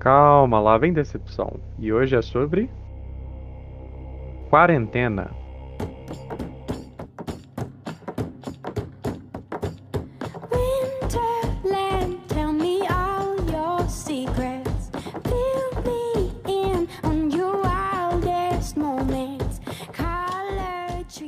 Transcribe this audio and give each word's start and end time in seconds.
Calma, 0.00 0.58
lá 0.58 0.78
vem 0.78 0.94
decepção. 0.94 1.60
E 1.78 1.92
hoje 1.92 2.16
é 2.16 2.22
sobre. 2.22 2.70
Quarentena. 4.48 5.30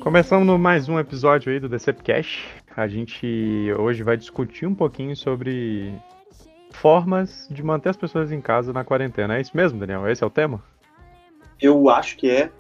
Começando 0.00 0.58
mais 0.58 0.88
um 0.88 0.98
episódio 0.98 1.52
aí 1.52 1.60
do 1.60 1.68
Decepcast. 1.68 2.48
A 2.74 2.88
gente 2.88 3.70
hoje 3.78 4.02
vai 4.02 4.16
discutir 4.16 4.66
um 4.66 4.74
pouquinho 4.74 5.14
sobre 5.14 5.94
formas 6.82 7.46
de 7.48 7.62
manter 7.62 7.90
as 7.90 7.96
pessoas 7.96 8.32
em 8.32 8.40
casa 8.40 8.72
na 8.72 8.82
quarentena. 8.84 9.38
É 9.38 9.40
isso 9.40 9.56
mesmo, 9.56 9.78
Daniel? 9.78 10.08
Esse 10.10 10.24
é 10.24 10.26
o 10.26 10.30
tema? 10.30 10.60
Eu 11.60 11.88
acho 11.88 12.16
que 12.16 12.28
é. 12.28 12.50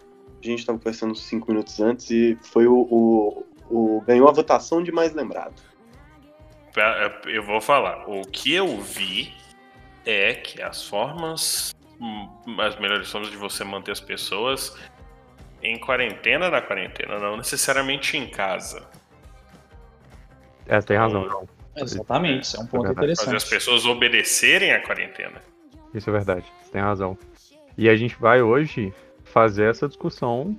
A 0.40 0.46
gente 0.46 0.60
estava 0.60 0.78
conversando 0.78 1.12
cinco 1.16 1.50
minutos 1.50 1.80
antes 1.80 2.08
e 2.08 2.38
foi 2.40 2.68
o, 2.68 2.86
o, 2.88 3.44
o- 3.68 4.00
ganhou 4.06 4.28
a 4.28 4.32
votação 4.32 4.80
de 4.80 4.92
mais 4.92 5.12
lembrado. 5.12 5.60
Pra- 6.72 7.20
Eu 7.26 7.42
vou 7.42 7.60
falar. 7.60 8.08
O 8.08 8.22
que 8.22 8.54
eu 8.54 8.80
vi 8.80 9.34
é 10.06 10.34
que 10.34 10.62
as 10.62 10.86
formas, 10.86 11.74
hum, 12.00 12.28
as 12.60 12.78
melhores 12.78 13.10
formas 13.10 13.28
de 13.30 13.36
você 13.36 13.64
manter 13.64 13.90
as 13.90 14.00
pessoas 14.00 14.76
em 15.64 15.78
quarentena 15.80 16.48
na 16.48 16.62
quarentena, 16.62 17.18
não 17.18 17.36
necessariamente 17.36 18.16
em 18.16 18.28
casa. 18.30 18.86
É, 20.68 20.80
você 20.80 20.86
tem 20.86 20.96
razão, 20.96 21.28
João. 21.28 21.48
Exatamente, 21.76 22.44
isso 22.44 22.56
é 22.56 22.60
um 22.60 22.66
ponto 22.66 22.84
verdade. 22.84 23.00
Fazer 23.00 23.12
as 23.12 23.22
interessante. 23.22 23.50
pessoas 23.50 23.86
obedecerem 23.86 24.72
à 24.72 24.80
quarentena. 24.80 25.40
Isso 25.94 26.08
é 26.08 26.12
verdade. 26.12 26.44
Você 26.62 26.72
tem 26.72 26.80
razão. 26.80 27.16
E 27.76 27.88
a 27.88 27.96
gente 27.96 28.16
vai 28.16 28.42
hoje 28.42 28.92
fazer 29.24 29.70
essa 29.70 29.88
discussão 29.88 30.56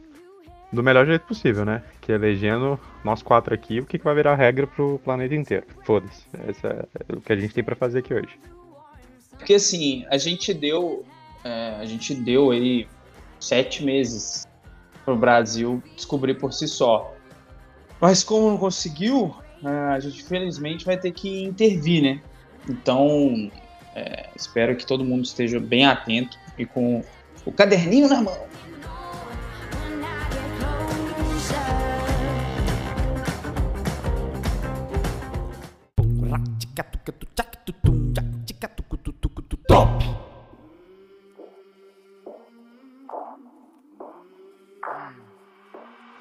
do 0.71 0.81
melhor 0.81 1.05
jeito 1.05 1.25
possível, 1.25 1.63
né? 1.63 1.83
Que 2.01 2.11
é 2.11 2.15
elegendo 2.15 2.79
nós 3.03 3.21
quatro 3.21 3.53
aqui 3.53 3.79
o 3.79 3.85
que, 3.85 3.99
que 3.99 4.03
vai 4.03 4.15
virar 4.15 4.35
regra 4.35 4.65
pro 4.65 4.99
planeta 5.03 5.35
inteiro. 5.35 5.65
Foda-se. 5.85 6.25
Esse 6.49 6.65
é 6.65 6.85
o 7.15 7.21
que 7.21 7.31
a 7.31 7.35
gente 7.35 7.53
tem 7.53 7.63
pra 7.63 7.75
fazer 7.75 7.99
aqui 7.99 8.13
hoje. 8.13 8.39
Porque 9.37 9.53
assim, 9.53 10.05
a 10.09 10.17
gente 10.17 10.53
deu. 10.53 11.05
é, 11.43 11.75
a 11.79 11.85
gente 11.85 12.15
deu 12.15 12.51
aí 12.51 12.87
sete 13.39 13.83
meses 13.83 14.47
pro 15.05 15.15
Brasil 15.15 15.83
descobrir 15.95 16.35
por 16.35 16.53
si 16.53 16.67
só. 16.67 17.13
Mas 18.01 18.23
como 18.23 18.49
não 18.49 18.57
conseguiu, 18.57 19.35
é, 19.35 19.42
a 19.65 19.99
gente 19.99 20.23
felizmente 20.23 20.85
vai 20.85 20.97
ter 20.97 21.11
que 21.11 21.43
intervir, 21.43 22.01
né? 22.01 22.21
Então, 22.67 23.51
é, 23.95 24.29
espero 24.35 24.75
que 24.75 24.85
todo 24.85 25.03
mundo 25.03 25.25
esteja 25.25 25.59
bem 25.59 25.85
atento 25.85 26.37
e 26.57 26.65
com 26.65 27.03
o 27.45 27.51
caderninho 27.51 28.07
na 28.07 28.21
mão. 28.21 28.53
Closer. 31.43 31.83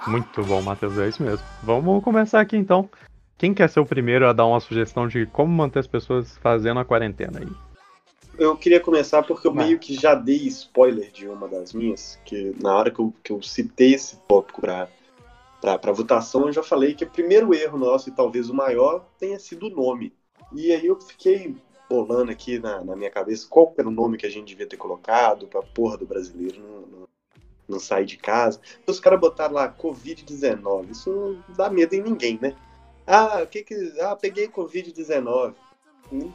Muito 0.06 0.42
bom, 0.44 0.60
Matheus. 0.62 0.98
É 0.98 1.08
isso 1.08 1.22
mesmo. 1.22 1.46
Vamos 1.62 2.02
começar 2.02 2.40
aqui 2.40 2.56
então. 2.56 2.88
Quem 3.42 3.52
quer 3.52 3.68
ser 3.68 3.80
o 3.80 3.84
primeiro 3.84 4.28
a 4.28 4.32
dar 4.32 4.46
uma 4.46 4.60
sugestão 4.60 5.08
de 5.08 5.26
como 5.26 5.52
manter 5.52 5.80
as 5.80 5.86
pessoas 5.88 6.38
fazendo 6.38 6.78
a 6.78 6.84
quarentena 6.84 7.40
aí? 7.40 7.48
Eu 8.38 8.56
queria 8.56 8.78
começar 8.78 9.20
porque 9.24 9.48
eu 9.48 9.52
Vai. 9.52 9.64
meio 9.64 9.80
que 9.80 9.96
já 9.96 10.14
dei 10.14 10.46
spoiler 10.46 11.10
de 11.10 11.26
uma 11.26 11.48
das 11.48 11.72
minhas, 11.72 12.20
que 12.24 12.54
na 12.62 12.72
hora 12.72 12.88
que 12.88 13.00
eu, 13.00 13.12
que 13.20 13.32
eu 13.32 13.42
citei 13.42 13.94
esse 13.94 14.16
tópico 14.28 14.60
para 14.60 14.88
para 15.60 15.90
votação, 15.90 16.46
eu 16.46 16.52
já 16.52 16.62
falei 16.62 16.94
que 16.94 17.02
o 17.02 17.10
primeiro 17.10 17.52
erro 17.52 17.76
nosso, 17.76 18.08
e 18.08 18.12
talvez 18.12 18.48
o 18.48 18.54
maior, 18.54 19.04
tenha 19.18 19.40
sido 19.40 19.66
o 19.66 19.70
nome. 19.70 20.12
E 20.52 20.70
aí 20.70 20.86
eu 20.86 21.00
fiquei 21.00 21.56
bolando 21.90 22.30
aqui 22.30 22.60
na, 22.60 22.84
na 22.84 22.94
minha 22.94 23.10
cabeça 23.10 23.48
qual 23.50 23.74
era 23.76 23.88
o 23.88 23.92
nome 23.92 24.18
que 24.18 24.26
a 24.26 24.30
gente 24.30 24.46
devia 24.46 24.68
ter 24.68 24.76
colocado 24.76 25.48
pra 25.48 25.62
porra 25.62 25.98
do 25.98 26.06
brasileiro 26.06 26.60
não, 26.60 26.80
não, 26.82 27.08
não 27.68 27.80
sair 27.80 28.06
de 28.06 28.18
casa. 28.18 28.60
Os 28.86 29.00
caras 29.00 29.18
botaram 29.18 29.54
lá 29.54 29.68
Covid-19. 29.68 30.90
Isso 30.90 31.10
não 31.48 31.56
dá 31.56 31.68
medo 31.68 31.94
em 31.94 32.02
ninguém, 32.02 32.38
né? 32.40 32.54
Ah, 33.06 33.42
o 33.42 33.46
que 33.46 33.62
que. 33.62 33.74
Ah, 34.00 34.16
peguei 34.16 34.48
Covid-19. 34.48 35.54
Hum, 36.12 36.30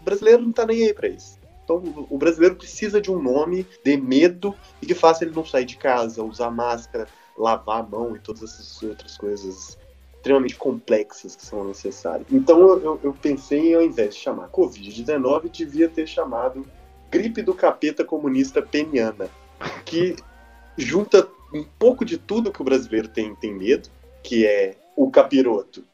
O 0.00 0.04
brasileiro 0.04 0.42
não 0.42 0.52
tá 0.52 0.66
nem 0.66 0.84
aí 0.84 0.94
pra 0.94 1.08
isso. 1.08 1.38
Então, 1.64 2.06
o 2.10 2.18
brasileiro 2.18 2.56
precisa 2.56 3.00
de 3.00 3.10
um 3.10 3.22
nome, 3.22 3.66
de 3.84 3.96
medo 3.96 4.54
e 4.80 4.86
que 4.86 4.94
faça 4.94 5.24
ele 5.24 5.34
não 5.34 5.44
sair 5.44 5.64
de 5.64 5.76
casa, 5.76 6.22
usar 6.22 6.50
máscara, 6.50 7.08
lavar 7.36 7.80
a 7.80 7.82
mão 7.82 8.16
e 8.16 8.18
todas 8.18 8.42
essas 8.42 8.82
outras 8.82 9.16
coisas 9.16 9.78
extremamente 10.16 10.56
complexas 10.56 11.36
que 11.36 11.44
são 11.44 11.64
necessárias. 11.64 12.26
Então, 12.30 12.60
eu, 12.60 13.00
eu- 13.02 13.12
pensei, 13.14 13.74
ao 13.74 13.82
invés 13.82 14.14
de 14.14 14.20
chamar 14.20 14.48
Covid-19, 14.48 15.48
devia 15.50 15.88
ter 15.88 16.06
chamado 16.06 16.66
Gripe 17.10 17.42
do 17.42 17.54
Capeta 17.54 18.04
Comunista 18.04 18.60
Peniana, 18.60 19.30
que 19.84 20.16
junta 20.76 21.28
um 21.54 21.64
pouco 21.78 22.04
de 22.04 22.18
tudo 22.18 22.52
que 22.52 22.60
o 22.60 22.64
brasileiro 22.64 23.08
tem, 23.08 23.34
tem 23.36 23.52
medo, 23.54 23.88
que 24.22 24.46
é 24.46 24.76
o 24.96 25.10
capiroto, 25.10 25.84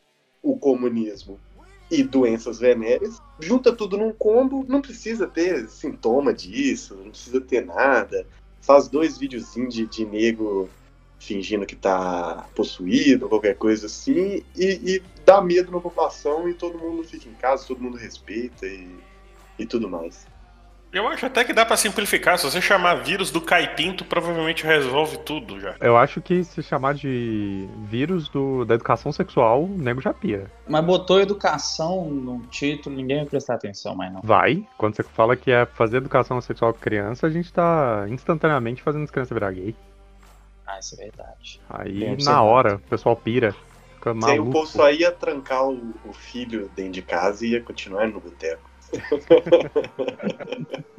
o 0.43 0.56
comunismo 0.56 1.38
e 1.91 2.03
doenças 2.03 2.59
venéreas, 2.59 3.21
junta 3.41 3.75
tudo 3.75 3.97
num 3.97 4.12
combo, 4.12 4.65
não 4.69 4.82
precisa 4.82 5.26
ter 5.26 5.69
sintoma 5.69 6.34
disso, 6.34 6.94
não 6.97 7.10
precisa 7.10 7.41
ter 7.41 7.65
nada. 7.65 8.26
Faz 8.60 8.88
dois 8.88 9.16
videozinhos 9.16 9.72
de, 9.72 9.87
de 9.87 10.04
nego 10.04 10.69
fingindo 11.19 11.66
que 11.66 11.75
tá 11.75 12.48
possuído, 12.54 13.28
qualquer 13.28 13.56
coisa 13.56 13.87
assim, 13.87 14.44
e, 14.56 14.94
e 14.94 15.03
dá 15.25 15.41
medo 15.41 15.72
na 15.72 15.81
população 15.81 16.48
e 16.48 16.54
todo 16.54 16.78
mundo 16.78 17.03
fica 17.03 17.28
em 17.28 17.34
casa, 17.34 17.66
todo 17.66 17.82
mundo 17.82 17.97
respeita 17.97 18.66
e, 18.66 18.88
e 19.59 19.66
tudo 19.66 19.88
mais. 19.88 20.27
Eu 20.91 21.06
acho 21.06 21.26
até 21.26 21.44
que 21.44 21.53
dá 21.53 21.66
pra 21.66 21.76
simplificar. 21.76 22.38
Se 22.38 22.44
você 22.44 22.60
chamar 22.60 22.94
vírus 22.97 23.31
do 23.31 23.41
caipinto, 23.41 24.04
provavelmente 24.04 24.65
resolve 24.65 25.19
tudo 25.19 25.60
já. 25.60 25.76
Eu 25.81 25.97
acho 25.99 26.21
que 26.21 26.43
se 26.43 26.62
chamar 26.62 26.94
de 26.94 27.69
vírus 27.84 28.28
do, 28.28 28.65
da 28.65 28.75
educação 28.75 29.12
sexual, 29.12 29.65
o 29.65 29.69
nego 29.69 30.00
já 30.00 30.15
pira. 30.15 30.50
Mas 30.66 30.84
botou 30.84 31.21
educação 31.21 32.06
no 32.10 32.41
título, 32.47 32.97
ninguém 32.97 33.19
vai 33.19 33.27
prestar 33.27 33.54
atenção 33.54 33.94
mais 33.94 34.12
não. 34.12 34.22
Vai. 34.22 34.66
Quando 34.78 34.97
você 34.97 35.03
fala 35.03 35.37
que 35.37 35.50
é 35.50 35.66
fazer 35.66 35.98
educação 35.98 36.41
sexual 36.41 36.72
com 36.72 36.81
criança, 36.81 37.27
a 37.27 37.31
gente 37.31 37.53
tá 37.53 38.06
instantaneamente 38.09 38.82
fazendo 38.82 39.04
as 39.04 39.10
crianças 39.10 39.34
virar 39.34 39.53
gay. 39.53 39.77
Ah, 40.66 40.78
isso 40.78 40.94
é 40.94 41.04
verdade. 41.04 41.60
Aí, 41.69 42.00
Bem 42.00 42.16
na 42.25 42.43
hora, 42.43 42.77
o 42.77 42.81
pessoal 42.81 43.15
pira. 43.15 43.54
Fica 43.94 44.12
Sem 44.12 44.19
o 44.19 44.21
maluco. 44.21 44.53
povo 44.53 44.66
só 44.66 44.91
ia 44.91 45.10
trancar 45.12 45.65
o, 45.66 45.94
o 46.06 46.12
filho 46.12 46.71
dentro 46.75 46.93
de 46.93 47.03
casa 47.03 47.44
e 47.44 47.50
ia 47.50 47.62
continuar 47.62 48.06
no 48.09 48.21
boteco. 48.21 48.69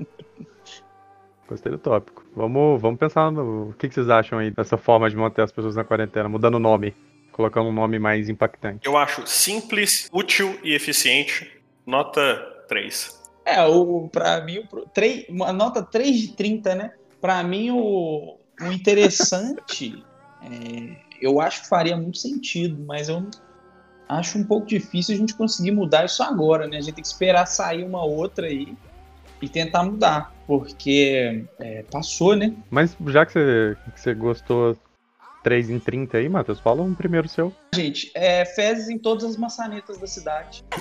Gostei 1.48 1.72
do 1.72 1.78
tópico. 1.80 2.24
Vamos, 2.36 2.80
vamos 2.82 3.00
pensar 3.00 3.32
no 3.32 3.70
o 3.70 3.74
que, 3.74 3.88
que 3.88 3.96
vocês 3.96 4.10
acham 4.10 4.38
aí 4.38 4.52
dessa 4.52 4.78
forma 4.78 5.10
de 5.10 5.16
manter 5.16 5.42
as 5.42 5.52
pessoas 5.52 5.76
na 5.76 5.84
quarentena, 5.84 6.30
mudando 6.30 6.56
o 6.56 6.60
nome, 6.60 6.94
colocando 7.32 7.70
um 7.70 7.74
nome 7.74 7.98
mais 7.98 8.30
impactante. 8.30 8.86
Eu 8.86 8.96
acho 8.96 9.26
simples, 9.26 10.08
útil 10.14 10.60
e 10.64 10.76
eficiente. 10.76 11.52
Nota 11.88 12.38
3. 12.68 13.18
É, 13.46 13.66
o, 13.66 14.08
pra 14.10 14.42
mim, 14.42 14.60
o 14.60 14.68
pro- 14.68 14.86
três- 14.94 15.26
uma 15.28 15.52
nota 15.52 15.82
3 15.82 16.16
de 16.20 16.34
30, 16.34 16.76
né? 16.76 16.94
Pra 17.20 17.42
mim, 17.44 17.72
o, 17.72 18.38
o 18.62 18.66
interessante, 18.72 20.04
é, 20.44 20.98
eu 21.20 21.42
acho 21.42 21.64
que 21.64 21.70
faria 21.70 21.98
muito 21.98 22.20
sentido, 22.20 22.84
mas 22.86 23.10
eu 23.10 23.26
acho 24.10 24.40
um 24.40 24.44
pouco 24.44 24.66
difícil 24.66 25.14
a 25.14 25.18
gente 25.18 25.36
conseguir 25.36 25.72
mudar 25.72 26.06
isso 26.06 26.24
agora, 26.24 26.68
né? 26.68 26.78
A 26.78 26.82
gente 26.82 26.96
tem 26.96 27.04
que 27.04 27.08
esperar 27.08 27.46
sair 27.46 27.84
uma 27.84 28.04
outra 28.04 28.48
aí 28.48 28.76
e 29.42 29.48
tentar 29.48 29.84
mudar, 29.84 30.34
porque 30.48 31.46
é, 31.60 31.84
passou, 31.84 32.36
né? 32.36 32.54
Mas 32.70 32.98
já 33.08 33.26
que 33.26 33.34
você, 33.34 33.78
que 33.94 34.02
você 34.02 34.14
gostou 34.16 34.76
3 35.44 35.70
em 35.70 35.80
30 35.80 36.18
aí, 36.18 36.28
Matheus, 36.28 36.60
fala 36.60 36.82
um 36.82 36.94
primeiro 36.96 37.30
seu. 37.30 37.54
Gente, 37.74 38.12
é, 38.16 38.44
fezes 38.44 38.90
em 38.90 38.98
todas 38.98 39.24
as 39.24 39.38
maçanetas 39.38 39.98
da 40.00 40.08
cidade. 40.08 40.66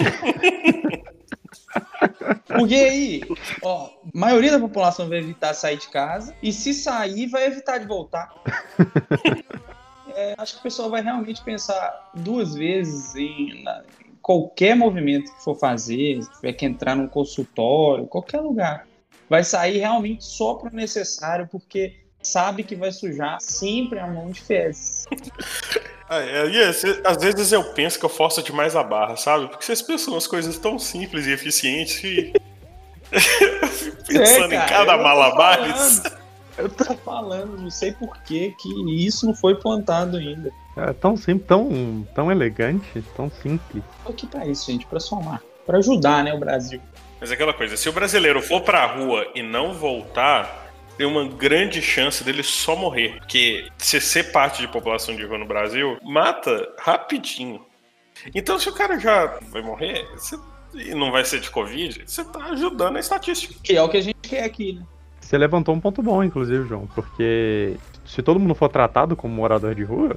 Porque 2.46 2.74
aí, 2.74 3.22
ó, 3.62 3.86
a 3.86 3.90
maioria 4.12 4.50
da 4.52 4.58
população 4.58 5.08
vai 5.08 5.18
evitar 5.18 5.54
sair 5.54 5.76
de 5.76 5.88
casa 5.88 6.34
e 6.42 6.52
se 6.52 6.74
sair, 6.74 7.28
vai 7.28 7.46
evitar 7.46 7.78
de 7.78 7.86
voltar. 7.86 8.32
É, 10.20 10.34
acho 10.36 10.54
que 10.54 10.58
o 10.58 10.62
pessoal 10.64 10.90
vai 10.90 11.00
realmente 11.00 11.40
pensar 11.44 12.10
duas 12.12 12.52
vezes 12.54 13.14
em, 13.14 13.62
na- 13.62 13.82
em 14.04 14.12
qualquer 14.20 14.74
movimento 14.74 15.32
que 15.32 15.44
for 15.44 15.54
fazer, 15.56 16.20
se 16.22 16.30
tiver 16.32 16.54
que 16.54 16.66
entrar 16.66 16.96
num 16.96 17.06
consultório, 17.06 18.04
qualquer 18.06 18.40
lugar. 18.40 18.84
Vai 19.30 19.44
sair 19.44 19.78
realmente 19.78 20.24
só 20.24 20.54
para 20.54 20.72
o 20.72 20.74
necessário, 20.74 21.46
porque 21.48 21.94
sabe 22.20 22.64
que 22.64 22.74
vai 22.74 22.90
sujar 22.90 23.38
sempre 23.40 24.00
a 24.00 24.08
mão 24.08 24.30
de 24.30 24.40
fezes. 24.40 25.04
Ah, 26.10 26.20
é, 26.22 26.48
e 26.48 26.62
às 26.62 26.80
ve- 26.82 27.02
às 27.04 27.18
vezes 27.22 27.52
eu 27.52 27.62
penso 27.74 27.98
que 27.98 28.04
eu 28.06 28.08
forço 28.08 28.42
demais 28.42 28.74
a 28.74 28.82
barra, 28.82 29.14
sabe? 29.14 29.46
Porque 29.48 29.62
vocês 29.62 29.82
pensam 29.82 30.14
umas 30.14 30.26
coisas 30.26 30.56
tão 30.56 30.78
simples 30.78 31.26
e 31.26 31.32
eficientes 31.32 31.98
que 31.98 32.32
Pensando 34.08 34.54
É, 34.54 34.56
em 34.56 34.58
cara, 34.58 34.68
cada 34.70 34.92
eu 34.92 34.96
tô 34.96 35.02
malabares. 35.04 36.02
Eu 36.58 36.68
tô 36.68 36.92
falando, 36.96 37.56
não 37.56 37.70
sei 37.70 37.92
por 37.92 38.16
que 38.22 38.50
que 38.58 38.68
isso 39.06 39.24
não 39.26 39.34
foi 39.34 39.54
plantado 39.54 40.16
ainda. 40.16 40.50
É 40.76 40.92
tão 40.92 41.16
simples, 41.16 41.46
tão, 41.46 42.06
tão 42.14 42.30
elegante, 42.30 43.02
tão 43.16 43.30
simples. 43.30 43.82
Tô 44.04 44.10
aqui 44.10 44.26
pra 44.26 44.46
isso, 44.46 44.70
gente, 44.70 44.86
pra 44.86 45.00
somar. 45.00 45.40
Pra 45.64 45.78
ajudar, 45.78 46.24
né, 46.24 46.32
o 46.34 46.38
Brasil. 46.38 46.80
Mas 47.20 47.30
é 47.30 47.34
aquela 47.34 47.52
coisa, 47.52 47.76
se 47.76 47.88
o 47.88 47.92
brasileiro 47.92 48.40
for 48.42 48.60
pra 48.60 48.86
rua 48.86 49.26
e 49.34 49.42
não 49.42 49.72
voltar, 49.74 50.72
tem 50.96 51.06
uma 51.06 51.26
grande 51.28 51.80
chance 51.82 52.22
dele 52.24 52.42
só 52.42 52.74
morrer. 52.76 53.16
Porque 53.18 53.68
se 53.76 54.00
ser 54.00 54.30
parte 54.32 54.60
de 54.60 54.68
população 54.68 55.14
de 55.16 55.24
rua 55.24 55.38
no 55.38 55.46
Brasil, 55.46 55.96
mata 56.02 56.68
rapidinho. 56.78 57.60
Então 58.34 58.58
se 58.58 58.68
o 58.68 58.72
cara 58.72 58.98
já 58.98 59.38
vai 59.50 59.62
morrer, 59.62 60.06
você- 60.16 60.38
e 60.74 60.94
não 60.94 61.10
vai 61.10 61.24
ser 61.24 61.40
de 61.40 61.50
Covid, 61.50 62.02
você 62.06 62.24
tá 62.24 62.46
ajudando 62.46 62.96
a 62.96 63.00
estatística. 63.00 63.54
Que 63.62 63.76
é 63.76 63.82
o 63.82 63.88
que 63.88 63.96
a 63.96 64.00
gente 64.00 64.18
quer 64.22 64.44
aqui, 64.44 64.72
né? 64.74 64.82
Você 65.28 65.36
levantou 65.36 65.74
um 65.74 65.80
ponto 65.80 66.02
bom, 66.02 66.24
inclusive, 66.24 66.66
João, 66.66 66.88
porque 66.94 67.76
se 68.02 68.22
todo 68.22 68.40
mundo 68.40 68.54
for 68.54 68.70
tratado 68.70 69.14
como 69.14 69.34
morador 69.34 69.74
de 69.74 69.84
rua, 69.84 70.16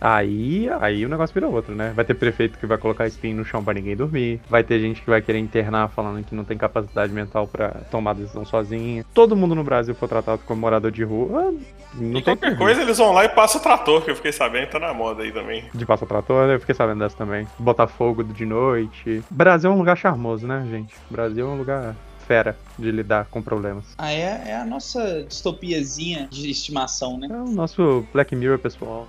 aí, 0.00 0.70
aí 0.80 1.04
o 1.04 1.08
negócio 1.08 1.34
vira 1.34 1.48
outro, 1.48 1.74
né? 1.74 1.92
Vai 1.92 2.04
ter 2.04 2.14
prefeito 2.14 2.56
que 2.56 2.66
vai 2.66 2.78
colocar 2.78 3.08
espinho 3.08 3.38
no 3.38 3.44
chão 3.44 3.64
pra 3.64 3.74
ninguém 3.74 3.96
dormir, 3.96 4.40
vai 4.48 4.62
ter 4.62 4.78
gente 4.78 5.02
que 5.02 5.10
vai 5.10 5.20
querer 5.20 5.40
internar 5.40 5.88
falando 5.88 6.24
que 6.24 6.36
não 6.36 6.44
tem 6.44 6.56
capacidade 6.56 7.12
mental 7.12 7.48
pra 7.48 7.70
tomar 7.90 8.12
decisão 8.12 8.44
sozinha. 8.44 9.04
Todo 9.12 9.34
mundo 9.34 9.56
no 9.56 9.64
Brasil 9.64 9.92
for 9.92 10.08
tratado 10.08 10.40
como 10.46 10.60
morador 10.60 10.92
de 10.92 11.02
rua, 11.02 11.52
não 11.92 12.10
E 12.10 12.12
tem 12.12 12.36
qualquer 12.36 12.52
que 12.52 12.58
coisa 12.58 12.82
eles 12.82 12.98
vão 12.98 13.10
lá 13.10 13.24
e 13.24 13.28
passam 13.28 13.60
o 13.60 13.64
trator, 13.64 14.02
que 14.02 14.12
eu 14.12 14.14
fiquei 14.14 14.30
sabendo, 14.30 14.68
tá 14.68 14.78
na 14.78 14.94
moda 14.94 15.24
aí 15.24 15.32
também. 15.32 15.64
De 15.74 15.84
passa 15.84 16.06
trator, 16.06 16.48
eu 16.48 16.60
fiquei 16.60 16.76
sabendo 16.76 17.00
dessa 17.00 17.16
também. 17.16 17.44
Botar 17.58 17.88
fogo 17.88 18.22
de 18.22 18.46
noite. 18.46 19.20
Brasil 19.28 19.68
é 19.68 19.74
um 19.74 19.78
lugar 19.78 19.96
charmoso, 19.96 20.46
né, 20.46 20.64
gente? 20.70 20.94
Brasil 21.10 21.44
é 21.44 21.50
um 21.50 21.58
lugar 21.58 21.96
fera 22.26 22.56
de 22.78 22.90
lidar 22.90 23.26
com 23.26 23.40
problemas. 23.40 23.94
Ah, 23.96 24.12
é, 24.12 24.50
é 24.50 24.56
a 24.56 24.64
nossa 24.64 25.22
distopiazinha 25.22 26.28
de 26.30 26.50
estimação, 26.50 27.18
né? 27.18 27.28
É 27.30 27.36
o 27.36 27.50
nosso 27.50 28.04
Black 28.12 28.34
Mirror 28.34 28.58
pessoal. 28.58 29.06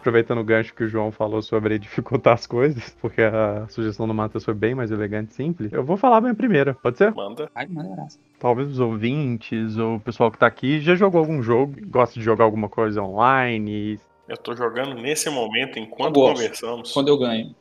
Aproveitando 0.00 0.38
o 0.38 0.44
gancho 0.44 0.72
que 0.74 0.84
o 0.84 0.88
João 0.88 1.12
falou 1.12 1.42
sobre 1.42 1.78
dificultar 1.78 2.32
as 2.32 2.46
coisas, 2.46 2.96
porque 2.98 3.20
a 3.20 3.66
sugestão 3.68 4.06
do 4.06 4.14
Matheus 4.14 4.44
foi 4.44 4.54
bem 4.54 4.74
mais 4.74 4.90
elegante 4.90 5.32
e 5.32 5.34
simples, 5.34 5.70
eu 5.70 5.84
vou 5.84 5.98
falar 5.98 6.18
a 6.18 6.20
minha 6.22 6.34
primeira, 6.34 6.72
pode 6.72 6.96
ser? 6.96 7.12
Manda. 7.12 7.50
Ai, 7.54 7.66
maneiraça. 7.66 8.18
Talvez 8.38 8.68
os 8.68 8.80
ouvintes 8.80 9.76
ou 9.76 9.96
o 9.96 10.00
pessoal 10.00 10.30
que 10.30 10.38
tá 10.38 10.46
aqui 10.46 10.80
já 10.80 10.94
jogou 10.94 11.18
algum 11.18 11.42
jogo, 11.42 11.74
gosta 11.88 12.18
de 12.18 12.24
jogar 12.24 12.44
alguma 12.44 12.70
coisa 12.70 13.02
online. 13.02 14.00
Eu 14.28 14.36
tô 14.36 14.54
jogando 14.54 14.94
nesse 14.94 15.30
momento 15.30 15.78
enquanto 15.78 16.14
conversamos. 16.14 16.92
Quando 16.92 17.08
eu 17.08 17.18
ganho. 17.18 17.54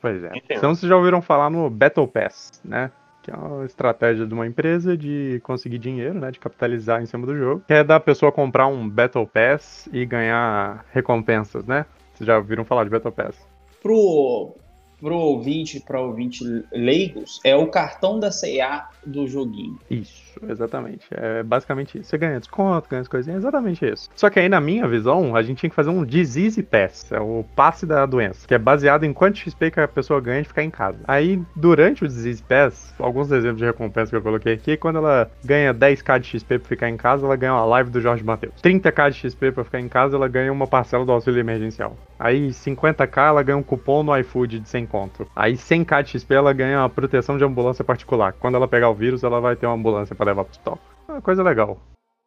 Pois 0.00 0.22
é. 0.22 0.36
Entendo. 0.36 0.58
Então 0.58 0.74
vocês 0.74 0.88
já 0.88 0.96
ouviram 0.96 1.22
falar 1.22 1.48
no 1.48 1.70
Battle 1.70 2.08
Pass, 2.08 2.60
né? 2.64 2.90
Que 3.22 3.30
é 3.30 3.34
uma 3.34 3.64
estratégia 3.64 4.26
de 4.26 4.34
uma 4.34 4.46
empresa 4.46 4.96
de 4.96 5.40
conseguir 5.44 5.78
dinheiro, 5.78 6.14
né? 6.14 6.30
De 6.30 6.38
capitalizar 6.38 7.02
em 7.02 7.06
cima 7.06 7.26
do 7.26 7.36
jogo. 7.36 7.62
Que 7.66 7.74
é 7.74 7.84
da 7.84 8.00
pessoa 8.00 8.32
comprar 8.32 8.66
um 8.66 8.88
Battle 8.88 9.26
Pass 9.26 9.88
e 9.92 10.04
ganhar 10.04 10.84
recompensas, 10.92 11.64
né? 11.64 11.86
Vocês 12.14 12.26
já 12.26 12.36
ouviram 12.36 12.64
falar 12.64 12.84
de 12.84 12.90
Battle 12.90 13.12
Pass? 13.12 13.46
Pro, 13.82 14.56
pro 15.00 15.14
ouvinte, 15.14 15.80
para 15.80 16.00
ouvinte 16.00 16.44
leigos, 16.72 17.40
é 17.44 17.54
o 17.54 17.66
cartão 17.66 18.18
da 18.18 18.30
CA 18.30 18.88
do 19.04 19.26
joguinho. 19.26 19.78
Isso, 19.90 20.40
exatamente. 20.48 21.06
É 21.10 21.42
basicamente 21.42 21.98
isso. 21.98 22.10
Você 22.10 22.18
ganha 22.18 22.40
desconto, 22.40 22.88
ganha 22.88 23.02
as 23.02 23.08
coisinhas, 23.08 23.40
exatamente 23.40 23.84
isso. 23.84 24.08
Só 24.14 24.30
que 24.30 24.40
aí, 24.40 24.48
na 24.48 24.60
minha 24.60 24.86
visão, 24.88 25.36
a 25.36 25.42
gente 25.42 25.58
tinha 25.58 25.70
que 25.70 25.76
fazer 25.76 25.90
um 25.90 26.04
Disease 26.04 26.62
Pass, 26.62 27.10
é 27.12 27.20
o 27.20 27.44
passe 27.54 27.86
da 27.86 28.04
doença, 28.06 28.46
que 28.46 28.54
é 28.54 28.58
baseado 28.58 29.04
em 29.04 29.12
quanto 29.12 29.38
XP 29.38 29.70
que 29.70 29.80
a 29.80 29.88
pessoa 29.88 30.20
ganha 30.20 30.42
de 30.42 30.48
ficar 30.48 30.64
em 30.64 30.70
casa. 30.70 30.98
Aí, 31.06 31.40
durante 31.54 32.04
o 32.04 32.08
Disease 32.08 32.42
Pass, 32.42 32.94
alguns 32.98 33.30
exemplos 33.30 33.58
de 33.58 33.64
recompensa 33.64 34.10
que 34.10 34.16
eu 34.16 34.22
coloquei 34.22 34.54
aqui, 34.54 34.76
quando 34.76 34.96
ela 34.96 35.30
ganha 35.44 35.74
10k 35.74 36.18
de 36.18 36.28
XP 36.28 36.58
pra 36.58 36.68
ficar 36.68 36.88
em 36.88 36.96
casa, 36.96 37.26
ela 37.26 37.36
ganha 37.36 37.52
uma 37.52 37.64
live 37.64 37.90
do 37.90 38.00
Jorge 38.00 38.24
Matheus. 38.24 38.54
30k 38.62 39.10
de 39.10 39.18
XP 39.18 39.52
pra 39.52 39.64
ficar 39.64 39.80
em 39.80 39.88
casa, 39.88 40.16
ela 40.16 40.28
ganha 40.28 40.52
uma 40.52 40.66
parcela 40.66 41.04
do 41.04 41.12
auxílio 41.12 41.40
emergencial. 41.40 41.96
Aí, 42.18 42.48
50k, 42.48 43.28
ela 43.28 43.42
ganha 43.42 43.58
um 43.58 43.62
cupom 43.62 44.02
no 44.02 44.16
iFood 44.18 44.60
de 44.60 44.68
100 44.68 44.85
conto. 44.86 45.28
Aí, 45.34 45.54
100k 45.54 46.02
de 46.02 46.10
XP, 46.10 46.34
ela 46.34 46.52
ganha 46.52 46.80
uma 46.80 46.88
proteção 46.88 47.36
de 47.36 47.44
ambulância 47.44 47.84
particular. 47.84 48.32
Quando 48.34 48.54
ela 48.54 48.68
pegar 48.68 48.90
o 48.90 48.94
vírus, 48.94 49.24
ela 49.24 49.40
vai 49.40 49.56
ter 49.56 49.66
uma 49.66 49.74
ambulância 49.74 50.14
pra 50.14 50.26
levar 50.26 50.44
pro 50.44 50.52
hospital. 50.52 50.78
É 51.08 51.12
uma 51.12 51.22
coisa 51.22 51.42
legal. 51.42 51.80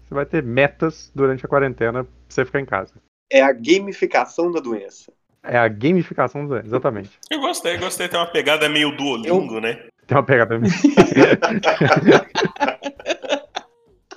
Você 0.04 0.14
vai 0.14 0.26
ter 0.26 0.44
metas 0.44 1.12
durante 1.14 1.46
a 1.46 1.50
quarentena 1.50 2.04
pra 2.04 2.14
você 2.28 2.46
ficar 2.46 2.60
em 2.60 2.66
casa. 2.66 2.96
É 3.32 3.42
a 3.42 3.54
gamificação 3.54 4.52
da 4.52 4.60
doença. 4.60 5.12
É 5.44 5.58
a 5.58 5.68
gamificação 5.68 6.46
do 6.46 6.58
exatamente. 6.58 7.12
Eu 7.30 7.40
gostei, 7.40 7.78
gostei. 7.78 8.10
Tem 8.10 8.20
uma 8.20 8.26
pegada 8.26 8.68
meio 8.68 8.96
Duolingo, 8.98 9.60
né? 9.60 9.86
Tem 10.06 10.18
uma 10.18 10.24
pegada 10.24 10.58
meio. 10.58 10.74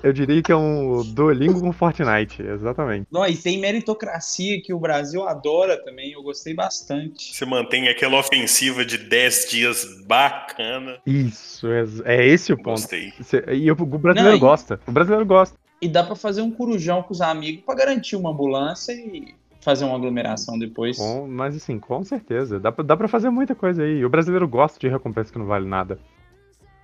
Eu 0.03 0.11
diria 0.11 0.41
que 0.43 0.51
é 0.51 0.55
um 0.55 1.01
Duolingo 1.13 1.61
com 1.61 1.71
Fortnite, 1.71 2.41
exatamente. 2.41 3.07
Não, 3.09 3.25
e 3.25 3.37
tem 3.37 3.57
meritocracia 3.57 4.61
que 4.61 4.73
o 4.73 4.79
Brasil 4.79 5.25
adora 5.27 5.81
também. 5.81 6.11
Eu 6.11 6.21
gostei 6.21 6.53
bastante. 6.53 7.33
Você 7.33 7.45
mantém 7.45 7.87
aquela 7.87 8.19
ofensiva 8.19 8.83
de 8.83 8.97
10 8.97 9.47
dias 9.49 9.87
bacana. 10.05 10.97
Isso, 11.05 11.67
é, 11.71 11.85
é 12.17 12.27
esse 12.27 12.51
o 12.51 12.57
ponto. 12.57 12.81
Gostei. 12.81 13.13
E 13.53 13.71
o, 13.71 13.73
o 13.73 13.75
brasileiro 13.97 14.31
Não, 14.31 14.37
e- 14.37 14.39
gosta. 14.39 14.79
O 14.85 14.91
brasileiro 14.91 15.25
gosta. 15.25 15.57
E 15.81 15.87
dá 15.87 16.03
pra 16.03 16.15
fazer 16.15 16.41
um 16.41 16.51
corujão 16.51 17.01
com 17.01 17.13
os 17.13 17.21
amigos 17.21 17.63
pra 17.65 17.73
garantir 17.75 18.15
uma 18.17 18.29
ambulância 18.31 18.91
e 18.91 19.33
fazer 19.61 19.85
uma 19.85 19.95
aglomeração 19.95 20.59
depois. 20.59 20.97
Com- 20.97 21.27
mas 21.29 21.55
assim, 21.55 21.79
com 21.79 22.03
certeza. 22.03 22.59
Dá 22.59 22.71
pra, 22.73 22.83
dá 22.83 22.97
pra 22.97 23.07
fazer 23.07 23.29
muita 23.29 23.55
coisa 23.55 23.83
aí. 23.83 24.03
O 24.03 24.09
brasileiro 24.09 24.47
gosta 24.49 24.77
de 24.79 24.89
recompensa 24.89 25.31
que 25.31 25.39
não 25.39 25.45
vale 25.45 25.65
nada. 25.65 25.97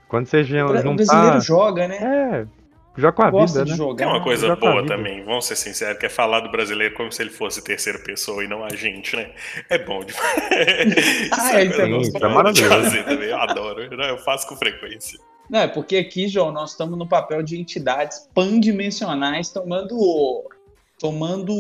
Quando 0.08 0.26
você 0.26 0.44
já 0.44 0.66
O 0.66 0.70
bra- 0.70 0.80
o 0.80 0.84
juntar. 0.84 0.96
brasileiro 1.06 1.42
joga, 1.42 1.88
né? 1.88 1.98
É, 1.98 2.59
joga 3.00 3.14
com 3.14 3.24
a 3.24 3.30
Gosta 3.32 3.60
vida, 3.60 3.66
de 3.66 3.72
né? 3.72 3.78
jogar. 3.78 4.06
Tem 4.06 4.08
uma 4.14 4.24
coisa 4.24 4.48
já 4.48 4.56
boa 4.56 4.86
também, 4.86 5.24
vamos 5.24 5.46
ser 5.46 5.56
sinceros, 5.56 5.98
que 6.00 6.06
é 6.06 6.10
falar 6.10 6.42
do 6.42 6.52
brasileiro 6.52 6.94
como 6.96 7.12
se 7.12 7.22
ele 7.22 7.30
fosse 7.32 7.64
terceira 7.64 8.00
pessoa 8.00 8.44
e 8.44 8.48
não 8.48 8.64
a 8.64 8.70
gente, 8.76 9.16
né? 9.16 9.32
É 9.70 9.78
bom 9.78 10.04
demais. 10.04 10.36
Ah, 11.32 11.52
uma 11.54 11.64
isso 11.64 11.82
é 11.82 11.90
Isso 11.90 12.18
é 12.18 12.20
de 12.20 12.36
maravilhoso. 12.36 12.70
fazer 12.84 13.04
também, 13.06 13.30
Eu 13.30 13.38
adoro, 13.38 13.98
né? 13.98 14.10
eu 14.12 14.18
faço 14.18 14.48
com 14.48 14.56
frequência. 14.56 15.20
Não, 15.50 15.60
é 15.62 15.68
porque 15.68 15.98
aqui, 15.98 16.28
João, 16.28 16.52
nós 16.52 16.72
estamos 16.72 16.98
no 16.98 17.08
papel 17.08 17.42
de 17.42 17.60
entidades 17.60 18.30
pandimensionais 18.36 19.50
tomando, 19.50 19.96
o- 19.98 20.48
tomando 21.00 21.54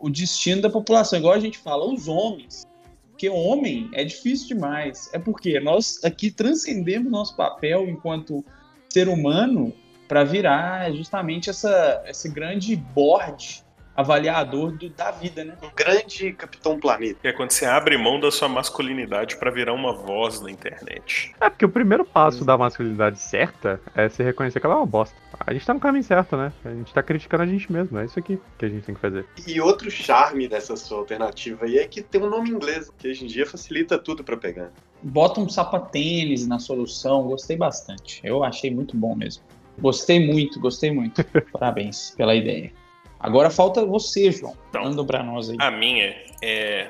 o 0.00 0.08
destino 0.10 0.62
da 0.62 0.70
população. 0.70 1.18
Igual 1.18 1.34
a 1.34 1.38
gente 1.38 1.58
fala, 1.58 1.84
os 1.84 2.08
homens. 2.08 2.66
Porque 3.10 3.28
homem 3.28 3.90
é 3.92 4.02
difícil 4.04 4.48
demais. 4.48 5.10
É 5.12 5.18
porque 5.18 5.60
nós 5.60 6.02
aqui 6.04 6.30
transcendemos 6.30 7.10
nosso 7.12 7.36
papel 7.36 7.88
enquanto 7.88 8.44
ser 8.88 9.08
humano 9.08 9.72
para 10.08 10.24
virar 10.24 10.92
justamente 10.92 11.50
essa, 11.50 12.02
esse 12.06 12.28
grande 12.28 12.76
board 12.76 13.62
avaliador 13.96 14.72
do- 14.72 14.90
da 14.90 15.12
vida, 15.12 15.44
né? 15.44 15.54
Um 15.62 15.70
grande 15.74 16.32
Capitão 16.32 16.80
Planeta. 16.80 17.20
É 17.22 17.32
quando 17.32 17.52
você 17.52 17.64
abre 17.64 17.96
mão 17.96 18.18
da 18.18 18.28
sua 18.28 18.48
masculinidade 18.48 19.36
pra 19.36 19.52
virar 19.52 19.72
uma 19.72 19.92
voz 19.94 20.40
na 20.40 20.50
internet. 20.50 21.32
É 21.40 21.48
porque 21.48 21.64
o 21.64 21.68
primeiro 21.68 22.04
passo 22.04 22.44
da 22.44 22.58
masculinidade 22.58 23.20
certa 23.20 23.80
é 23.94 24.08
se 24.08 24.20
reconhecer 24.20 24.58
que 24.58 24.66
ela 24.66 24.74
é 24.74 24.78
uma 24.78 24.86
bosta. 24.86 25.14
A 25.46 25.52
gente 25.52 25.64
tá 25.64 25.72
no 25.72 25.78
caminho 25.78 26.02
certo, 26.02 26.36
né? 26.36 26.52
A 26.64 26.70
gente 26.70 26.92
tá 26.92 27.04
criticando 27.04 27.44
a 27.44 27.46
gente 27.46 27.70
mesmo. 27.70 27.96
É 27.96 28.04
isso 28.04 28.18
aqui 28.18 28.36
que 28.58 28.64
a 28.64 28.68
gente 28.68 28.84
tem 28.84 28.96
que 28.96 29.00
fazer. 29.00 29.24
E 29.46 29.60
outro 29.60 29.88
charme 29.92 30.48
dessa 30.48 30.74
sua 30.74 30.98
alternativa 30.98 31.64
aí 31.64 31.78
é 31.78 31.86
que 31.86 32.02
tem 32.02 32.20
um 32.20 32.28
nome 32.28 32.50
inglês, 32.50 32.90
que 32.98 33.06
hoje 33.08 33.24
em 33.24 33.28
dia 33.28 33.46
facilita 33.46 33.96
tudo 33.96 34.24
pra 34.24 34.36
pegar. 34.36 34.72
Bota 35.02 35.40
um 35.40 35.48
sapatênis 35.48 36.48
na 36.48 36.58
solução, 36.58 37.22
gostei 37.22 37.56
bastante. 37.56 38.20
Eu 38.24 38.42
achei 38.42 38.74
muito 38.74 38.96
bom 38.96 39.14
mesmo. 39.14 39.44
Gostei 39.78 40.24
muito, 40.24 40.60
gostei 40.60 40.90
muito. 40.90 41.24
Parabéns 41.52 42.14
pela 42.16 42.34
ideia. 42.34 42.72
Agora 43.18 43.50
falta 43.50 43.84
você, 43.84 44.30
João. 44.30 44.56
Então. 44.68 44.84
Manda 44.84 45.04
pra 45.04 45.22
nós 45.22 45.50
aí. 45.50 45.56
A 45.58 45.70
minha 45.70 46.14
é 46.42 46.88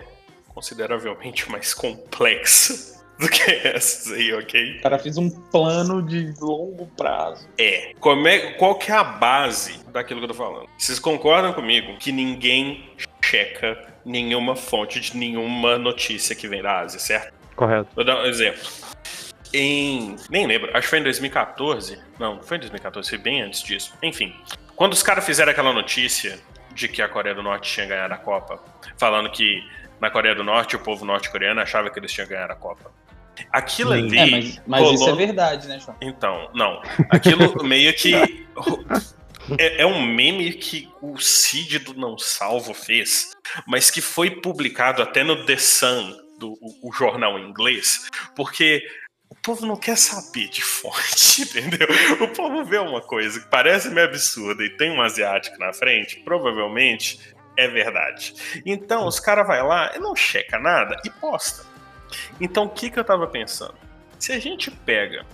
consideravelmente 0.49 1.50
mais 1.50 1.75
complexa 1.75 3.03
do 3.19 3.29
que 3.29 3.43
essas 3.43 4.12
aí, 4.12 4.33
ok? 4.33 4.79
O 4.79 4.83
cara 4.83 4.99
fez 4.99 5.17
um 5.17 5.29
plano 5.29 6.03
de 6.03 6.35
longo 6.41 6.87
prazo. 6.97 7.49
É. 7.59 7.93
Como 8.00 8.26
é. 8.26 8.53
Qual 8.53 8.76
que 8.76 8.91
é 8.91 8.95
a 8.95 9.05
base 9.05 9.85
daquilo 9.93 10.21
que 10.21 10.25
eu 10.25 10.29
tô 10.29 10.35
falando? 10.35 10.69
Vocês 10.76 10.99
concordam 10.99 11.53
comigo 11.53 11.97
que 11.99 12.11
ninguém 12.11 12.91
checa 13.23 13.95
nenhuma 14.05 14.55
fonte 14.55 15.00
de 15.00 15.17
nenhuma 15.17 15.79
notícia 15.79 16.35
que 16.35 16.47
vem 16.47 16.62
da 16.62 16.81
Ásia, 16.81 16.99
certo? 16.99 17.33
Correto. 17.57 17.88
Vou 17.95 18.05
dar 18.05 18.23
um 18.23 18.26
exemplo. 18.26 18.62
Em. 19.55 20.17
Nem 20.29 20.47
lembro, 20.47 20.71
acho 20.71 20.83
que 20.83 20.89
foi 20.89 20.99
em 20.99 21.05
2014. 21.05 21.99
Não, 22.19 22.43
foi 22.43 22.57
em 22.57 22.61
2014, 22.61 23.09
foi 23.09 23.19
bem 23.19 23.43
antes 23.43 23.63
disso. 23.63 23.95
Enfim. 24.03 24.35
Quando 24.75 24.93
os 24.93 25.03
caras 25.03 25.25
fizeram 25.25 25.53
aquela 25.53 25.73
notícia 25.73 26.39
de 26.75 26.89
que 26.89 27.01
a 27.01 27.09
Coreia 27.09 27.35
do 27.35 27.43
Norte 27.43 27.73
tinha 27.73 27.87
ganhado 27.87 28.13
a 28.15 28.17
Copa, 28.19 28.61
falando 28.99 29.31
que 29.31 29.63
na 30.01 30.11
Coreia 30.11 30.35
do 30.35 30.43
Norte 30.43 30.75
o 30.75 30.81
povo 30.81 31.05
norte-coreano 31.05 31.61
achava 31.61 31.89
que 31.89 31.99
eles 31.99 32.13
tinham 32.13 32.27
ganhado 32.29 32.53
a 32.53 32.57
Copa. 32.57 32.93
Aquilo 33.53 33.93
Sim. 33.93 33.99
ali. 33.99 34.19
É, 34.19 34.27
mas, 34.31 34.63
mas 34.67 34.81
rolou- 34.81 34.95
isso 34.95 35.09
é 35.09 35.13
verdade, 35.15 35.69
né, 35.69 35.79
João? 35.79 35.97
Então, 36.01 36.51
não. 36.55 36.83
Aquilo 37.11 37.63
meio 37.65 37.95
que. 37.95 38.15
É, 39.59 39.83
é 39.83 39.87
um 39.87 40.01
meme 40.03 40.53
que 40.55 40.89
o 41.03 41.19
Cid 41.19 41.79
do 41.81 41.95
Não 41.95 42.17
Salvo 42.17 42.73
fez. 42.73 43.31
mas 43.67 43.91
que 43.91 44.01
foi 44.01 44.31
publicado 44.31 45.03
até 45.03 45.23
no 45.23 45.45
The 45.45 45.57
Sun, 45.59 46.17
do, 46.39 46.53
o, 46.61 46.89
o 46.89 46.93
jornal 46.93 47.39
inglês, 47.39 48.09
porque 48.35 48.83
o 49.35 49.43
povo 49.43 49.67
não 49.67 49.76
quer 49.76 49.99
saber 49.99 50.49
de 50.49 50.62
fonte, 50.62 51.43
entendeu? 51.59 51.88
O 52.21 52.29
povo 52.29 52.64
vê 52.64 52.79
uma 52.79 53.00
coisa 53.00 53.41
que 53.41 53.49
parece 53.49 53.91
meio 53.91 54.07
absurda 54.07 54.64
e 54.64 54.71
tem 54.71 54.91
um 54.91 55.03
asiático 55.03 55.59
na 55.59 55.73
frente, 55.73 56.21
provavelmente 56.21 57.35
é 57.57 57.67
verdade. 57.67 58.35
Então 58.64 59.07
os 59.07 59.19
caras 59.19 59.47
vai 59.47 59.62
lá 59.62 59.93
e 59.95 59.99
não 59.99 60.14
checa 60.14 60.59
nada 60.59 60.97
e 61.05 61.11
posta. 61.11 61.64
Então 62.41 62.64
o 62.64 62.69
que, 62.69 62.91
que 62.91 62.99
eu 62.99 63.05
tava 63.05 63.26
pensando? 63.26 63.75
Se 64.19 64.33
a 64.33 64.38
gente 64.38 64.71
pega 64.71 65.26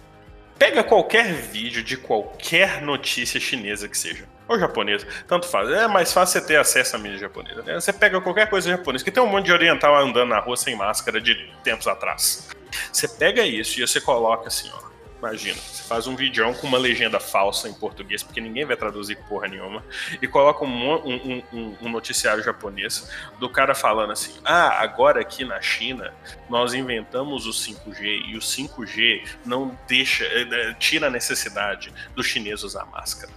pega 0.59 0.85
qualquer 0.85 1.33
vídeo 1.33 1.83
de 1.83 1.97
qualquer 1.97 2.83
notícia 2.83 3.41
chinesa 3.41 3.89
que 3.89 3.97
seja, 3.97 4.29
ou 4.47 4.59
japonesa, 4.59 5.07
tanto 5.27 5.47
faz. 5.47 5.71
É 5.71 5.89
mais 5.89 6.13
fácil 6.13 6.41
você 6.41 6.47
ter 6.47 6.57
acesso 6.57 6.97
à 6.97 6.99
mídia 6.99 7.19
japonesa. 7.19 7.63
Né? 7.63 7.75
Você 7.81 7.93
pega 7.95 8.21
qualquer 8.21 8.51
coisa 8.51 8.69
japonesa, 8.69 9.03
que 9.03 9.11
tem 9.11 9.23
um 9.23 9.27
monte 9.27 9.47
de 9.47 9.53
oriental 9.53 9.97
andando 9.97 10.29
na 10.29 10.39
rua 10.39 10.57
sem 10.57 10.77
máscara 10.77 11.19
de 11.19 11.35
tempos 11.65 11.87
atrás. 11.87 12.51
Você 12.93 13.09
pega 13.09 13.47
isso 13.47 13.79
e 13.79 13.87
você 13.87 14.01
coloca 14.01 14.49
assim, 14.49 14.71
ó. 14.73 14.91
Imagina, 15.21 15.61
você 15.61 15.83
faz 15.83 16.07
um 16.07 16.17
vídeo 16.17 16.51
com 16.55 16.67
uma 16.67 16.79
legenda 16.79 17.21
falsa 17.21 17.69
em 17.69 17.75
português, 17.75 18.23
porque 18.23 18.41
ninguém 18.41 18.65
vai 18.65 18.75
traduzir 18.75 19.17
porra 19.29 19.49
nenhuma, 19.49 19.85
e 20.21 20.27
coloca 20.27 20.65
um, 20.65 20.95
um, 20.95 21.43
um, 21.53 21.77
um, 21.83 21.89
noticiário 21.91 22.43
japonês 22.43 23.11
do 23.39 23.47
cara 23.47 23.75
falando 23.75 24.13
assim: 24.13 24.33
ah, 24.47 24.83
agora 24.83 25.21
aqui 25.21 25.45
na 25.45 25.61
China 25.61 26.15
nós 26.49 26.73
inventamos 26.73 27.47
o 27.47 27.51
5G 27.51 28.31
e 28.31 28.37
o 28.37 28.41
5G 28.41 29.29
não 29.45 29.79
deixa, 29.87 30.25
eh, 30.25 30.75
tira 30.79 31.09
a 31.09 31.11
necessidade 31.11 31.93
do 32.15 32.23
chinês 32.23 32.63
usar 32.63 32.87
máscara. 32.87 33.31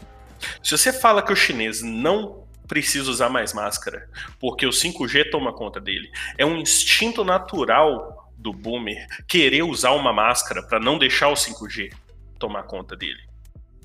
Se 0.63 0.71
você 0.77 0.93
fala 0.93 1.21
que 1.21 1.33
o 1.33 1.35
chinês 1.35 1.81
não 1.81 2.47
precisa 2.65 3.11
usar 3.11 3.27
mais 3.27 3.51
máscara, 3.51 4.09
porque 4.39 4.65
o 4.65 4.69
5G 4.69 5.29
toma 5.29 5.51
conta 5.51 5.81
dele, 5.81 6.09
é 6.37 6.45
um 6.45 6.55
instinto 6.55 7.25
natural 7.25 8.22
do 8.43 8.51
boomer 8.51 9.07
querer 9.27 9.63
usar 9.63 9.91
uma 9.91 10.11
máscara 10.11 10.61
para 10.61 10.79
não 10.79 10.99
deixar 10.99 11.29
o 11.29 11.33
5G 11.33 11.93
tomar 12.37 12.63
conta 12.63 12.95
dele. 12.95 13.21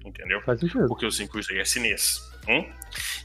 Entendeu? 0.04 0.42
Faz 0.42 0.58
sentido. 0.58 0.86
Porque 0.88 1.06
o 1.06 1.10
5G 1.10 1.58
é 1.58 1.64
chinês. 1.64 2.20
Hum? 2.48 2.68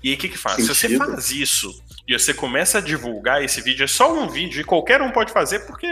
E 0.04 0.10
aí 0.10 0.16
o 0.16 0.18
que, 0.18 0.30
que 0.30 0.38
faz? 0.38 0.58
Sentido. 0.58 0.76
Se 0.76 0.88
você 0.88 0.98
faz 0.98 1.32
isso 1.32 1.84
e 2.08 2.18
você 2.18 2.34
começa 2.34 2.78
a 2.78 2.82
divulgar 2.82 3.44
esse 3.44 3.62
vídeo, 3.62 3.84
é 3.84 3.88
só 3.88 4.14
um 4.14 4.30
vídeo 4.30 4.62
e 4.62 4.64
qualquer 4.64 5.02
um 5.02 5.12
pode 5.12 5.34
fazer, 5.34 5.60
porque 5.62 5.88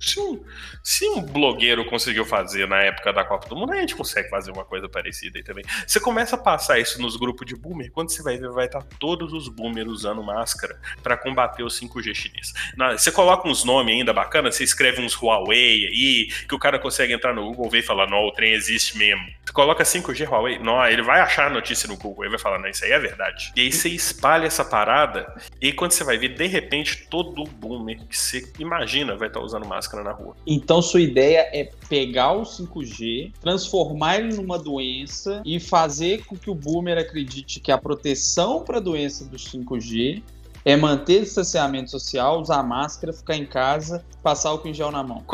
se 0.00 0.18
um, 0.18 0.42
se 0.82 1.06
um 1.08 1.22
blogueiro 1.22 1.84
conseguiu 1.84 2.24
fazer 2.24 2.66
na 2.66 2.80
época 2.82 3.12
da 3.12 3.24
Copa 3.24 3.48
do 3.48 3.54
Mundo, 3.56 3.72
a 3.72 3.76
gente 3.76 3.94
consegue 3.94 4.28
fazer 4.30 4.50
uma 4.50 4.64
coisa 4.64 4.88
parecida 4.88 5.38
aí 5.38 5.44
também. 5.44 5.64
Você 5.86 6.00
começa 6.00 6.36
a 6.36 6.38
passar 6.38 6.78
isso 6.78 7.00
nos 7.02 7.16
grupos 7.16 7.46
de 7.46 7.54
boomer, 7.54 7.90
quando 7.92 8.10
você 8.10 8.22
vai 8.22 8.36
ver, 8.38 8.48
vai 8.50 8.66
estar 8.66 8.82
todos 8.98 9.32
os 9.32 9.48
boomers 9.48 9.88
usando 9.88 10.22
máscara 10.22 10.80
para 11.02 11.16
combater 11.16 11.62
o 11.62 11.68
5G 11.68 12.14
chinês. 12.14 12.52
Na- 12.76 12.96
Você 12.96 13.12
coloca 13.12 13.46
uns 13.48 13.62
nomes 13.64 13.94
ainda 13.94 14.12
bacanas, 14.12 14.54
você 14.56 14.64
escreve 14.64 15.02
uns 15.02 15.14
Huawei 15.14 15.86
aí, 15.86 16.28
que 16.48 16.54
o 16.54 16.58
cara 16.58 16.78
consegue 16.78 17.12
entrar 17.12 17.34
no 17.34 17.44
Google, 17.52 17.78
e 17.78 17.82
falar, 17.82 18.08
não, 18.08 18.26
o 18.26 18.32
trem 18.32 18.52
existe 18.52 18.96
mesmo. 18.96 19.22
Você 19.44 19.52
coloca 19.52 19.84
5G 19.84 20.26
Huawei, 20.26 20.58
não, 20.58 20.84
ele 20.86 21.02
vai 21.02 21.20
achar 21.20 21.46
a 21.46 21.50
notícia 21.50 21.86
no 21.88 21.96
Google, 21.96 22.24
ele 22.24 22.30
vai 22.30 22.38
falar, 22.38 22.58
não, 22.58 22.68
isso 22.68 22.84
aí 22.84 22.92
é 22.92 22.98
verdade. 22.98 23.52
E 23.54 23.60
aí 23.60 23.70
você 23.72 23.88
espalha 23.90 24.46
essa 24.46 24.64
parada, 24.64 25.32
e 25.60 25.66
aí 25.66 25.72
quando 25.72 25.92
você 25.92 26.02
vai 26.04 26.16
ver, 26.16 26.30
de 26.30 26.46
repente, 26.46 27.06
todo 27.10 27.44
boomer 27.44 27.98
que 28.06 28.16
você 28.16 28.50
imagina 28.58 29.14
vai 29.16 29.28
estar 29.28 29.40
usando 29.40 29.66
máscara 29.66 29.89
na 29.96 30.12
rua. 30.12 30.36
Então 30.46 30.80
sua 30.80 31.00
ideia 31.00 31.48
é 31.52 31.70
pegar 31.88 32.32
o 32.32 32.42
5G, 32.42 33.32
transformar 33.40 34.18
ele 34.18 34.34
numa 34.34 34.58
doença 34.58 35.42
e 35.44 35.58
fazer 35.58 36.24
com 36.24 36.36
que 36.36 36.50
o 36.50 36.54
boomer 36.54 36.98
acredite 36.98 37.60
que 37.60 37.72
a 37.72 37.78
proteção 37.78 38.62
para 38.62 38.78
a 38.78 38.80
doença 38.80 39.24
do 39.24 39.36
5G 39.36 40.22
é 40.64 40.76
manter 40.76 41.22
distanciamento 41.22 41.90
social, 41.90 42.40
usar 42.40 42.62
máscara, 42.62 43.12
ficar 43.12 43.36
em 43.36 43.46
casa, 43.46 44.04
passar 44.22 44.50
álcool 44.50 44.68
em 44.68 44.74
gel 44.74 44.90
na 44.90 45.02
mão. 45.02 45.24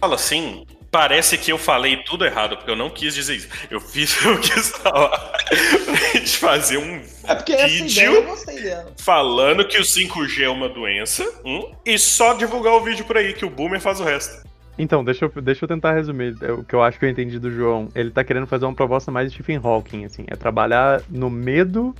Fala 0.00 0.14
assim, 0.14 0.64
parece 0.96 1.36
que 1.36 1.52
eu 1.52 1.58
falei 1.58 1.98
tudo 1.98 2.24
errado, 2.24 2.56
porque 2.56 2.70
eu 2.70 2.76
não 2.76 2.88
quis 2.88 3.14
dizer 3.14 3.34
isso. 3.36 3.48
Eu 3.70 3.78
fiz, 3.80 4.16
eu 4.24 4.38
quis 4.40 4.70
falar 4.70 5.10
pra 5.10 5.96
gente 6.14 6.38
fazer 6.38 6.78
um 6.78 7.02
É 7.24 7.34
porque 7.34 7.52
essa 7.52 7.66
Vídeo? 7.68 7.86
ideia 7.90 8.06
eu 8.06 8.22
gostei 8.24 8.62
dela. 8.62 8.92
falando 8.96 9.66
que 9.68 9.78
o 9.78 9.82
5G 9.82 10.44
é 10.44 10.48
uma 10.48 10.70
doença, 10.70 11.22
hum, 11.44 11.70
e 11.84 11.98
só 11.98 12.32
divulgar 12.32 12.72
o 12.72 12.80
vídeo 12.80 13.04
por 13.04 13.18
aí, 13.18 13.34
que 13.34 13.44
o 13.44 13.50
boomer 13.50 13.78
faz 13.78 14.00
o 14.00 14.04
resto. 14.04 14.46
Então, 14.78 15.04
deixa 15.04 15.26
eu, 15.26 15.42
deixa 15.42 15.64
eu 15.64 15.68
tentar 15.68 15.92
resumir 15.92 16.34
é, 16.40 16.52
o 16.52 16.64
que 16.64 16.74
eu 16.74 16.82
acho 16.82 16.98
que 16.98 17.04
eu 17.04 17.10
entendi 17.10 17.38
do 17.38 17.50
João. 17.50 17.88
Ele 17.94 18.10
tá 18.10 18.24
querendo 18.24 18.46
fazer 18.46 18.64
uma 18.64 18.74
proposta 18.74 19.10
mais 19.10 19.28
de 19.30 19.34
Stephen 19.34 19.60
Hawking, 19.62 20.06
assim. 20.06 20.24
É 20.28 20.34
trabalhar 20.36 21.02
no 21.10 21.28
medo 21.28 21.94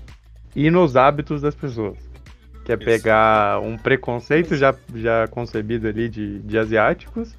e 0.54 0.70
nos 0.70 0.96
hábitos 0.96 1.42
das 1.42 1.54
pessoas. 1.54 1.98
Que 2.64 2.72
é 2.72 2.76
Isso. 2.76 2.84
pegar 2.84 3.60
um 3.60 3.76
preconceito 3.76 4.56
já, 4.56 4.74
já 4.94 5.26
concebido 5.28 5.86
ali 5.86 6.08
de, 6.08 6.38
de 6.40 6.58
asiáticos, 6.58 7.34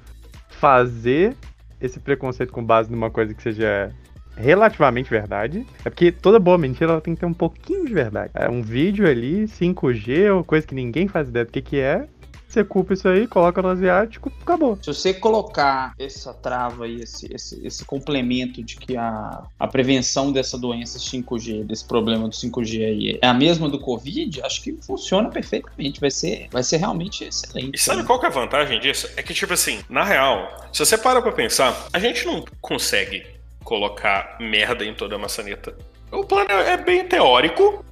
fazer 0.58 1.34
esse 1.80 2.00
preconceito 2.00 2.52
com 2.52 2.64
base 2.64 2.90
numa 2.90 3.10
coisa 3.10 3.32
que 3.32 3.42
seja 3.42 3.92
relativamente 4.36 5.10
verdade. 5.10 5.66
É 5.84 5.90
porque 5.90 6.12
toda 6.12 6.38
boa 6.38 6.58
mentira 6.58 6.92
ela 6.92 7.00
tem 7.00 7.14
que 7.14 7.20
ter 7.20 7.26
um 7.26 7.34
pouquinho 7.34 7.84
de 7.84 7.92
verdade. 7.92 8.30
É 8.34 8.48
um 8.48 8.62
vídeo 8.62 9.06
ali, 9.06 9.44
5G, 9.44 10.34
ou 10.34 10.44
coisa 10.44 10.66
que 10.66 10.74
ninguém 10.74 11.08
faz 11.08 11.28
ideia 11.28 11.44
do 11.44 11.52
que, 11.52 11.60
que 11.60 11.78
é. 11.78 12.06
Você 12.48 12.64
culpa 12.64 12.94
isso 12.94 13.06
aí, 13.06 13.26
coloca 13.26 13.60
no 13.60 13.68
asiático, 13.68 14.32
acabou. 14.40 14.78
Se 14.80 14.86
você 14.86 15.12
colocar 15.12 15.92
essa 15.98 16.32
trava 16.32 16.86
aí, 16.86 17.02
esse, 17.02 17.30
esse, 17.32 17.66
esse 17.66 17.84
complemento 17.84 18.62
de 18.62 18.76
que 18.76 18.96
a, 18.96 19.44
a 19.58 19.66
prevenção 19.68 20.32
dessa 20.32 20.56
doença 20.56 20.98
5G, 20.98 21.64
desse 21.64 21.86
problema 21.86 22.26
do 22.26 22.34
5G 22.34 22.86
aí, 22.86 23.18
é 23.20 23.26
a 23.26 23.34
mesma 23.34 23.68
do 23.68 23.78
Covid, 23.78 24.40
acho 24.42 24.62
que 24.62 24.72
funciona 24.80 25.28
perfeitamente. 25.28 26.00
Vai 26.00 26.10
ser, 26.10 26.48
vai 26.50 26.62
ser 26.62 26.78
realmente 26.78 27.22
excelente. 27.24 27.74
E 27.74 27.78
sabe 27.78 28.02
qual 28.04 28.18
que 28.18 28.24
é 28.24 28.30
a 28.30 28.32
vantagem 28.32 28.80
disso? 28.80 29.06
É 29.14 29.22
que, 29.22 29.34
tipo 29.34 29.52
assim, 29.52 29.80
na 29.90 30.02
real, 30.02 30.66
se 30.72 30.78
você 30.78 30.96
para 30.96 31.20
pra 31.20 31.32
pensar, 31.32 31.86
a 31.92 31.98
gente 31.98 32.24
não 32.24 32.42
consegue 32.62 33.26
colocar 33.62 34.38
merda 34.40 34.86
em 34.86 34.94
toda 34.94 35.16
a 35.16 35.18
maçaneta. 35.18 35.76
O 36.10 36.24
plano 36.24 36.50
é 36.50 36.78
bem 36.78 37.06
teórico, 37.06 37.84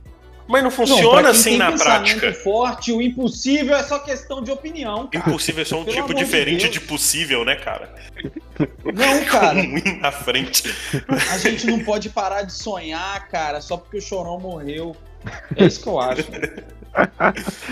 mas 0.49 0.63
não 0.63 0.71
Não, 0.71 0.77
funciona 0.77 1.23
quem 1.23 1.31
assim 1.31 1.57
na 1.57 1.73
prática. 1.73 2.33
forte, 2.35 2.93
o 2.93 3.03
impossível 3.03 3.75
é 3.77 3.83
só 3.83 3.99
questão 3.99 4.43
de 4.43 4.51
opinião. 4.51 5.09
cara. 5.09 5.29
Impossível 5.29 5.63
é 5.63 5.65
só 5.65 5.81
um 5.81 5.85
Pelo 5.85 5.97
tipo 5.97 6.15
de 6.15 6.25
diferente 6.25 6.61
Deus. 6.63 6.73
de 6.73 6.81
possível, 6.81 7.45
né, 7.45 7.57
cara? 7.57 7.95
Não, 8.85 9.25
cara. 9.27 9.55
Com 9.63 9.91
um 9.91 10.01
na 10.01 10.13
frente. 10.13 10.63
A 11.33 11.39
gente 11.39 11.67
não 11.67 11.81
pode 11.81 12.11
parar 12.11 12.43
de 12.43 12.53
sonhar, 12.53 13.29
cara, 13.29 13.61
só 13.61 13.77
porque 13.77 13.99
o 13.99 14.03
Chorão 14.03 14.39
morreu. 14.39 14.95
É 15.57 15.65
isso 15.65 15.83
que 15.83 15.89
eu 15.89 15.99
acho. 16.01 16.23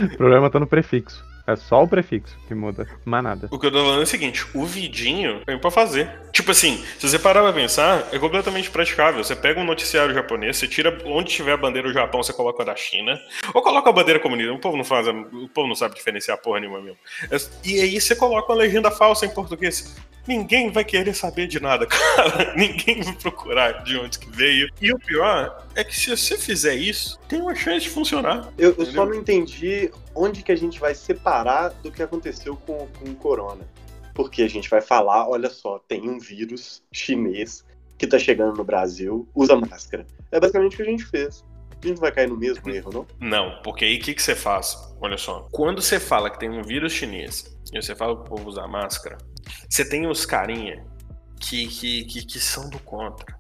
O 0.02 0.16
problema 0.19 0.50
tá 0.50 0.61
no 0.61 0.66
prefixo. 0.66 1.25
É 1.46 1.56
só 1.56 1.82
o 1.82 1.88
prefixo 1.88 2.34
que 2.48 2.54
muda, 2.54 2.88
mais 3.04 3.22
nada. 3.22 3.48
O 3.50 3.58
que 3.58 3.66
eu 3.66 3.70
tô 3.70 3.78
falando 3.78 4.00
é 4.00 4.04
o 4.04 4.06
seguinte, 4.06 4.46
o 4.54 4.64
vidinho 4.64 5.42
tem 5.44 5.58
pra 5.58 5.70
fazer. 5.70 6.10
Tipo 6.32 6.52
assim, 6.52 6.82
se 6.98 7.06
você 7.06 7.18
parar 7.18 7.42
pra 7.42 7.52
pensar, 7.52 8.08
é 8.12 8.18
completamente 8.18 8.70
praticável. 8.70 9.22
Você 9.22 9.36
pega 9.36 9.60
um 9.60 9.64
noticiário 9.64 10.14
japonês, 10.14 10.56
você 10.56 10.66
tira 10.66 10.96
onde 11.04 11.30
tiver 11.30 11.52
a 11.52 11.56
bandeira 11.58 11.88
do 11.88 11.92
Japão, 11.94 12.22
você 12.22 12.32
coloca 12.32 12.62
a 12.62 12.66
da 12.66 12.74
China. 12.76 13.20
Ou 13.52 13.60
coloca 13.60 13.90
a 13.90 13.92
bandeira 13.92 14.18
comunista. 14.20 14.52
O 14.54 14.58
povo 14.58 14.76
não 14.78 14.84
faz, 14.84 15.06
o 15.06 15.48
povo 15.52 15.68
não 15.68 15.74
sabe 15.74 15.94
diferenciar 15.94 16.38
porra 16.38 16.60
nenhuma 16.60 16.80
mesmo. 16.80 16.98
É- 17.30 17.36
E 17.62 17.80
aí 17.80 18.00
você 18.00 18.16
coloca 18.16 18.50
uma 18.50 18.58
legenda 18.58 18.90
falsa 18.90 19.26
em 19.26 19.30
português. 19.34 19.94
Ninguém 20.26 20.71
vai 20.71 20.85
querer 20.85 21.14
saber 21.14 21.47
de 21.47 21.61
nada, 21.61 21.87
cara. 21.88 22.54
Ninguém 22.57 23.02
vai 23.02 23.14
procurar 23.14 23.85
de 23.85 23.97
onde 23.99 24.19
que 24.19 24.31
veio. 24.31 24.69
E 24.81 24.93
o 24.93 24.99
pior 24.99 25.66
é 25.75 25.85
que 25.85 25.95
se 25.95 26.11
você 26.11 26.38
fizer 26.38 26.75
isso, 26.75 27.19
tem 27.28 27.40
uma 27.40 27.54
chance 27.54 27.81
de 27.81 27.90
funcionar. 27.90 28.52
Eu, 28.57 28.75
eu 28.78 28.87
só 28.87 29.04
não 29.04 29.14
entendi 29.14 29.90
onde 30.14 30.43
que 30.43 30.52
a 30.52 30.57
gente 30.57 30.81
vai 30.81 30.95
separar 30.95 31.71
do 31.83 31.90
que 31.90 32.02
aconteceu 32.02 32.57
com, 32.57 32.87
com 32.87 33.11
o 33.11 33.14
corona. 33.14 33.64
Porque 34.14 34.43
a 34.43 34.49
gente 34.49 34.71
vai 34.71 34.81
falar, 34.81 35.28
olha 35.28 35.50
só, 35.50 35.78
tem 35.88 36.09
um 36.09 36.19
vírus 36.19 36.83
chinês 36.93 37.64
que 37.99 38.07
tá 38.07 38.19
chegando 38.19 38.57
no 38.57 38.64
Brasil, 38.64 39.28
usa 39.35 39.57
máscara. 39.57 40.07
É 40.31 40.40
basicamente 40.40 40.75
o 40.75 40.76
que 40.76 40.83
a 40.83 40.87
gente 40.87 41.04
fez. 41.04 41.45
A 41.71 41.75
gente 41.87 41.97
não 41.97 42.00
vai 42.00 42.12
cair 42.12 42.28
no 42.28 42.37
mesmo 42.37 42.71
erro, 42.71 42.90
não? 42.93 43.07
Não, 43.21 43.62
porque 43.62 43.85
aí 43.85 43.97
o 43.97 44.00
que, 44.00 44.14
que 44.14 44.23
você 44.23 44.35
faz? 44.35 44.76
Olha 45.00 45.19
só. 45.19 45.49
Quando 45.52 45.83
você 45.83 46.00
fala 46.00 46.31
que 46.31 46.38
tem 46.38 46.49
um 46.49 46.62
vírus 46.62 46.93
chinês 46.93 47.57
e 47.73 47.83
você 47.83 47.95
fala 47.95 48.16
pro 48.16 48.37
povo 48.37 48.49
usar 48.49 48.66
máscara, 48.66 49.19
você 49.68 49.88
tem 49.88 50.06
os 50.06 50.25
carinha 50.25 50.84
que, 51.40 51.66
que, 51.66 52.04
que, 52.04 52.26
que 52.26 52.40
são 52.40 52.68
do 52.68 52.78
contra. 52.78 53.37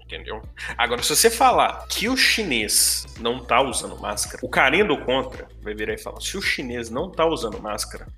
Entendeu? 0.00 0.42
Agora, 0.76 1.02
se 1.02 1.14
você 1.14 1.30
falar 1.30 1.86
que 1.88 2.08
o 2.08 2.16
chinês 2.16 3.06
não 3.20 3.44
tá 3.44 3.62
usando 3.62 3.96
máscara, 3.96 4.40
o 4.42 4.48
carinha 4.48 4.84
do 4.84 4.98
contra 4.98 5.46
vai 5.62 5.72
virar 5.72 5.94
e 5.94 5.98
falar: 5.98 6.20
se 6.20 6.36
o 6.36 6.42
chinês 6.42 6.90
não 6.90 7.10
tá 7.10 7.24
usando 7.24 7.62
máscara, 7.62 8.08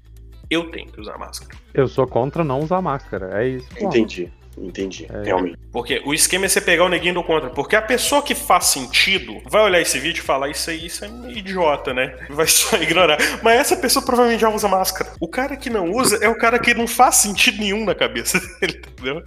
eu 0.49 0.71
tenho 0.71 0.91
que 0.91 1.01
usar 1.01 1.19
máscara. 1.19 1.55
Eu 1.75 1.87
sou 1.87 2.07
contra 2.07 2.43
não 2.43 2.61
usar 2.61 2.81
máscara, 2.81 3.43
é 3.43 3.49
isso. 3.49 3.69
Entendi, 3.79 4.33
entendi, 4.59 5.07
É. 5.11 5.23
realmente. 5.25 5.59
Porque 5.73 6.03
o 6.05 6.13
esquema 6.13 6.45
é 6.45 6.49
você 6.49 6.61
pegar 6.61 6.85
o 6.85 6.89
neguinho 6.89 7.15
do 7.15 7.23
contra. 7.25 7.51
Porque 7.51 7.75
a 7.75 7.83
pessoa 7.83 8.23
que 8.23 8.35
faz 8.35 8.67
sentido 8.67 9.41
vai 9.49 9.63
olhar 9.63 9.81
esse 9.81 9.99
vídeo 9.99 10.21
e 10.21 10.25
falar: 10.25 10.49
Isso 10.51 10.69
aí, 10.71 10.87
isso 10.87 11.05
é 11.05 11.09
meio 11.09 11.39
idiota, 11.39 11.95
né? 11.95 12.15
Vai 12.31 12.47
só 12.47 12.77
ignorar. 12.77 13.17
Mas 13.43 13.59
essa 13.61 13.77
pessoa 13.77 14.05
provavelmente 14.05 14.41
já 14.41 14.49
usa 14.51 14.69
máscara. 14.69 15.13
O 15.21 15.27
cara 15.29 15.57
que 15.57 15.71
não 15.71 15.91
usa 15.91 16.19
é 16.23 16.29
o 16.29 16.37
cara 16.37 16.59
que 16.59 16.75
não 16.75 16.87
faz 16.87 17.17
sentido 17.17 17.59
nenhum 17.59 17.85
na 17.85 17.95
cabeça 17.95 18.39
dele, 18.61 18.83
entendeu? 18.87 19.23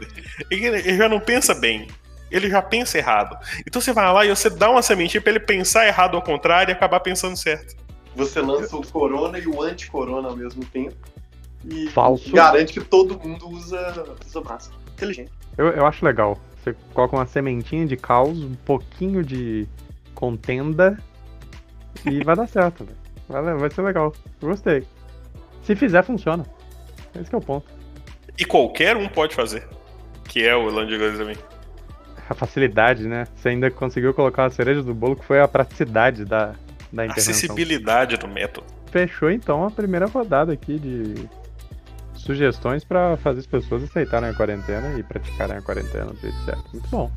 Ele, 0.52 0.66
ele 0.68 0.98
já 0.98 1.10
não 1.10 1.20
pensa 1.20 1.54
bem. 1.56 1.88
Ele 2.32 2.50
já 2.50 2.62
pensa 2.62 2.98
errado. 2.98 3.38
Então 3.68 3.82
você 3.82 3.94
vai 3.94 4.12
lá 4.12 4.26
e 4.26 4.30
você 4.30 4.50
dá 4.50 4.70
uma 4.70 4.82
sementinha 4.82 5.22
pra 5.22 5.30
ele 5.32 5.40
pensar 5.40 5.88
errado 5.88 6.16
ao 6.18 6.22
contrário 6.24 6.72
e 6.72 6.74
acabar 6.74 7.00
pensando 7.00 7.38
certo. 7.38 7.76
Você 8.16 8.40
lança 8.42 8.76
o 8.78 8.86
corona 8.86 9.38
e 9.40 9.48
o 9.48 9.62
anti-corona 9.62 10.30
ao 10.30 10.36
mesmo 10.36 10.64
tempo. 10.66 10.96
E 11.70 11.88
Falso. 11.90 12.32
garante 12.32 12.74
que 12.74 12.82
todo 12.82 13.20
mundo 13.20 13.50
usa, 13.50 14.06
usa 14.26 14.42
máscara. 14.42 14.85
Inteligente. 14.96 15.32
Eu, 15.58 15.68
eu 15.68 15.86
acho 15.86 16.04
legal. 16.04 16.40
Você 16.64 16.76
coloca 16.94 17.16
uma 17.16 17.26
sementinha 17.26 17.86
de 17.86 17.96
caos, 17.96 18.40
um 18.40 18.56
pouquinho 18.56 19.24
de 19.24 19.68
contenda 20.14 20.98
e 22.06 22.24
vai 22.26 22.36
dar 22.36 22.48
certo, 22.48 22.84
velho. 22.84 22.98
Vai, 23.28 23.56
vai 23.56 23.70
ser 23.70 23.82
legal. 23.82 24.14
Gostei. 24.42 24.84
Se 25.64 25.76
fizer, 25.76 26.04
funciona. 26.04 26.46
Esse 27.20 27.30
que 27.30 27.36
é 27.36 27.38
o 27.38 27.42
ponto. 27.42 27.68
E 28.38 28.46
qualquer 28.46 28.98
um 28.98 29.08
pode 29.08 29.36
fazer. 29.36 29.68
Que 30.26 30.46
é 30.46 30.56
o 30.56 30.68
Elândia 30.68 30.98
Glaze 30.98 31.18
também. 31.18 31.38
A 32.30 32.34
facilidade, 32.34 33.08
né? 33.08 33.26
Você 33.36 33.50
ainda 33.50 33.70
conseguiu 33.70 34.14
colocar 34.14 34.46
a 34.46 34.50
cereja 34.50 34.82
do 34.82 34.94
bolo, 34.94 35.16
que 35.16 35.24
foi 35.24 35.40
a 35.40 35.48
praticidade 35.48 36.26
da, 36.26 36.56
da 36.92 37.06
intervenção. 37.06 37.32
Acessibilidade 37.32 38.18
do 38.18 38.28
método. 38.28 38.68
Fechou 38.92 39.30
então 39.30 39.66
a 39.66 39.72
primeira 39.72 40.08
rodada 40.08 40.52
aqui 40.54 40.80
de 40.80 41.30
sugestões 42.26 42.84
pra 42.84 43.16
fazer 43.18 43.42
as 43.42 43.46
pessoas 43.46 43.84
aceitarem 43.84 44.30
a 44.30 44.34
quarentena 44.34 44.98
e 44.98 45.04
praticarem 45.04 45.58
a 45.58 45.62
quarentena 45.62 46.08
do 46.08 46.20
jeito 46.20 46.38
certo. 46.44 46.70
Muito 46.74 46.90
bom. 46.90 47.12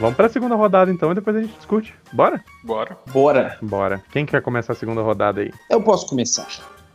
Vamos 0.00 0.16
pra 0.16 0.28
segunda 0.28 0.54
rodada 0.54 0.92
então 0.92 1.10
e 1.10 1.14
depois 1.14 1.36
a 1.36 1.42
gente 1.42 1.56
discute. 1.56 1.94
Bora? 2.12 2.42
Bora. 2.62 2.96
Bora. 3.12 3.58
Bora. 3.60 4.02
Quem 4.12 4.24
quer 4.24 4.42
começar 4.42 4.72
a 4.72 4.76
segunda 4.76 5.02
rodada 5.02 5.40
aí? 5.40 5.52
Eu 5.68 5.82
posso 5.82 6.06
começar. 6.06 6.46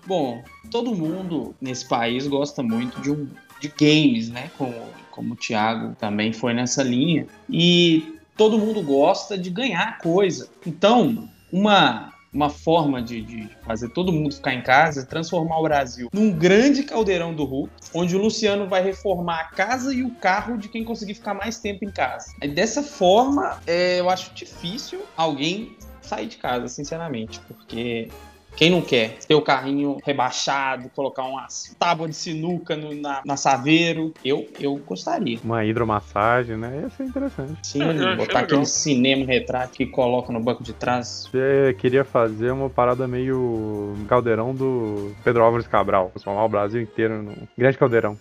Bom, 0.05 0.43
todo 0.69 0.93
mundo 0.93 1.55
nesse 1.61 1.87
país 1.87 2.27
gosta 2.27 2.61
muito 2.63 2.99
de, 3.01 3.11
um, 3.11 3.27
de 3.63 3.69
games, 3.69 4.29
né? 4.29 4.51
Como, 4.57 4.73
como 5.09 5.33
o 5.33 5.37
Thiago 5.37 5.95
também 5.95 6.33
foi 6.33 6.53
nessa 6.53 6.83
linha. 6.83 7.25
E 7.49 8.19
todo 8.35 8.59
mundo 8.59 8.81
gosta 8.81 9.37
de 9.37 9.49
ganhar 9.49 9.99
coisa. 9.99 10.49
Então, 10.65 11.29
uma, 11.51 12.13
uma 12.33 12.49
forma 12.49 13.01
de, 13.01 13.21
de 13.21 13.49
fazer 13.65 13.89
todo 13.89 14.11
mundo 14.11 14.35
ficar 14.35 14.53
em 14.53 14.61
casa 14.61 15.01
é 15.01 15.05
transformar 15.05 15.59
o 15.59 15.63
Brasil 15.63 16.09
num 16.11 16.31
grande 16.31 16.83
caldeirão 16.83 17.33
do 17.33 17.45
Hulk, 17.45 17.71
onde 17.93 18.15
o 18.15 18.19
Luciano 18.19 18.67
vai 18.67 18.83
reformar 18.83 19.39
a 19.39 19.43
casa 19.45 19.93
e 19.93 20.03
o 20.03 20.09
carro 20.15 20.57
de 20.57 20.67
quem 20.67 20.83
conseguir 20.83 21.13
ficar 21.13 21.33
mais 21.33 21.59
tempo 21.59 21.85
em 21.85 21.91
casa. 21.91 22.33
Aí, 22.41 22.49
dessa 22.49 22.83
forma, 22.83 23.61
é, 23.65 23.99
eu 23.99 24.09
acho 24.09 24.33
difícil 24.33 25.01
alguém 25.15 25.77
sair 26.01 26.27
de 26.27 26.35
casa, 26.35 26.67
sinceramente, 26.67 27.39
porque 27.47 28.09
quem 28.55 28.69
não 28.69 28.81
quer 28.81 29.17
ter 29.27 29.35
o 29.35 29.41
carrinho 29.41 29.97
rebaixado, 30.05 30.89
colocar 30.95 31.23
uma 31.23 31.47
tábua 31.79 32.07
de 32.07 32.15
sinuca 32.15 32.75
no, 32.75 32.93
na, 32.93 33.21
na 33.25 33.37
saveiro? 33.37 34.13
Eu, 34.23 34.47
eu 34.59 34.75
gostaria. 34.77 35.39
Uma 35.43 35.65
hidromassagem, 35.65 36.57
né? 36.57 36.81
Ia 36.83 36.89
ser 36.89 37.03
interessante. 37.03 37.67
Sim, 37.67 37.83
É, 37.83 38.15
botar 38.15 38.25
legal. 38.25 38.43
aquele 38.43 38.65
cinema 38.65 39.25
retrato 39.25 39.73
que 39.73 39.85
coloca 39.85 40.31
no 40.31 40.39
banco 40.39 40.63
de 40.63 40.73
trás. 40.73 41.27
Você 41.31 41.75
queria 41.79 42.03
fazer 42.03 42.51
uma 42.51 42.69
parada 42.69 43.07
meio 43.07 43.95
caldeirão 44.07 44.53
do 44.53 45.13
Pedro 45.23 45.43
Álvares 45.43 45.67
Cabral. 45.67 46.09
Transformar 46.11 46.45
o 46.45 46.49
Brasil 46.49 46.81
inteiro 46.81 47.21
num 47.21 47.47
grande 47.57 47.77
caldeirão. 47.77 48.17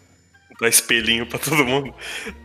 Dar 0.61 0.69
espelhinho 0.69 1.27
pra 1.27 1.39
todo 1.39 1.65
mundo. 1.65 1.93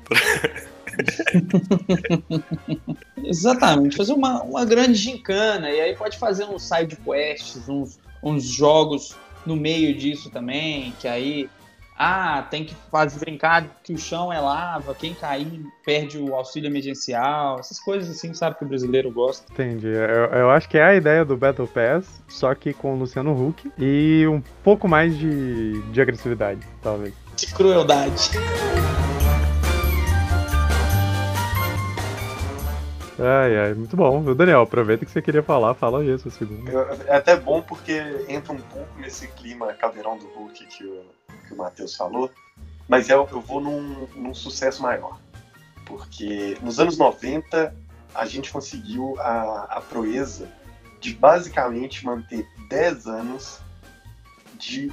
Exatamente, 3.27 3.95
fazer 3.95 4.13
uma, 4.13 4.43
uma 4.43 4.65
grande 4.65 4.95
gincana. 4.95 5.69
E 5.69 5.79
aí 5.79 5.95
pode 5.95 6.17
fazer 6.17 6.45
uns 6.45 6.63
side 6.63 6.95
quests, 6.97 7.67
uns, 7.67 7.99
uns 8.23 8.45
jogos 8.45 9.15
no 9.45 9.55
meio 9.55 9.95
disso 9.95 10.29
também, 10.29 10.93
que 10.99 11.07
aí. 11.07 11.49
Ah, 11.99 12.45
tem 12.51 12.63
que 12.63 12.75
fazer 12.91 13.17
brincar 13.17 13.65
que 13.83 13.91
o 13.91 13.97
chão 13.97 14.31
é 14.31 14.39
lava, 14.39 14.93
quem 14.93 15.15
cair 15.15 15.65
perde 15.83 16.19
o 16.19 16.35
auxílio 16.35 16.67
emergencial, 16.67 17.59
essas 17.59 17.79
coisas 17.79 18.15
assim, 18.15 18.35
sabe, 18.35 18.55
que 18.55 18.63
o 18.63 18.67
brasileiro 18.67 19.09
gosta. 19.09 19.51
Entendi. 19.51 19.87
Eu, 19.87 20.25
eu 20.41 20.51
acho 20.51 20.69
que 20.69 20.77
é 20.77 20.83
a 20.83 20.93
ideia 20.93 21.25
do 21.25 21.35
Battle 21.35 21.67
Pass, 21.67 22.05
só 22.27 22.53
que 22.53 22.71
com 22.71 22.93
o 22.93 22.99
Luciano 22.99 23.33
Huck 23.33 23.71
e 23.79 24.27
um 24.27 24.43
pouco 24.63 24.87
mais 24.87 25.17
de, 25.17 25.81
de 25.91 25.99
agressividade, 25.99 26.61
talvez. 26.83 27.15
De 27.35 27.47
crueldade. 27.47 28.29
Ai, 33.19 33.57
ai, 33.57 33.73
muito 33.73 33.95
bom. 33.97 34.21
Daniel, 34.35 34.61
aproveita 34.61 35.03
que 35.05 35.11
você 35.11 35.21
queria 35.21 35.41
falar, 35.41 35.73
fala 35.73 36.03
isso, 36.05 36.29
segundo. 36.29 36.69
Eu- 36.69 36.87
É 37.07 37.15
até 37.15 37.35
bom 37.35 37.61
porque 37.61 37.93
entra 38.27 38.53
um 38.53 38.59
pouco 38.61 38.99
nesse 38.99 39.27
clima 39.29 39.73
caldeirão 39.73 40.17
do 40.17 40.27
Hulk 40.27 40.65
que 40.67 40.83
o, 40.85 41.03
que 41.47 41.53
o 41.53 41.57
Matheus 41.57 41.95
falou, 41.95 42.29
mas 42.87 43.09
eu, 43.09 43.27
eu 43.31 43.41
vou 43.41 43.59
num, 43.59 44.07
num 44.15 44.33
sucesso 44.35 44.81
maior. 44.83 45.19
Porque 45.85 46.57
nos 46.61 46.79
anos 46.79 46.97
90 46.97 47.73
a 48.13 48.25
gente 48.25 48.51
conseguiu 48.51 49.15
a, 49.19 49.63
a 49.77 49.81
proeza 49.81 50.47
de 50.99 51.13
basicamente 51.13 52.05
manter 52.05 52.47
10 52.69 53.07
anos 53.07 53.59
de 54.59 54.91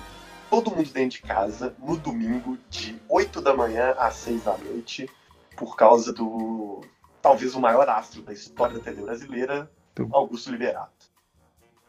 todo 0.49 0.71
mundo 0.71 0.89
dentro 0.91 1.19
de 1.19 1.23
casa 1.23 1.75
no 1.79 1.97
domingo, 1.97 2.57
de 2.71 2.97
8 3.09 3.41
da 3.41 3.55
manhã 3.55 3.95
às 3.99 4.15
6 4.17 4.45
da 4.45 4.57
noite, 4.57 5.11
por 5.57 5.77
causa 5.77 6.13
do 6.13 6.81
talvez 7.25 7.55
o 7.55 7.61
maior 7.61 7.89
astro 7.89 8.21
da 8.21 8.35
história 8.35 8.77
da 8.77 8.85
TV 8.85 9.01
brasileira, 9.01 9.71
Augusto 10.13 10.51
Liberato. 10.51 11.07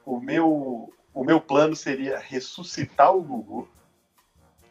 O 0.05 0.17
meu, 0.17 0.93
o 1.13 1.23
meu 1.25 1.41
plano 1.41 1.75
seria 1.75 2.17
ressuscitar 2.17 3.13
o 3.13 3.21
Gugu 3.21 3.67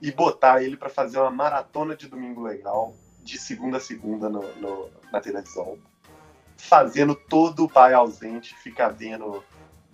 e 0.01 0.11
botar 0.11 0.63
ele 0.63 0.75
para 0.75 0.89
fazer 0.89 1.19
uma 1.19 1.31
maratona 1.31 1.95
de 1.95 2.09
domingo 2.09 2.41
legal, 2.43 2.95
de 3.23 3.39
segunda 3.39 3.77
a 3.77 3.81
segunda 3.81 4.31
no, 4.31 4.41
no- 4.55 4.89
na 5.13 5.21
televisão, 5.21 5.77
fazendo 6.57 7.15
todo 7.15 7.65
o 7.65 7.69
pai 7.69 7.93
ausente 7.93 8.55
ficar 8.57 8.89
vendo 8.89 9.45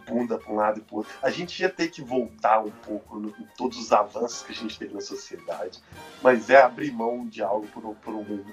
bunda 0.06 0.38
para 0.38 0.52
um 0.52 0.56
lado 0.56 0.78
e 0.78 0.82
para 0.82 0.96
outro. 0.98 1.12
A 1.20 1.30
gente 1.30 1.60
ia 1.60 1.68
ter 1.68 1.88
que 1.88 2.00
voltar 2.00 2.60
um 2.64 2.70
pouco 2.70 3.18
no, 3.18 3.30
em 3.30 3.46
todos 3.56 3.76
os 3.76 3.90
avanços 3.90 4.44
que 4.44 4.52
a 4.52 4.54
gente 4.54 4.78
teve 4.78 4.94
na 4.94 5.00
sociedade, 5.00 5.82
mas 6.22 6.48
é 6.48 6.62
abrir 6.62 6.92
mão 6.92 7.26
de 7.26 7.42
algo 7.42 7.66
por, 7.66 7.82
por 7.96 8.14
um 8.14 8.44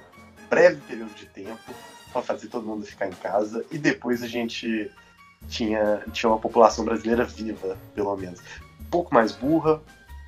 breve 0.49 0.81
período 0.81 1.13
de 1.13 1.27
tempo 1.27 1.73
para 2.11 2.21
fazer 2.21 2.47
todo 2.47 2.65
mundo 2.65 2.85
ficar 2.85 3.07
em 3.07 3.13
casa 3.13 3.65
e 3.71 3.77
depois 3.77 4.23
a 4.23 4.27
gente 4.27 4.91
tinha, 5.47 6.03
tinha 6.11 6.29
uma 6.29 6.39
população 6.39 6.85
brasileira 6.85 7.23
viva, 7.23 7.77
pelo 7.93 8.15
menos. 8.15 8.39
Pouco 8.89 9.13
mais 9.13 9.31
burra, 9.31 9.81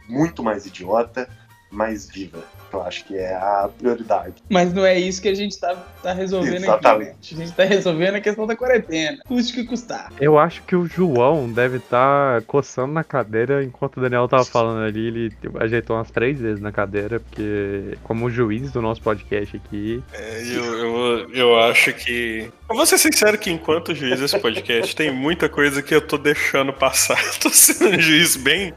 muito 0.08 0.44
mais 0.44 0.66
idiota, 0.66 1.30
mais 1.72 2.10
viva. 2.10 2.40
Eu 2.72 2.84
acho 2.84 3.04
que 3.06 3.18
é 3.18 3.34
a 3.34 3.68
prioridade. 3.80 4.36
Mas 4.48 4.72
não 4.72 4.86
é 4.86 4.98
isso 5.00 5.20
que 5.22 5.28
a 5.28 5.34
gente 5.34 5.60
tá, 5.60 5.76
tá 6.04 6.14
resolvendo 6.14 6.58
aqui. 6.58 6.62
né? 6.62 6.68
Exatamente. 6.68 7.34
A 7.34 7.38
gente 7.38 7.52
tá 7.54 7.64
resolvendo 7.64 8.16
a 8.16 8.22
questão 8.22 8.46
da 8.46 8.56
quarentena. 8.56 9.18
Custe 9.28 9.54
o 9.54 9.56
que 9.56 9.64
custar. 9.66 10.12
Eu 10.22 10.38
acho 10.38 10.62
que 10.64 10.76
o 10.76 10.86
João 10.86 11.52
deve 11.52 11.78
estar 11.78 12.44
coçando 12.44 12.94
na 12.94 13.04
cadeira 13.04 13.64
enquanto 13.64 13.98
o 13.98 14.02
Daniel 14.02 14.28
tava 14.28 14.46
falando 14.46 14.84
ali. 14.84 15.08
Ele 15.08 15.34
ajeitou 15.60 15.96
umas 15.96 16.12
três 16.12 16.40
vezes 16.40 16.62
na 16.62 16.72
cadeira, 16.72 17.20
porque, 17.20 17.98
como 18.04 18.30
juiz 18.30 18.72
do 18.72 18.82
nosso 18.84 19.02
podcast 19.02 19.58
aqui, 19.58 20.04
É, 20.14 20.42
eu, 20.44 20.64
eu, 20.64 21.30
eu 21.34 21.60
acho 21.60 21.92
que. 21.94 22.52
Eu 22.70 22.76
vou 22.76 22.86
ser 22.86 23.00
sincero 23.00 23.36
que 23.36 23.50
enquanto 23.50 23.96
juiz 23.96 24.20
desse 24.20 24.38
podcast, 24.38 24.96
tem 24.96 25.12
muita 25.12 25.50
coisa 25.50 25.82
que 25.82 25.94
eu 25.94 26.06
tô 26.06 26.20
deixando 26.20 26.72
passar. 26.72 27.18
tô 27.42 27.50
sendo 27.50 27.98
um 27.98 28.00
juiz 28.00 28.36
bem, 28.36 28.72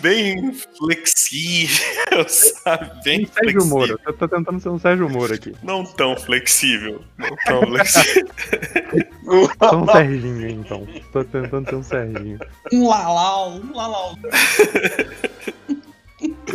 bem 0.00 0.52
flexível, 0.76 2.24
sabe? 2.28 3.02
Bem 3.02 3.24
Sérgio 3.24 3.62
flexível. 3.62 3.66
Moro. 3.66 4.00
Eu 4.06 4.12
tô 4.12 4.28
tentando 4.28 4.60
ser 4.60 4.68
um 4.68 4.78
Sérgio 4.78 5.08
Moro 5.08 5.32
aqui. 5.32 5.54
Não 5.62 5.82
tão 5.82 6.14
flexível. 6.14 7.02
Não 7.16 7.34
tão 7.46 7.62
flexível. 7.62 8.28
Sou 9.70 9.82
um 9.82 9.86
Serginho, 9.92 10.46
aí, 10.46 10.52
então. 10.52 10.86
Tô 11.10 11.24
tentando 11.24 11.70
ser 11.70 11.76
um 11.76 11.82
Serginho. 11.82 12.38
Um 12.70 12.86
lalau, 12.86 13.52
um 13.52 13.74
lalau. 13.74 14.14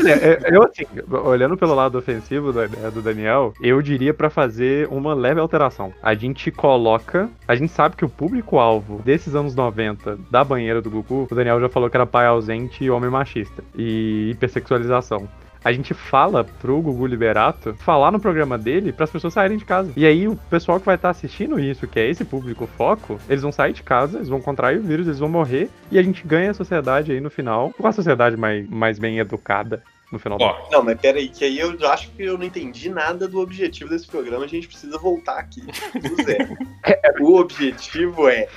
É, 0.06 0.50
é, 0.50 0.56
eu, 0.56 0.64
assim, 0.64 0.84
olhando 1.26 1.58
pelo 1.58 1.74
lado 1.74 1.98
ofensivo 1.98 2.52
do 2.52 3.02
Daniel, 3.02 3.54
eu 3.62 3.82
diria 3.82 4.14
pra 4.14 4.30
fazer 4.30 4.88
uma 4.90 5.14
leve 5.14 5.40
alteração. 5.40 5.94
A 6.02 6.14
gente 6.14 6.52
coloca. 6.52 7.30
A 7.48 7.56
gente 7.56 7.72
sabe 7.72 7.96
que 7.96 8.06
o 8.06 8.10
público-alvo 8.10 9.02
desses 9.04 9.36
anos 9.36 9.56
90 9.56 10.18
da 10.30 10.44
banheira 10.44 10.82
do 10.82 10.90
Gugu, 10.90 11.28
o 11.30 11.36
Daniel 11.36 11.60
já 11.60 11.70
falou 11.70 11.90
que 11.90 11.98
era 11.98 12.06
pai 12.06 12.26
ausente 12.26 12.84
e 12.84 12.90
homem 12.90 13.10
machista. 13.10 13.64
E 13.76 14.32
hipersexualização. 14.32 15.28
A 15.64 15.72
gente 15.72 15.94
fala 15.94 16.44
pro 16.44 16.82
Gugu 16.82 17.06
Liberato 17.08 17.74
falar 17.76 18.12
no 18.12 18.20
programa 18.20 18.58
dele 18.58 18.92
para 18.92 19.06
as 19.06 19.12
pessoas 19.12 19.34
saírem 19.34 19.58
de 19.58 19.64
casa. 19.64 19.94
E 19.96 20.06
aí 20.06 20.28
o 20.28 20.36
pessoal 20.36 20.80
que 20.80 20.86
vai 20.86 20.96
estar 20.96 21.10
assistindo 21.10 21.60
isso, 21.60 21.88
que 21.88 22.00
é 22.00 22.10
esse 22.10 22.26
público 22.26 22.68
foco, 22.68 23.18
eles 23.30 23.42
vão 23.42 23.52
sair 23.52 23.72
de 23.72 23.82
casa, 23.82 24.18
eles 24.18 24.28
vão 24.28 24.42
contrair 24.42 24.80
o 24.80 24.84
vírus, 24.84 25.08
eles 25.08 25.20
vão 25.20 25.30
morrer 25.30 25.70
e 25.90 25.98
a 25.98 26.04
gente 26.04 26.28
ganha 26.28 26.52
a 26.52 26.54
sociedade 26.54 27.12
aí 27.12 27.22
no 27.22 27.30
final, 27.30 27.72
com 27.78 27.88
a 27.88 27.92
sociedade 27.92 28.36
mais, 28.36 28.70
mais 28.70 29.00
bem 29.00 29.20
educada 29.20 29.82
no 30.12 30.20
final 30.20 30.38
do 30.38 30.46
Não, 30.70 30.84
mas 30.84 31.00
peraí, 31.00 31.30
que 31.30 31.44
aí 31.46 31.60
eu 31.60 31.76
acho 31.90 32.12
que 32.12 32.24
eu 32.24 32.38
não 32.38 32.46
entendi 32.46 32.90
nada 32.90 33.28
do 33.28 33.40
objetivo 33.40 33.90
desse 33.90 34.08
programa, 34.08 34.44
a 34.44 34.48
gente 34.48 34.68
precisa 34.68 34.98
voltar 34.98 35.40
aqui 35.40 35.62
do 35.62 36.24
zero. 36.24 36.56
o 37.22 37.40
objetivo 37.40 38.28
é 38.28 38.48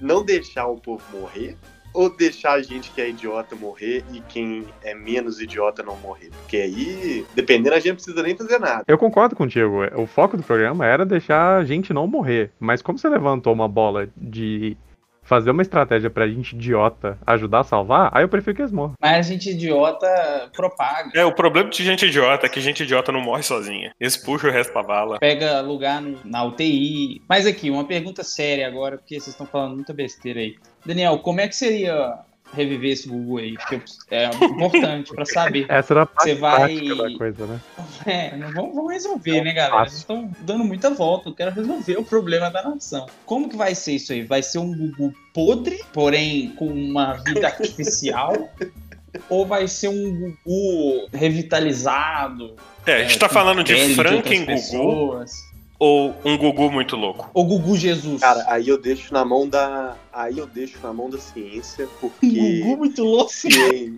não 0.00 0.24
deixar 0.24 0.66
o 0.66 0.76
povo 0.76 1.02
morrer 1.12 1.56
ou 1.92 2.08
deixar 2.08 2.52
a 2.54 2.62
gente 2.62 2.90
que 2.90 3.00
é 3.00 3.08
idiota 3.10 3.54
morrer 3.56 4.04
e 4.12 4.20
quem 4.20 4.64
é 4.82 4.94
menos 4.94 5.40
idiota 5.40 5.82
não 5.82 5.96
morrer? 5.96 6.30
Porque 6.40 6.56
aí, 6.56 7.26
dependendo, 7.34 7.74
a 7.74 7.78
gente 7.78 7.88
não 7.90 7.94
precisa 7.96 8.22
nem 8.22 8.36
fazer 8.36 8.58
nada. 8.58 8.84
Eu 8.88 8.98
concordo 8.98 9.36
contigo. 9.36 9.82
O 9.96 10.06
foco 10.06 10.36
do 10.36 10.42
programa 10.42 10.86
era 10.86 11.04
deixar 11.04 11.56
a 11.58 11.64
gente 11.64 11.92
não 11.92 12.06
morrer. 12.06 12.50
Mas 12.58 12.80
como 12.82 12.98
você 12.98 13.08
levantou 13.08 13.52
uma 13.52 13.68
bola 13.68 14.08
de 14.16 14.76
fazer 15.24 15.52
uma 15.52 15.62
estratégia 15.62 16.10
pra 16.10 16.26
gente 16.26 16.56
idiota 16.56 17.16
ajudar 17.24 17.60
a 17.60 17.64
salvar, 17.64 18.10
aí 18.12 18.24
eu 18.24 18.28
prefiro 18.28 18.56
que 18.56 18.62
eles 18.62 18.72
morram. 18.72 18.94
Mas 19.00 19.18
a 19.26 19.30
gente 19.30 19.50
idiota 19.50 20.50
propaga. 20.52 21.10
É, 21.14 21.24
o 21.24 21.32
problema 21.32 21.70
de 21.70 21.84
gente 21.84 22.06
idiota 22.06 22.46
é 22.46 22.48
que 22.48 22.60
gente 22.60 22.82
idiota 22.82 23.12
não 23.12 23.20
morre 23.20 23.42
sozinha. 23.44 23.92
Eles 24.00 24.16
puxam 24.16 24.50
o 24.50 24.52
resto 24.52 24.72
pra 24.72 24.82
bala. 24.82 25.18
Pega 25.20 25.60
lugar 25.60 26.02
no- 26.02 26.18
na 26.24 26.42
UTI. 26.44 27.22
Mas 27.28 27.46
aqui, 27.46 27.70
uma 27.70 27.84
pergunta 27.84 28.24
séria 28.24 28.66
agora, 28.66 28.98
porque 28.98 29.14
vocês 29.14 29.28
estão 29.28 29.46
falando 29.46 29.76
muita 29.76 29.92
besteira 29.94 30.40
aí. 30.40 30.56
Daniel, 30.84 31.18
como 31.18 31.40
é 31.40 31.48
que 31.48 31.56
seria 31.56 32.18
reviver 32.54 32.92
esse 32.92 33.08
Gugu 33.08 33.38
aí? 33.38 33.54
Porque 33.54 33.80
é 34.10 34.26
importante 34.26 35.12
pra 35.14 35.24
saber. 35.24 35.64
Essa 35.70 35.94
era 35.94 36.02
a 36.02 36.06
parte 36.06 36.28
Você 36.28 36.34
vai- 36.34 36.76
da 36.88 37.18
coisa, 37.18 37.46
né? 37.46 37.60
É, 38.04 38.36
não 38.36 38.52
vamos, 38.52 38.74
vamos 38.74 38.92
resolver, 38.92 39.42
né, 39.42 39.52
galera? 39.52 39.84
Vocês 39.88 40.00
estão 40.00 40.30
dando 40.40 40.64
muita 40.64 40.90
volta. 40.90 41.28
Eu 41.30 41.34
quero 41.34 41.50
resolver 41.50 41.96
o 41.98 42.04
problema 42.04 42.50
da 42.50 42.62
nação. 42.62 43.06
Como 43.24 43.48
que 43.48 43.56
vai 43.56 43.74
ser 43.74 43.92
isso 43.92 44.12
aí? 44.12 44.22
Vai 44.22 44.42
ser 44.42 44.58
um 44.58 44.72
Gugu 44.76 45.14
podre, 45.32 45.80
porém 45.92 46.50
com 46.56 46.66
uma 46.66 47.14
vida 47.14 47.46
artificial? 47.46 48.50
Ou 49.28 49.46
vai 49.46 49.68
ser 49.68 49.88
um 49.88 50.34
Gugu 50.44 51.08
revitalizado? 51.12 52.56
É, 52.86 52.94
a 52.96 53.02
gente 53.04 53.18
tá 53.18 53.28
com 53.28 53.34
falando 53.34 53.62
de 53.62 53.94
Franken 53.94 54.40
Gugu 54.40 54.52
pessoas? 54.52 55.51
Ou 55.82 56.14
um 56.24 56.38
Gugu 56.38 56.70
muito 56.70 56.94
louco? 56.94 57.28
Ou 57.34 57.44
Gugu 57.44 57.76
Jesus? 57.76 58.20
Cara, 58.20 58.44
aí 58.46 58.68
eu 58.68 58.78
deixo 58.78 59.12
na 59.12 59.24
mão 59.24 59.48
da. 59.48 59.96
Aí 60.12 60.38
eu 60.38 60.46
deixo 60.46 60.78
na 60.80 60.92
mão 60.92 61.10
da 61.10 61.18
ciência, 61.18 61.86
um 61.86 61.88
porque. 62.00 62.28
Gugu 62.62 62.76
muito 62.76 63.02
louco. 63.02 63.32
em... 63.50 63.96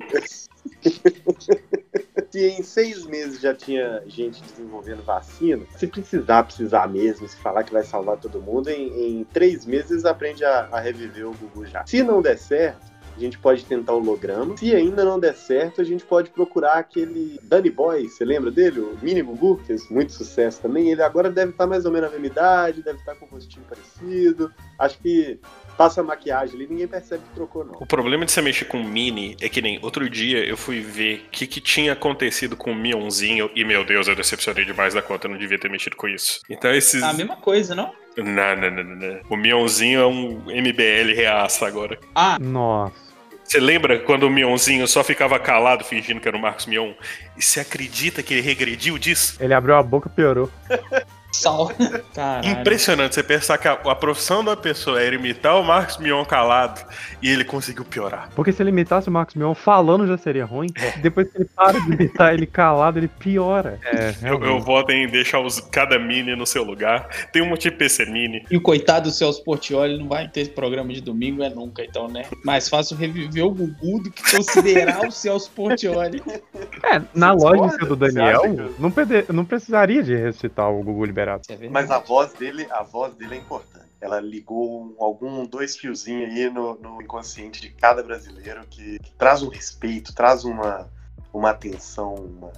se 2.31 2.49
em 2.49 2.63
seis 2.63 3.05
meses 3.05 3.39
já 3.39 3.55
tinha 3.55 4.03
gente 4.07 4.43
desenvolvendo 4.43 5.03
vacina, 5.03 5.63
se 5.77 5.87
precisar, 5.87 6.45
precisar 6.45 6.89
mesmo, 6.89 7.29
se 7.29 7.37
falar 7.37 7.63
que 7.63 7.73
vai 7.73 7.83
salvar 7.83 8.17
todo 8.17 8.41
mundo, 8.41 8.71
em, 8.71 9.19
em 9.19 9.25
três 9.25 9.67
meses 9.67 10.07
aprende 10.07 10.43
a, 10.43 10.69
a 10.73 10.81
reviver 10.81 11.29
o 11.29 11.35
Gugu 11.35 11.67
já. 11.67 11.85
Se 11.85 12.03
não 12.03 12.23
der 12.23 12.39
certo, 12.39 12.94
a 13.17 13.21
gente 13.21 13.39
pode 13.39 13.65
tentar 13.65 13.93
o 13.93 13.97
holograma. 13.97 14.57
Se 14.57 14.75
ainda 14.75 15.05
não 15.05 15.19
der 15.19 15.35
certo, 15.35 15.81
a 15.81 15.85
gente 15.85 16.05
pode 16.05 16.31
procurar 16.31 16.75
aquele 16.75 17.39
Danny 17.43 17.71
Boy, 17.71 18.09
você 18.09 18.25
lembra 18.25 18.51
dele? 18.51 18.81
O 18.81 19.57
que 19.57 19.65
fez 19.65 19.89
muito 19.89 20.13
sucesso 20.13 20.61
também. 20.61 20.91
Ele 20.91 21.03
agora 21.03 21.31
deve 21.31 21.53
estar 21.53 21.67
mais 21.67 21.85
ou 21.85 21.93
menos 21.93 22.11
na 22.11 22.13
mesma 22.13 22.27
idade, 22.27 22.83
deve 22.83 22.99
estar 22.99 23.15
com 23.15 23.27
um 23.27 23.29
rostinho 23.29 23.65
parecido. 23.69 24.53
Acho 24.79 24.99
que 24.99 25.39
passa 25.77 26.01
a 26.01 26.05
maquiagem 26.05 26.57
ali, 26.57 26.67
ninguém 26.69 26.87
percebe 26.87 27.23
que 27.25 27.35
trocou, 27.35 27.65
não. 27.65 27.75
O 27.75 27.87
problema 27.87 28.25
de 28.25 28.33
você 28.33 28.41
mexer 28.41 28.65
com 28.65 28.83
mini 28.83 29.37
é 29.41 29.49
que 29.49 29.61
nem 29.61 29.79
outro 29.83 30.09
dia 30.09 30.45
eu 30.45 30.57
fui 30.57 30.81
ver 30.81 31.25
o 31.27 31.31
que, 31.31 31.47
que 31.47 31.61
tinha 31.61 31.93
acontecido 31.93 32.57
com 32.57 32.73
o 32.73 32.75
Mionzinho 32.75 33.51
e, 33.55 33.65
meu 33.65 33.85
Deus, 33.85 34.09
eu 34.09 34.17
decepcionei 34.17 34.65
demais 34.65 34.95
da 34.95 35.03
conta, 35.03 35.27
eu 35.27 35.33
não 35.33 35.39
devia 35.39 35.59
ter 35.59 35.71
mexido 35.71 35.97
com 35.97 36.09
isso. 36.09 36.41
Então 36.49 36.73
esses. 36.73 37.03
A 37.03 37.13
mesma 37.13 37.37
coisa, 37.37 37.75
não? 37.75 37.93
Não, 38.17 38.57
não, 38.57 38.71
não, 38.71 38.85
não, 38.85 38.97
não. 38.97 39.21
O 39.29 39.37
Mionzinho 39.37 40.01
é 40.01 40.07
um 40.07 40.45
MBL 40.47 41.15
reaça 41.15 41.67
agora. 41.67 41.99
Ah, 42.15 42.39
Nossa. 42.41 43.04
Você 43.55 43.61
lembra 43.61 44.01
quando 44.01 44.25
o 44.25 44.31
Mionzinho 44.31 44.85
só 44.89 45.05
ficava 45.05 45.39
calado 45.39 45.85
fingindo 45.85 46.19
que 46.19 46.27
era 46.27 46.37
o 46.37 46.41
Marcos 46.41 46.67
Mion? 46.67 46.93
E 47.37 47.43
você 47.43 47.61
acredita 47.61 48.21
que 48.21 48.35
ele 48.35 48.41
regrediu 48.41 48.99
disso? 48.99 49.37
Ele 49.39 49.55
abriu 49.55 49.77
a 49.77 49.83
boca 49.85 50.09
e 50.09 50.13
piorou. 50.13 50.51
sal. 51.35 51.71
Caralho. 52.15 52.61
Impressionante 52.61 53.15
você 53.15 53.23
pensar 53.23 53.59
que 53.59 53.69
a, 53.69 53.73
a 53.73 53.95
profissão 53.95 54.45
da 54.45 54.57
pessoa 54.57 55.01
era 55.01 55.15
imitar 55.15 55.59
o 55.61 55.65
Marcos 55.65 55.99
Mion 55.99 56.25
calado 56.25 56.81
e 57.23 57.29
ele 57.31 57.45
conseguiu 57.45 57.85
piorar. 57.85 58.29
Porque 58.35 58.53
se 58.53 58.63
ele 58.63 58.71
imitasse 58.71 59.09
o 59.09 59.13
Marcos 59.13 59.35
Mion 59.35 59.55
falando 59.55 60.07
já 60.07 60.17
seria 60.17 60.45
ruim. 60.45 60.69
Depois 61.03 61.31
que 61.31 61.39
ele 61.39 61.49
para 61.55 61.79
de 61.81 61.93
imitar 61.93 62.35
ele 62.35 62.47
calado, 62.47 62.99
ele 62.99 63.09
piora. 63.09 63.79
É, 63.85 64.15
Eu, 64.23 64.43
eu 64.43 64.61
voto 64.61 64.93
em 64.93 65.07
deixar 65.09 65.41
os, 65.41 65.61
cada 65.61 65.99
mini 65.99 66.35
no 66.37 66.47
seu 66.47 66.63
lugar. 66.65 67.09
Tem 67.33 67.43
um 67.43 67.55
tipo 67.57 67.79
PC 67.79 68.07
mini. 68.07 68.45
E 68.51 68.57
o 68.57 68.61
coitado 68.61 69.09
do 69.09 69.11
Celso 69.15 69.43
Portioli 69.45 69.99
não 69.99 70.09
vai 70.09 70.29
ter 70.29 70.43
esse 70.43 70.51
programa 70.51 70.93
de 70.93 71.01
domingo, 71.01 71.43
é 71.43 71.51
nunca, 71.51 71.85
então, 71.85 72.09
né? 72.09 72.25
Mais 72.45 72.69
fácil 72.69 72.97
reviver 72.97 73.45
o 73.45 73.51
Gugu 73.51 74.03
do 74.03 74.11
que 74.11 74.23
considerar 74.37 75.07
o 75.07 75.11
Celso 75.11 75.51
Portioli. 75.51 76.23
É, 76.85 77.01
na 77.15 77.33
lógica 77.33 77.85
do 77.87 77.97
Daniel, 77.97 78.43
não, 78.79 78.91
perde- 78.91 79.25
não 79.33 79.45
precisaria 79.45 80.03
de 80.03 80.15
ressuscitar 80.15 80.71
o 80.71 80.83
Gugu 80.83 81.05
liberado. 81.25 81.43
É. 81.49 81.69
Mas 81.69 81.91
a 81.91 81.99
voz 81.99 82.33
dele, 82.35 82.67
a 82.71 82.83
voz 82.83 83.15
dele 83.15 83.35
é 83.35 83.39
importante. 83.39 83.85
Ela 84.01 84.21
ligou 84.21 84.83
um- 84.83 84.97
algum 85.03 85.47
dois 85.47 85.77
fiozinhos 85.77 86.31
aí 86.31 86.51
no, 86.51 86.75
no 86.79 87.01
inconsciente 87.01 87.61
de 87.61 87.71
cada 87.71 88.03
brasileiro 88.03 88.67
que, 88.69 88.99
que 88.99 89.13
traz 89.13 89.43
um 89.43 89.49
respeito, 89.49 90.15
traz 90.15 90.45
uma, 90.45 90.91
uma 91.33 91.51
atenção, 91.51 92.15
uma... 92.15 92.53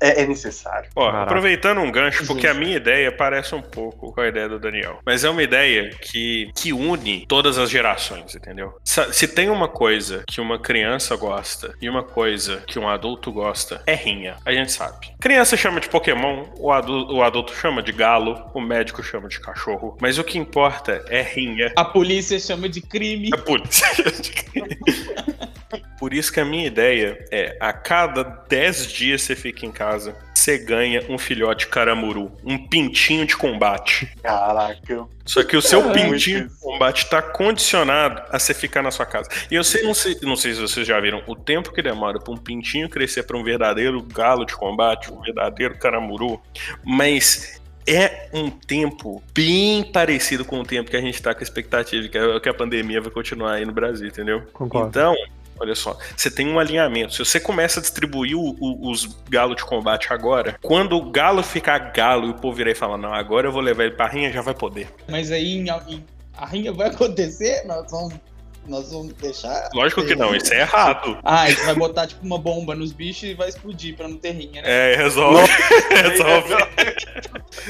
É, 0.00 0.22
é 0.22 0.26
necessário. 0.26 0.90
Ó, 0.94 1.08
aproveitando 1.08 1.78
um 1.78 1.90
gancho, 1.90 2.26
porque 2.26 2.46
a 2.46 2.54
minha 2.54 2.76
ideia 2.76 3.10
parece 3.10 3.54
um 3.54 3.62
pouco 3.62 4.12
com 4.12 4.20
a 4.20 4.28
ideia 4.28 4.48
do 4.48 4.58
Daniel. 4.58 4.98
Mas 5.04 5.24
é 5.24 5.30
uma 5.30 5.42
ideia 5.42 5.90
que, 5.90 6.50
que 6.54 6.72
une 6.72 7.26
todas 7.26 7.58
as 7.58 7.70
gerações, 7.70 8.34
entendeu? 8.34 8.74
Se 8.84 9.28
tem 9.28 9.50
uma 9.50 9.68
coisa 9.68 10.24
que 10.26 10.40
uma 10.40 10.58
criança 10.58 11.16
gosta 11.16 11.74
e 11.80 11.88
uma 11.88 12.02
coisa 12.02 12.62
que 12.66 12.78
um 12.78 12.88
adulto 12.88 13.32
gosta, 13.32 13.82
é 13.86 13.94
rinha. 13.94 14.36
A 14.44 14.52
gente 14.52 14.72
sabe. 14.72 15.08
Criança 15.20 15.56
chama 15.56 15.80
de 15.80 15.88
Pokémon, 15.88 16.46
o 16.58 16.70
adulto, 16.72 17.14
o 17.14 17.22
adulto 17.22 17.54
chama 17.54 17.82
de 17.82 17.92
galo, 17.92 18.50
o 18.54 18.60
médico 18.60 19.02
chama 19.02 19.28
de 19.28 19.40
cachorro. 19.40 19.96
Mas 20.00 20.18
o 20.18 20.24
que 20.24 20.38
importa 20.38 21.04
é 21.08 21.22
rinha. 21.22 21.72
A 21.76 21.84
polícia 21.84 22.38
chama 22.38 22.68
de 22.68 22.80
crime. 22.80 23.30
A 23.32 23.38
polícia. 23.38 23.86
Por 25.98 26.14
isso 26.14 26.32
que 26.32 26.40
a 26.40 26.44
minha 26.44 26.66
ideia 26.66 27.24
é, 27.30 27.56
a 27.60 27.72
cada 27.72 28.22
10 28.22 28.86
dias 28.86 29.22
você 29.22 29.36
fica 29.36 29.66
em 29.66 29.70
casa, 29.70 30.16
você 30.34 30.58
ganha 30.58 31.04
um 31.08 31.18
filhote 31.18 31.66
caramuru, 31.66 32.32
um 32.44 32.58
pintinho 32.66 33.26
de 33.26 33.36
combate. 33.36 34.10
Caraca. 34.22 35.06
Só 35.24 35.44
que 35.44 35.56
o 35.56 35.62
seu 35.62 35.90
pintinho 35.92 36.48
de 36.48 36.54
combate 36.60 37.08
tá 37.08 37.22
condicionado 37.22 38.22
a 38.30 38.38
você 38.38 38.54
ficar 38.54 38.82
na 38.82 38.90
sua 38.90 39.06
casa. 39.06 39.28
E 39.50 39.54
eu 39.54 39.62
sei, 39.62 39.82
não 39.82 39.94
sei, 39.94 40.16
não 40.22 40.36
sei 40.36 40.54
se 40.54 40.60
vocês 40.60 40.86
já 40.86 40.98
viram 40.98 41.22
o 41.26 41.36
tempo 41.36 41.72
que 41.72 41.82
demora 41.82 42.18
para 42.18 42.32
um 42.32 42.36
pintinho 42.36 42.88
crescer 42.88 43.22
para 43.24 43.36
um 43.36 43.44
verdadeiro 43.44 44.02
galo 44.02 44.44
de 44.44 44.54
combate, 44.54 45.12
um 45.12 45.20
verdadeiro 45.20 45.78
caramuru, 45.78 46.40
mas 46.84 47.60
é 47.86 48.28
um 48.32 48.50
tempo 48.50 49.22
bem 49.34 49.82
parecido 49.82 50.44
com 50.44 50.60
o 50.60 50.64
tempo 50.64 50.90
que 50.90 50.96
a 50.96 51.00
gente 51.00 51.20
tá 51.20 51.34
com 51.34 51.40
a 51.40 51.42
expectativa 51.42 52.02
de 52.02 52.08
que 52.08 52.18
a, 52.18 52.40
que 52.40 52.48
a 52.48 52.54
pandemia 52.54 53.00
vai 53.00 53.10
continuar 53.10 53.54
aí 53.54 53.64
no 53.64 53.72
Brasil, 53.72 54.08
entendeu? 54.08 54.42
Concordo. 54.52 54.88
Então, 54.88 55.14
olha 55.60 55.74
só, 55.74 55.96
você 56.16 56.30
tem 56.30 56.48
um 56.48 56.58
alinhamento. 56.58 57.12
Se 57.12 57.18
você 57.24 57.38
começa 57.38 57.78
a 57.78 57.82
distribuir 57.82 58.36
o- 58.36 58.56
o- 58.58 58.90
os 58.90 59.06
galos 59.28 59.56
de 59.56 59.64
combate 59.64 60.12
agora, 60.12 60.58
quando 60.62 60.96
o 60.96 61.10
galo 61.10 61.42
ficar 61.42 61.78
galo 61.92 62.26
e 62.26 62.30
o 62.30 62.34
povo 62.34 62.56
virar 62.56 62.70
e 62.70 62.74
falar, 62.74 62.96
não, 62.98 63.12
agora 63.12 63.46
eu 63.48 63.52
vou 63.52 63.60
levar 63.62 63.84
ele 63.84 63.94
pra 63.94 64.06
rinha, 64.08 64.32
já 64.32 64.40
vai 64.42 64.54
poder. 64.54 64.88
Mas 65.08 65.30
aí 65.30 65.58
em- 65.58 65.68
em- 65.88 66.04
a 66.36 66.46
rinha 66.46 66.72
vai 66.72 66.88
acontecer? 66.90 67.62
Nós 67.66 67.90
vamos, 67.90 68.14
nós 68.66 68.90
vamos 68.92 69.12
deixar. 69.14 69.68
Lógico 69.74 70.04
que 70.06 70.14
não, 70.14 70.34
isso 70.34 70.52
é 70.54 70.60
errado. 70.60 71.18
Ah, 71.24 71.42
a 71.42 71.50
gente 71.50 71.62
vai 71.64 71.74
botar 71.74 72.06
tipo 72.06 72.24
uma 72.24 72.38
bomba 72.38 72.74
nos 72.74 72.92
bichos 72.92 73.24
e 73.24 73.34
vai 73.34 73.48
explodir 73.48 73.96
pra 73.96 74.06
não 74.08 74.16
ter 74.16 74.30
rinha, 74.32 74.62
né? 74.62 74.92
É, 74.92 74.96
resolve. 74.96 75.42
resolve. 75.90 76.54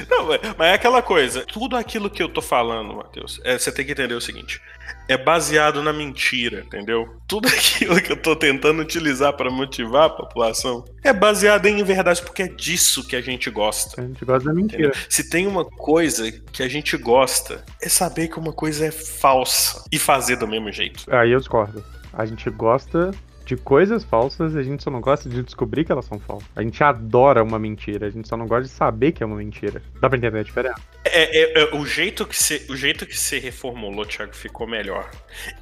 Não, 0.09 0.27
mas- 0.27 0.41
mas 0.59 0.69
é 0.69 0.73
aquela 0.75 1.03
coisa. 1.03 1.45
Tudo 1.47 1.77
aquilo 1.77 2.11
que 2.11 2.23
eu 2.23 2.29
tô 2.29 2.43
falando, 2.43 2.95
Matheus, 2.95 3.41
é, 3.45 3.59
você 3.59 3.73
tem 3.73 3.85
que 3.85 3.93
entender 3.93 4.15
o 4.15 4.21
seguinte: 4.21 4.61
é 5.09 5.17
baseado 5.17 5.83
na 5.83 5.93
mentira, 5.93 6.61
entendeu? 6.61 7.17
Tudo 7.27 7.49
aquilo 7.49 8.01
que 8.01 8.13
eu 8.13 8.17
tô 8.17 8.37
tentando 8.37 8.81
utilizar 8.83 9.33
pra 9.33 9.51
motivar 9.51 10.05
a 10.05 10.11
população 10.11 10.85
é 11.03 11.13
baseado 11.13 11.67
em 11.67 11.83
verdade, 11.83 12.23
porque 12.23 12.43
é 12.43 12.49
disso 12.49 13.07
que 13.07 13.17
a 13.17 13.21
gente 13.21 13.51
gosta. 13.51 14.01
A 14.01 14.05
gente 14.05 14.25
gosta 14.25 14.49
da 14.49 14.55
mentira. 14.55 14.89
Entendeu? 14.89 15.07
Se 15.09 15.29
tem 15.29 15.47
uma 15.47 15.65
coisa 15.65 16.31
que 16.53 16.63
a 16.63 16.69
gente 16.69 16.97
gosta, 16.97 17.65
é 17.81 17.89
saber 17.89 18.29
que 18.29 18.39
uma 18.39 18.53
coisa 18.53 18.87
é 18.87 18.91
falsa 18.91 19.85
e 19.91 19.99
fazer 19.99 20.37
do 20.37 20.47
mesmo 20.47 20.71
jeito. 20.71 21.05
Aí 21.13 21.33
eu 21.33 21.39
discordo. 21.39 21.85
A 22.13 22.27
gente 22.27 22.49
gosta 22.51 23.13
de 23.51 23.57
coisas 23.57 24.05
falsas 24.05 24.55
e 24.55 24.59
a 24.59 24.63
gente 24.63 24.81
só 24.83 24.91
não 24.91 25.01
gosta 25.01 25.29
de 25.29 25.43
descobrir 25.43 25.85
que 25.85 25.91
elas 25.91 26.05
são 26.05 26.21
falsas. 26.21 26.49
A 26.55 26.63
gente 26.63 26.83
adora 26.85 27.43
uma 27.43 27.59
mentira, 27.59 28.07
a 28.07 28.11
gente 28.11 28.29
só 28.29 28.37
não 28.37 28.47
gosta 28.47 28.63
de 28.65 28.69
saber 28.71 29.11
que 29.11 29.23
é 29.25 29.27
uma 29.27 29.37
mentira. 29.37 29.83
Dá 30.01 30.09
pra 30.09 30.17
entender 30.17 30.39
a 30.39 30.43
diferença? 30.45 30.81
É, 31.05 31.59
é- 31.59 31.63
é- 31.63 31.75
o, 31.75 31.85
jeito 31.85 32.25
que 32.25 32.37
você, 32.37 32.65
o 32.71 32.77
jeito 32.77 33.05
que 33.07 33.17
você 33.19 33.41
reformulou, 33.41 34.07
Thiago, 34.07 34.35
ficou 34.37 34.69
melhor. 34.69 35.11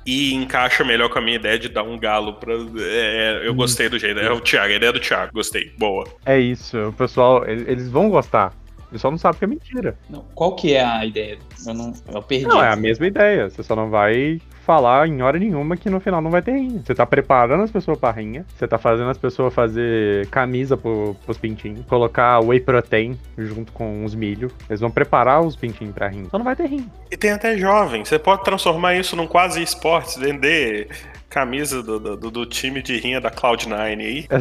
E 0.04 0.34
encaixa 0.34 0.84
melhor 0.84 1.08
com 1.08 1.18
a 1.18 1.22
minha 1.22 1.36
ideia 1.36 1.58
de 1.58 1.68
dar 1.70 1.82
um 1.82 1.98
galo 1.98 2.34
pra. 2.34 2.52
é, 2.78 3.42
eu 3.46 3.54
gostei 3.54 3.88
do 3.88 3.98
jeito. 3.98 4.20
É 4.20 4.30
o 4.30 4.40
Thiago, 4.40 4.72
a 4.72 4.76
ideia 4.76 4.92
do 4.92 5.00
Thiago, 5.00 5.32
gostei. 5.32 5.72
Boa. 5.78 6.06
É 6.26 6.38
isso, 6.38 6.76
o 6.88 6.92
pessoal, 6.92 7.46
ele- 7.48 7.70
eles 7.70 7.88
vão 7.88 8.10
gostar. 8.10 8.52
Eles 8.90 9.00
só 9.00 9.10
não 9.10 9.18
sabem 9.18 9.38
que 9.38 9.44
é 9.44 9.48
mentira. 9.48 9.98
Não, 10.10 10.22
qual 10.34 10.54
que 10.56 10.74
é 10.74 10.84
a 10.84 11.04
ideia? 11.06 11.38
Eu 11.66 11.72
não. 11.74 11.92
Eu 12.12 12.22
perdi. 12.22 12.46
Não, 12.46 12.62
é 12.62 12.68
a 12.70 12.76
mesma 12.76 13.06
ideia. 13.06 13.48
Você 13.48 13.62
só 13.62 13.74
não 13.76 13.88
vai 13.90 14.40
falar 14.68 15.08
em 15.08 15.22
hora 15.22 15.38
nenhuma 15.38 15.78
que 15.78 15.88
no 15.88 15.98
final 15.98 16.20
não 16.20 16.30
vai 16.30 16.42
ter 16.42 16.52
rinha. 16.52 16.82
Você 16.84 16.94
tá 16.94 17.06
preparando 17.06 17.62
as 17.62 17.70
pessoas 17.70 17.98
pra 17.98 18.10
rinha, 18.10 18.44
você 18.54 18.68
tá 18.68 18.76
fazendo 18.76 19.08
as 19.08 19.16
pessoas 19.16 19.54
fazer 19.54 20.26
camisa 20.26 20.76
pro, 20.76 21.16
pros 21.24 21.38
pintinhos, 21.38 21.86
colocar 21.86 22.38
whey 22.40 22.60
protein 22.60 23.18
junto 23.38 23.72
com 23.72 24.04
os 24.04 24.14
milho. 24.14 24.52
Eles 24.68 24.80
vão 24.80 24.90
preparar 24.90 25.40
os 25.40 25.56
pintinhos 25.56 25.94
pra 25.94 26.08
rinha. 26.08 26.24
Então 26.24 26.36
não 26.36 26.44
vai 26.44 26.54
ter 26.54 26.66
rinha. 26.66 26.86
E 27.10 27.16
tem 27.16 27.30
até 27.30 27.56
jovem. 27.56 28.04
Você 28.04 28.18
pode 28.18 28.44
transformar 28.44 28.94
isso 28.94 29.16
num 29.16 29.26
quase 29.26 29.62
esportes, 29.62 30.18
vender 30.18 30.88
camisa 31.30 31.82
do, 31.82 31.98
do, 31.98 32.30
do 32.30 32.44
time 32.44 32.82
de 32.82 32.98
rinha 32.98 33.22
da 33.22 33.30
Cloud9 33.30 33.72
aí. 33.72 34.26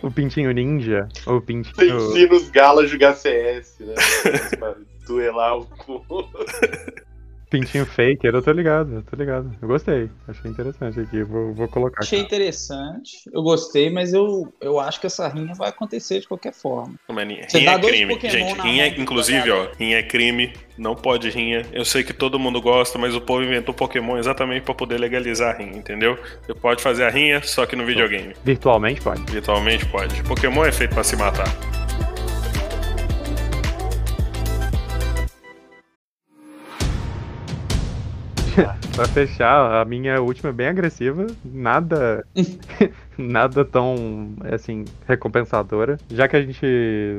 o 0.00 0.12
pintinho 0.12 0.52
ninja, 0.52 1.08
ou 1.26 1.38
o 1.38 1.40
Você 1.40 1.46
pintinho. 1.46 1.96
ensina 1.96 2.34
os 2.36 2.48
galas 2.50 2.84
a 2.84 2.88
jogar 2.88 3.14
CS, 3.14 3.78
né? 3.80 3.94
pra 4.60 4.76
duelar 5.04 5.58
o 5.58 5.66
cu. 5.66 6.04
Pintinho 7.50 7.84
faker, 7.84 8.32
eu 8.32 8.40
tô 8.40 8.52
ligado, 8.52 8.94
eu 8.94 9.02
tô 9.02 9.16
ligado. 9.16 9.52
Eu 9.60 9.66
gostei, 9.66 10.08
achei 10.28 10.48
interessante 10.48 11.00
aqui, 11.00 11.24
vou, 11.24 11.52
vou 11.52 11.66
colocar. 11.66 12.00
Achei 12.00 12.20
aqui. 12.20 12.26
interessante, 12.26 13.28
eu 13.32 13.42
gostei, 13.42 13.90
mas 13.90 14.14
eu, 14.14 14.54
eu 14.60 14.78
acho 14.78 15.00
que 15.00 15.08
essa 15.08 15.26
rinha 15.26 15.52
vai 15.54 15.68
acontecer 15.68 16.20
de 16.20 16.28
qualquer 16.28 16.52
forma. 16.52 16.94
Mas 17.08 17.26
rinha 17.26 17.48
Você 17.48 17.58
rinha 17.58 17.72
dá 17.72 17.88
é 17.88 17.90
crime, 17.90 18.14
Pokémon 18.14 18.32
gente. 18.32 18.60
Rinha, 18.60 18.86
inclusive, 18.86 19.50
ó, 19.50 19.56
jogador. 19.56 19.76
rinha 19.76 19.98
é 19.98 20.02
crime, 20.04 20.52
não 20.78 20.94
pode 20.94 21.28
rinha. 21.28 21.66
Eu 21.72 21.84
sei 21.84 22.04
que 22.04 22.12
todo 22.12 22.38
mundo 22.38 22.60
gosta, 22.60 22.96
mas 22.98 23.16
o 23.16 23.20
povo 23.20 23.42
inventou 23.42 23.74
Pokémon 23.74 24.16
exatamente 24.16 24.62
pra 24.62 24.74
poder 24.74 24.98
legalizar 24.98 25.56
a 25.56 25.58
rinha, 25.58 25.76
entendeu? 25.76 26.16
Você 26.46 26.54
pode 26.54 26.80
fazer 26.80 27.02
a 27.02 27.10
rinha, 27.10 27.42
só 27.42 27.66
que 27.66 27.74
no 27.74 27.84
videogame. 27.84 28.32
Virtualmente 28.44 29.00
pode. 29.00 29.22
Virtualmente 29.30 29.84
pode. 29.86 30.22
Pokémon 30.22 30.64
é 30.64 30.70
feito 30.70 30.94
pra 30.94 31.02
se 31.02 31.16
matar. 31.16 31.48
Pra 38.94 39.06
fechar, 39.06 39.80
a 39.80 39.84
minha 39.84 40.20
última 40.20 40.50
é 40.50 40.52
bem 40.52 40.68
agressiva, 40.68 41.26
nada 41.44 42.24
nada 43.16 43.64
tão 43.64 44.34
assim 44.52 44.84
recompensadora. 45.06 45.98
Já 46.10 46.26
que 46.26 46.36
a 46.36 46.42
gente 46.42 46.66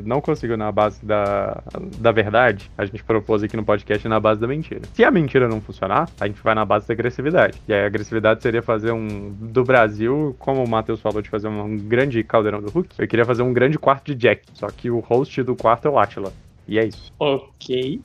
não 0.04 0.22
conseguiu 0.22 0.58
na 0.58 0.72
base 0.72 1.04
da, 1.06 1.64
da 1.98 2.12
verdade, 2.12 2.70
a 2.78 2.86
gente 2.86 3.04
propôs 3.04 3.44
aqui 3.44 3.56
no 3.56 3.64
podcast 3.64 4.08
na 4.08 4.20
base 4.20 4.40
da 4.42 4.48
mentira. 4.48 4.82
Se 4.94 5.04
a 5.04 5.12
mentira 5.12 5.48
não 5.48 5.62
funcionar, 5.62 6.10
a 6.20 6.28
gente 6.28 6.42
vai 6.42 6.56
na 6.56 6.66
base 6.66 6.88
da 6.88 6.94
agressividade. 6.94 7.62
E 7.68 7.74
a 7.74 7.86
agressividade 7.86 8.42
seria 8.42 8.62
fazer 8.62 8.92
um 8.92 9.32
do 9.40 9.64
Brasil, 9.64 10.36
como 10.40 10.64
o 10.64 10.70
Matheus 10.70 11.02
falou 11.02 11.22
de 11.22 11.30
fazer 11.30 11.48
um 11.48 11.78
grande 11.78 12.24
caldeirão 12.24 12.62
do 12.62 12.70
Hulk, 12.70 12.96
eu 12.98 13.08
queria 13.08 13.26
fazer 13.26 13.44
um 13.44 13.54
grande 13.54 13.78
quarto 13.78 14.06
de 14.06 14.16
Jack, 14.16 14.44
só 14.54 14.68
que 14.68 14.90
o 14.90 15.00
host 15.00 15.42
do 15.44 15.56
quarto 15.56 15.88
é 15.88 15.92
o 15.92 16.00
Atila. 16.00 16.32
E 16.68 16.80
é 16.80 16.86
isso. 16.86 17.12
Ok. 17.20 18.00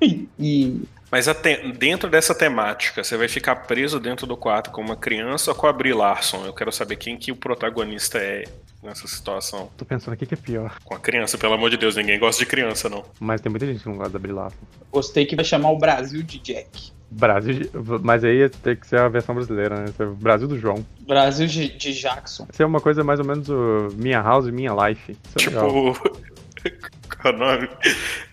e 0.38 0.82
Mas 1.10 1.26
te- 1.26 1.72
dentro 1.72 2.10
dessa 2.10 2.34
temática, 2.34 3.02
você 3.04 3.16
vai 3.16 3.28
ficar 3.28 3.54
preso 3.56 4.00
dentro 4.00 4.26
do 4.26 4.36
quarto 4.36 4.70
com 4.70 4.80
uma 4.80 4.96
criança 4.96 5.50
ou 5.52 5.56
com 5.56 5.66
a 5.66 5.72
Brie 5.72 5.92
Larson? 5.94 6.44
Eu 6.46 6.52
quero 6.52 6.72
saber 6.72 6.96
quem 6.96 7.16
que 7.16 7.30
o 7.30 7.36
protagonista 7.36 8.18
é 8.18 8.44
nessa 8.82 9.06
situação. 9.06 9.70
Tô 9.76 9.84
pensando 9.84 10.14
aqui 10.14 10.26
que 10.26 10.34
é 10.34 10.36
pior. 10.36 10.76
Com 10.84 10.94
a 10.94 10.98
criança, 10.98 11.38
pelo 11.38 11.54
amor 11.54 11.70
de 11.70 11.76
Deus, 11.76 11.96
ninguém 11.96 12.18
gosta 12.18 12.40
de 12.44 12.46
criança, 12.50 12.88
não. 12.88 13.04
Mas 13.20 13.40
tem 13.40 13.50
muita 13.50 13.66
gente 13.66 13.80
que 13.82 13.88
não 13.88 13.96
gosta 13.96 14.12
da 14.12 14.18
Brie 14.18 14.32
Larson. 14.32 14.56
gostei 14.90 15.24
que 15.26 15.36
vai 15.36 15.44
chamar 15.44 15.70
o 15.70 15.78
Brasil 15.78 16.22
de 16.22 16.38
Jack. 16.38 16.92
Brasil, 17.08 17.70
mas 18.02 18.24
aí 18.24 18.48
ter 18.48 18.76
que 18.76 18.86
ser 18.86 18.98
a 18.98 19.08
versão 19.08 19.32
brasileira, 19.34 19.76
né? 19.76 19.92
É 19.98 20.04
Brasil 20.06 20.48
do 20.48 20.58
João. 20.58 20.84
Brasil 21.06 21.46
de, 21.46 21.68
de 21.68 21.92
Jackson. 21.94 22.48
Ser 22.52 22.64
uma 22.64 22.80
coisa 22.80 23.04
mais 23.04 23.20
ou 23.20 23.24
menos 23.26 23.48
o 23.48 23.88
Minha 23.94 24.20
House, 24.20 24.50
Minha 24.50 24.72
Life. 24.72 25.16
Isso 25.24 25.38
é 25.38 25.50
legal. 25.50 25.92
Tipo. 25.94 26.20
Qual 27.22 27.32
é 27.32 27.36
o 27.36 27.38
nome? 27.38 27.68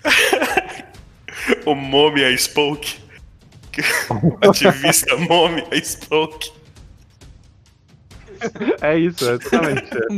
o 1.65 1.75
Mommy 1.75 2.23
a 2.23 2.37
Spoke. 2.37 2.97
O 4.09 4.37
ativista 4.49 5.15
Mommy 5.17 5.63
a 5.71 5.75
Spoke. 5.83 6.51
É 8.81 8.97
isso, 8.97 9.29
é 9.29 9.33
exatamente. 9.35 9.97
É. 9.97 10.05
É 10.05 10.13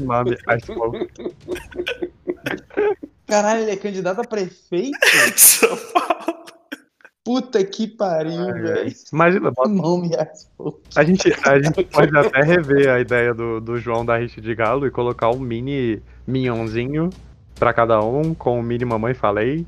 O 0.00 0.04
nome 0.04 0.36
Ice 0.56 0.66
Flow. 0.66 0.92
Caralho, 3.26 3.62
ele 3.62 3.70
é 3.70 3.76
candidato 3.76 4.20
a 4.20 4.24
prefeito? 4.24 4.98
de 5.32 5.40
São 5.40 5.76
Paulo. 5.92 6.42
Puta 7.24 7.64
que 7.64 7.86
pariu, 7.86 8.46
velho. 8.52 8.92
Imagina, 9.12 9.52
bota- 9.52 9.70
Pole. 9.70 10.80
a 10.96 11.04
gente, 11.04 11.32
a 11.44 11.62
gente 11.62 11.84
pode 11.86 12.16
até 12.18 12.42
rever 12.42 12.88
a 12.88 13.00
ideia 13.00 13.32
do, 13.32 13.60
do 13.60 13.78
João 13.78 14.04
da 14.04 14.18
Richa 14.18 14.40
de 14.40 14.52
Galo 14.56 14.88
e 14.88 14.90
colocar 14.90 15.30
um 15.30 15.38
mini 15.38 16.02
minhãozinho 16.26 17.10
pra 17.54 17.72
cada 17.72 18.00
um, 18.02 18.34
com 18.34 18.58
o 18.58 18.62
mini 18.62 18.84
Mamãe 18.84 19.14
Falei, 19.14 19.66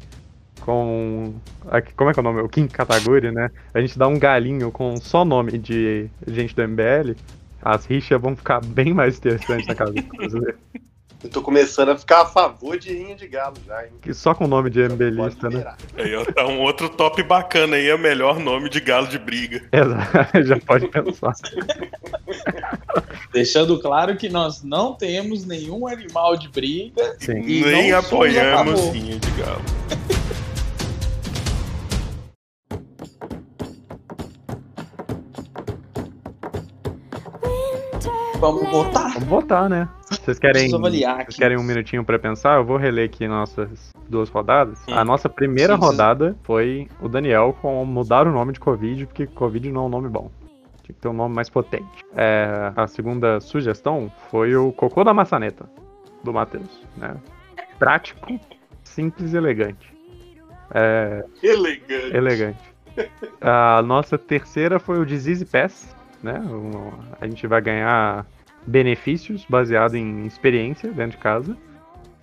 com. 0.60 1.34
aqui, 1.68 1.92
Como 1.94 2.10
é 2.10 2.14
que 2.14 2.20
é 2.20 2.22
o 2.22 2.24
nome? 2.24 2.40
O 2.40 2.48
Kim 2.48 2.66
Kataguri, 2.66 3.30
né? 3.30 3.50
A 3.72 3.80
gente 3.80 3.98
dá 3.98 4.08
um 4.08 4.18
galinho 4.18 4.70
com 4.70 4.96
só 4.96 5.24
nome 5.24 5.58
de 5.58 6.08
gente 6.26 6.54
do 6.54 6.62
MBL. 6.62 7.14
As 7.62 7.86
rixas 7.86 8.20
vão 8.20 8.36
ficar 8.36 8.60
bem 8.64 8.92
mais 8.92 9.18
interessantes 9.18 9.66
na 9.66 9.74
casa 9.74 9.92
do 9.92 10.02
brasileiro. 10.16 10.58
Eu 11.24 11.30
tô 11.30 11.40
começando 11.40 11.88
a 11.88 11.96
ficar 11.96 12.20
a 12.20 12.26
favor 12.26 12.78
de 12.78 12.92
rinha 12.92 13.16
de 13.16 13.26
galo 13.26 13.56
já, 13.66 13.87
hein? 13.87 13.92
Que 14.02 14.12
Só 14.12 14.34
com 14.34 14.46
nome 14.46 14.68
de 14.68 14.82
MBLista, 14.82 15.48
né? 15.48 15.74
Aí, 15.96 16.14
ó, 16.14 16.22
tá 16.22 16.46
um 16.46 16.60
outro 16.60 16.87
top 16.90 17.22
bacana 17.22 17.76
aí, 17.76 17.88
é 17.88 17.94
o 17.94 17.98
melhor 17.98 18.38
nome 18.38 18.68
de 18.68 18.78
galo 18.78 19.06
de 19.06 19.18
briga. 19.18 19.62
Exato, 19.72 20.42
já 20.44 20.60
pode 20.60 20.87
pensar. 20.88 21.32
Deixando 23.32 23.80
claro 23.80 24.18
que 24.18 24.28
nós 24.28 24.62
não 24.62 24.92
temos 24.92 25.46
nenhum 25.46 25.87
animal 25.88 26.37
de 26.37 26.48
briga. 26.50 27.16
Sim. 27.18 27.40
E 27.40 27.62
Nem 27.64 27.90
não 27.90 28.02
somos 28.02 28.14
a 28.14 28.16
apoiamos 28.16 28.80
favor. 28.80 28.92
rinha 28.92 29.18
de 29.18 29.30
galo. 29.30 29.62
Vamos 38.40 38.70
votar? 38.70 39.12
Vamos 39.14 39.28
votar, 39.28 39.70
né? 39.70 39.88
Vocês 40.24 40.38
querem, 40.38 40.70
vocês 40.70 41.37
querem 41.37 41.58
um 41.58 41.62
minutinho 41.62 42.02
pra 42.02 42.18
pensar? 42.18 42.56
Eu 42.56 42.64
vou 42.64 42.78
reler 42.78 43.04
aqui 43.04 43.28
nossas 43.28 43.92
duas 44.08 44.30
rodadas. 44.30 44.82
Hum. 44.88 44.94
A 44.94 45.04
nossa 45.04 45.28
primeira 45.28 45.74
Sim, 45.74 45.80
sim. 45.82 45.87
rodada 45.87 46.37
foi 46.44 46.88
o 46.98 47.10
Daniel 47.10 47.54
com 47.60 47.84
mudar 47.84 48.26
o 48.26 48.32
nome 48.32 48.54
de 48.54 48.60
Covid, 48.60 49.04
porque 49.04 49.26
Covid 49.26 49.70
não 49.70 49.82
é 49.82 49.84
um 49.84 49.88
nome 49.90 50.08
bom. 50.08 50.30
Tinha 50.82 50.94
que 50.94 51.00
ter 51.00 51.08
um 51.08 51.12
nome 51.12 51.34
mais 51.34 51.50
potente. 51.50 52.02
É, 52.16 52.72
a 52.74 52.87
segunda 52.87 53.38
sugestão 53.38 54.10
foi 54.30 54.56
o 54.56 54.72
Cocô 54.72 55.04
da 55.04 55.12
Maçaneta, 55.12 55.68
do 56.22 56.32
Matheus. 56.32 56.82
Né? 56.96 57.14
Prático, 57.78 58.40
simples 58.82 59.34
e 59.34 59.37
elegante. 59.37 59.92
É, 60.72 61.22
Elegante. 61.42 62.16
elegante. 62.16 62.74
A 63.42 63.82
nossa 63.82 64.16
terceira 64.16 64.78
foi 64.78 64.98
o 64.98 65.04
Disease 65.04 65.44
Pass, 65.44 65.94
né? 66.22 66.42
A 67.20 67.26
gente 67.26 67.46
vai 67.46 67.60
ganhar 67.60 68.24
benefícios 68.66 69.46
baseado 69.48 69.94
em 69.96 70.27
experiência 70.27 70.90
dentro 70.90 71.12
de 71.12 71.22
casa. 71.22 71.57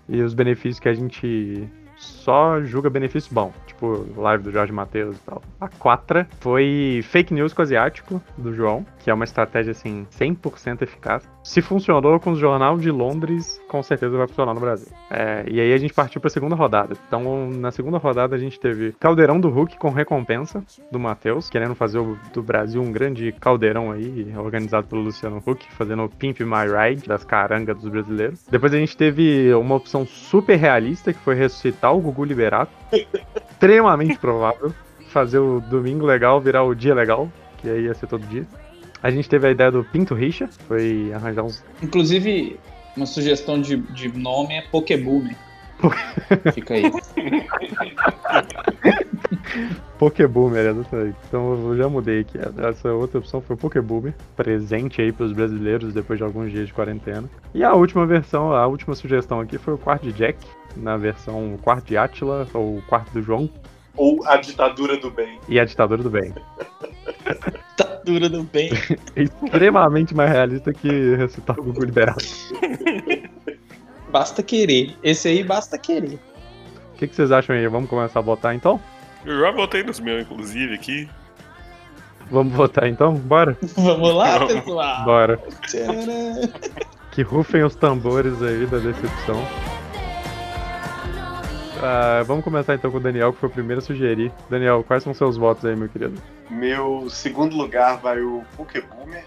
E 0.10 0.22
os 0.22 0.34
benefícios 0.34 0.80
que 0.80 0.90
a 0.90 0.94
gente 0.94 1.70
só 2.02 2.62
julga 2.62 2.90
benefício 2.90 3.34
bom, 3.34 3.52
tipo 3.68 4.06
live 4.18 4.44
do 4.44 4.52
Jorge 4.52 4.72
Matheus 4.74 5.16
e 5.18 5.20
tal. 5.20 5.42
A 5.60 5.68
quatra 5.68 6.28
foi 6.40 7.02
fake 7.04 7.34
news 7.34 7.54
com 7.54 7.62
o 7.62 7.64
asiático 7.64 8.22
do 8.38 8.54
João, 8.54 8.86
que 9.00 9.10
é 9.10 9.14
uma 9.14 9.24
estratégia 9.24 9.72
assim 9.72 10.06
100% 10.18 10.82
eficaz. 10.82 11.28
Se 11.44 11.62
funcionou 11.62 12.20
com 12.20 12.32
o 12.32 12.36
jornal 12.36 12.78
de 12.78 12.92
Londres, 12.92 13.60
com 13.68 13.82
certeza 13.82 14.16
vai 14.18 14.28
funcionar 14.28 14.54
no 14.54 14.60
Brasil. 14.60 14.88
É, 15.10 15.44
e 15.48 15.60
aí 15.60 15.74
a 15.74 15.78
gente 15.78 15.94
partiu 15.94 16.22
para 16.22 16.28
a 16.28 16.32
segunda 16.32 16.56
rodada. 16.56 16.96
Então, 17.08 17.50
na 17.50 17.72
segunda 17.72 17.98
rodada 17.98 18.36
a 18.36 18.40
gente 18.40 18.60
teve 18.60 18.92
Caldeirão 19.00 19.40
do 19.40 19.50
Hulk 19.50 19.78
com 19.78 19.90
recompensa 19.90 20.64
do 20.92 21.00
Matheus, 21.00 21.50
querendo 21.50 21.74
fazer 21.74 22.00
o- 22.00 22.18
do 22.34 22.44
Brasil 22.44 22.82
um 22.82 22.92
grande 22.92 23.32
caldeirão 23.40 23.92
aí, 23.92 24.32
organizado 24.38 24.88
pelo 24.88 25.02
Luciano 25.02 25.42
Huck, 25.46 25.66
fazendo 25.74 26.04
o 26.04 26.10
Pimp 26.10 26.42
My 26.42 26.66
Ride 26.68 27.08
das 27.08 27.24
carangas 27.24 27.78
dos 27.78 27.90
brasileiros. 27.90 28.46
Depois 28.50 28.74
a 28.74 28.78
gente 28.78 28.96
teve 28.96 29.52
uma 29.56 29.76
opção 29.76 30.06
super 30.06 30.56
realista, 30.58 31.12
que 31.12 31.20
foi 31.20 31.34
ressuscitar 31.36 31.91
o 31.92 32.02
Gugu 32.02 32.24
Liberato. 32.24 32.72
Extremamente 33.52 34.18
provável. 34.18 34.74
Fazer 35.10 35.40
o 35.40 35.60
domingo 35.60 36.06
legal 36.06 36.40
virar 36.40 36.64
o 36.64 36.74
dia 36.74 36.94
legal, 36.94 37.30
que 37.58 37.70
aí 37.70 37.84
ia 37.84 37.94
ser 37.94 38.08
todo 38.08 38.26
dia. 38.28 38.46
A 39.04 39.10
gente 39.10 39.28
teve 39.28 39.48
a 39.48 39.52
ideia 39.52 39.72
do 39.72 39.84
Pinto 39.84 40.14
Richa, 40.14 40.48
foi 40.68 41.12
arranjar 41.14 41.44
uns 41.44 41.64
Inclusive, 41.82 42.60
uma 42.96 43.06
sugestão 43.06 43.60
de, 43.60 43.78
de 43.78 44.16
nome 44.18 44.54
é 44.54 44.62
Pokéboomer. 44.62 45.36
Fica 46.54 46.76
aí. 46.76 46.92
Pokéboomer, 49.98 50.66
exatamente. 50.68 51.18
Então 51.28 51.54
eu 51.70 51.78
já 51.78 51.90
mudei 51.90 52.22
aqui. 52.22 52.38
Essa 52.38 52.94
outra 52.94 53.20
opção 53.20 53.42
foi 53.42 53.56
o 53.56 53.60
Pokéboomer, 53.60 54.14
presente 54.36 55.02
aí 55.02 55.12
pros 55.12 55.34
brasileiros 55.34 55.94
depois 55.94 56.20
de 56.20 56.24
alguns 56.24 56.52
dias 56.52 56.68
de 56.68 56.74
quarentena. 56.74 57.30
E 57.54 57.64
a 57.64 57.74
última 57.74 58.06
versão, 58.06 58.52
a 58.52 58.66
última 58.68 58.96
sugestão 58.96 59.40
aqui 59.40 59.58
foi 59.58 59.74
o 59.74 59.78
quarto 59.78 60.04
de 60.04 60.14
Jack, 60.14 60.38
na 60.76 60.98
versão 60.98 61.58
quarto 61.62 61.86
de 61.88 61.98
Átila, 61.98 62.48
ou 62.54 62.82
quarto 62.88 63.12
do 63.12 63.22
João, 63.22 63.50
Ou 63.96 64.26
a 64.28 64.38
ditadura 64.38 64.98
do 64.98 65.12
bem. 65.12 65.40
e 65.50 65.60
a 65.60 65.66
ditadura 65.66 66.02
do 66.04 66.10
bem. 66.10 66.34
Tá 67.78 68.00
dura 68.06 68.30
do 68.30 68.44
bem. 68.44 68.70
Extremamente 69.16 70.14
mais 70.14 70.30
realista 70.32 70.74
que 70.74 71.16
recitar 71.16 71.58
o 71.60 71.64
Gugu 71.64 71.86
liberado. 71.86 72.18
Basta 74.12 74.44
querer. 74.44 74.96
Esse 75.04 75.28
aí 75.30 75.44
basta 75.44 75.78
querer. 75.78 76.20
O 76.94 76.98
que, 76.98 77.08
que 77.08 77.16
vocês 77.16 77.32
acham 77.32 77.56
aí? 77.56 77.68
Vamos 77.68 77.90
começar 77.90 78.20
a 78.20 78.24
botar 78.24 78.54
então? 78.54 78.80
Eu 79.26 79.40
já 79.40 79.52
votei 79.52 79.84
nos 79.84 80.00
meus, 80.00 80.24
inclusive, 80.24 80.74
aqui. 80.76 81.10
Vamos 82.30 82.54
votar 82.54 82.88
então? 82.88 83.14
Bora? 83.16 83.58
Vamos 83.76 84.14
lá, 84.14 84.38
Vamos. 84.40 84.54
pessoal. 84.54 85.04
Bora. 85.06 85.38
Tcharam. 85.68 86.50
Que 87.12 87.22
rufem 87.24 87.64
os 87.64 87.76
tambores 87.76 88.42
aí 88.44 88.66
da 88.68 88.78
decepção. 88.78 89.42
Ah, 91.82 92.24
vamos 92.28 92.44
começar 92.44 92.76
então 92.76 92.91
com 92.91 92.98
o 92.98 93.00
Daniel, 93.00 93.34
que 93.34 93.39
foi 93.39 93.50
o 93.50 93.52
primeiro 93.52 93.82
a 93.82 93.84
sugerir. 93.84 94.32
Daniel, 94.50 94.84
quais 94.84 95.04
são 95.04 95.13
seus 95.13 95.36
votos 95.38 95.65
aí, 95.65 95.76
meu 95.76 95.89
querido? 95.89 96.22
Meu 96.50 97.10
segundo 97.10 97.56
lugar 97.56 97.98
vai 97.98 98.22
o 98.22 98.44
Pokéboomer, 98.56 99.26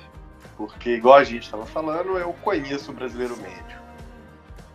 porque, 0.57 0.91
igual 0.91 1.17
a 1.17 1.25
gente 1.25 1.45
estava 1.45 1.67
falando, 1.67 2.17
eu 2.17 2.33
conheço 2.45 2.93
o 2.93 2.95
brasileiro 2.95 3.37
médio. 3.39 3.79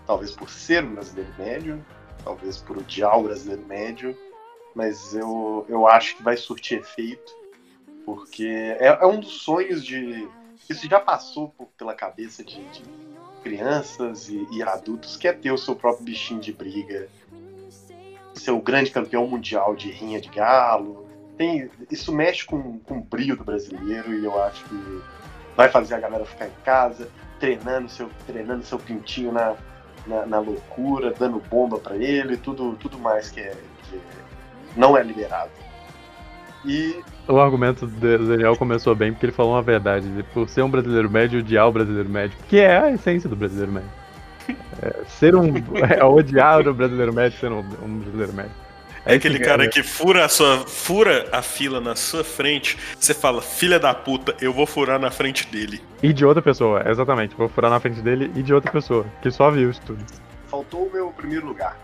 Talvez 0.05 0.31
por 0.31 0.49
ser 0.49 0.83
um 0.83 0.95
brasileiro 0.95 1.31
médio, 1.37 1.85
talvez 2.23 2.57
por 2.57 2.77
odiar 2.77 3.17
o 3.17 3.23
brasileiro 3.23 3.63
médio, 3.65 4.17
mas 4.75 5.13
eu, 5.13 5.65
eu 5.69 5.87
acho 5.87 6.17
que 6.17 6.23
vai 6.23 6.35
surtir 6.35 6.79
efeito, 6.79 7.31
porque 8.05 8.45
é, 8.79 8.87
é 9.01 9.05
um 9.05 9.19
dos 9.19 9.41
sonhos 9.41 9.85
de. 9.85 10.27
Isso 10.69 10.87
já 10.89 10.99
passou 10.99 11.49
por- 11.49 11.67
pela 11.77 11.93
cabeça 11.95 12.43
de, 12.43 12.61
de 12.69 12.83
crianças 13.43 14.27
e, 14.29 14.45
e 14.51 14.61
adultos, 14.61 15.15
que 15.15 15.27
é 15.27 15.33
ter 15.33 15.51
o 15.51 15.57
seu 15.57 15.75
próprio 15.75 16.03
bichinho 16.05 16.39
de 16.41 16.51
briga, 16.51 17.07
ser 18.39 18.51
o 18.51 18.61
grande 18.61 18.91
campeão 18.91 19.27
mundial 19.27 19.75
de 19.75 19.91
rinha 19.91 20.19
de 20.19 20.29
galo. 20.29 21.07
Tem, 21.37 21.69
isso 21.89 22.13
mexe 22.13 22.45
com, 22.45 22.79
com 22.79 22.97
o 22.97 23.01
brilho 23.01 23.37
do 23.37 23.43
brasileiro 23.43 24.13
e 24.13 24.25
eu 24.25 24.43
acho 24.43 24.63
que 24.65 25.01
vai 25.55 25.69
fazer 25.69 25.95
a 25.95 25.99
galera 25.99 26.25
ficar 26.25 26.47
em 26.47 26.63
casa, 26.63 27.09
treinando 27.39 27.89
seu, 27.89 28.09
treinando 28.25 28.63
seu 28.63 28.77
pintinho 28.79 29.31
na, 29.31 29.55
na, 30.05 30.25
na 30.25 30.39
loucura, 30.39 31.13
dando 31.17 31.41
bomba 31.49 31.77
pra 31.77 31.95
ele, 31.95 32.37
tudo, 32.37 32.75
tudo 32.79 32.97
mais 32.97 33.29
que, 33.29 33.39
é, 33.39 33.55
que 33.83 33.99
não 34.75 34.97
é 34.97 35.03
liberado. 35.03 35.51
E 36.65 37.01
O 37.27 37.39
argumento 37.39 37.87
do 37.87 38.27
Daniel 38.27 38.55
começou 38.57 38.93
bem 38.93 39.13
porque 39.13 39.27
ele 39.27 39.33
falou 39.33 39.53
uma 39.53 39.61
verdade. 39.61 40.07
de 40.09 40.23
Por 40.23 40.49
ser 40.49 40.61
um 40.61 40.69
brasileiro 40.69 41.09
médio, 41.09 41.39
odiar 41.39 41.67
o 41.67 41.71
brasileiro 41.71 42.09
médio. 42.09 42.37
Que 42.49 42.59
é 42.59 42.77
a 42.77 42.91
essência 42.91 43.29
do 43.29 43.35
brasileiro 43.35 43.71
médio. 43.71 43.98
É, 44.81 45.03
ser 45.07 45.35
um. 45.35 45.53
É 45.89 46.03
odiar 46.03 46.67
o 46.67 46.73
brasileiro 46.73 47.13
médio 47.13 47.39
ser 47.39 47.51
um, 47.51 47.59
um 47.59 47.99
brasileiro 47.99 48.33
médio. 48.33 48.69
É 49.05 49.15
aquele 49.15 49.39
que 49.39 49.45
cara 49.45 49.65
é. 49.65 49.67
que 49.67 49.81
fura 49.81 50.25
a 50.25 50.29
sua. 50.29 50.59
fura 50.67 51.27
a 51.31 51.41
fila 51.41 51.79
na 51.79 51.95
sua 51.95 52.23
frente, 52.23 52.77
você 52.99 53.13
fala, 53.13 53.41
filha 53.41 53.79
da 53.79 53.93
puta, 53.93 54.35
eu 54.41 54.53
vou 54.53 54.65
furar 54.65 54.99
na 54.99 55.09
frente 55.09 55.47
dele. 55.47 55.81
E 56.03 56.13
de 56.13 56.25
outra 56.25 56.41
pessoa, 56.41 56.83
exatamente. 56.87 57.35
Vou 57.35 57.49
furar 57.49 57.71
na 57.71 57.79
frente 57.79 58.01
dele 58.01 58.31
e 58.35 58.43
de 58.43 58.53
outra 58.53 58.71
pessoa, 58.71 59.05
que 59.21 59.31
só 59.31 59.49
viu 59.49 59.71
isso 59.71 59.81
tudo. 59.85 60.03
faltou 60.47 60.87
o 60.87 60.91
meu 60.91 61.11
primeiro 61.11 61.47
lugar, 61.47 61.77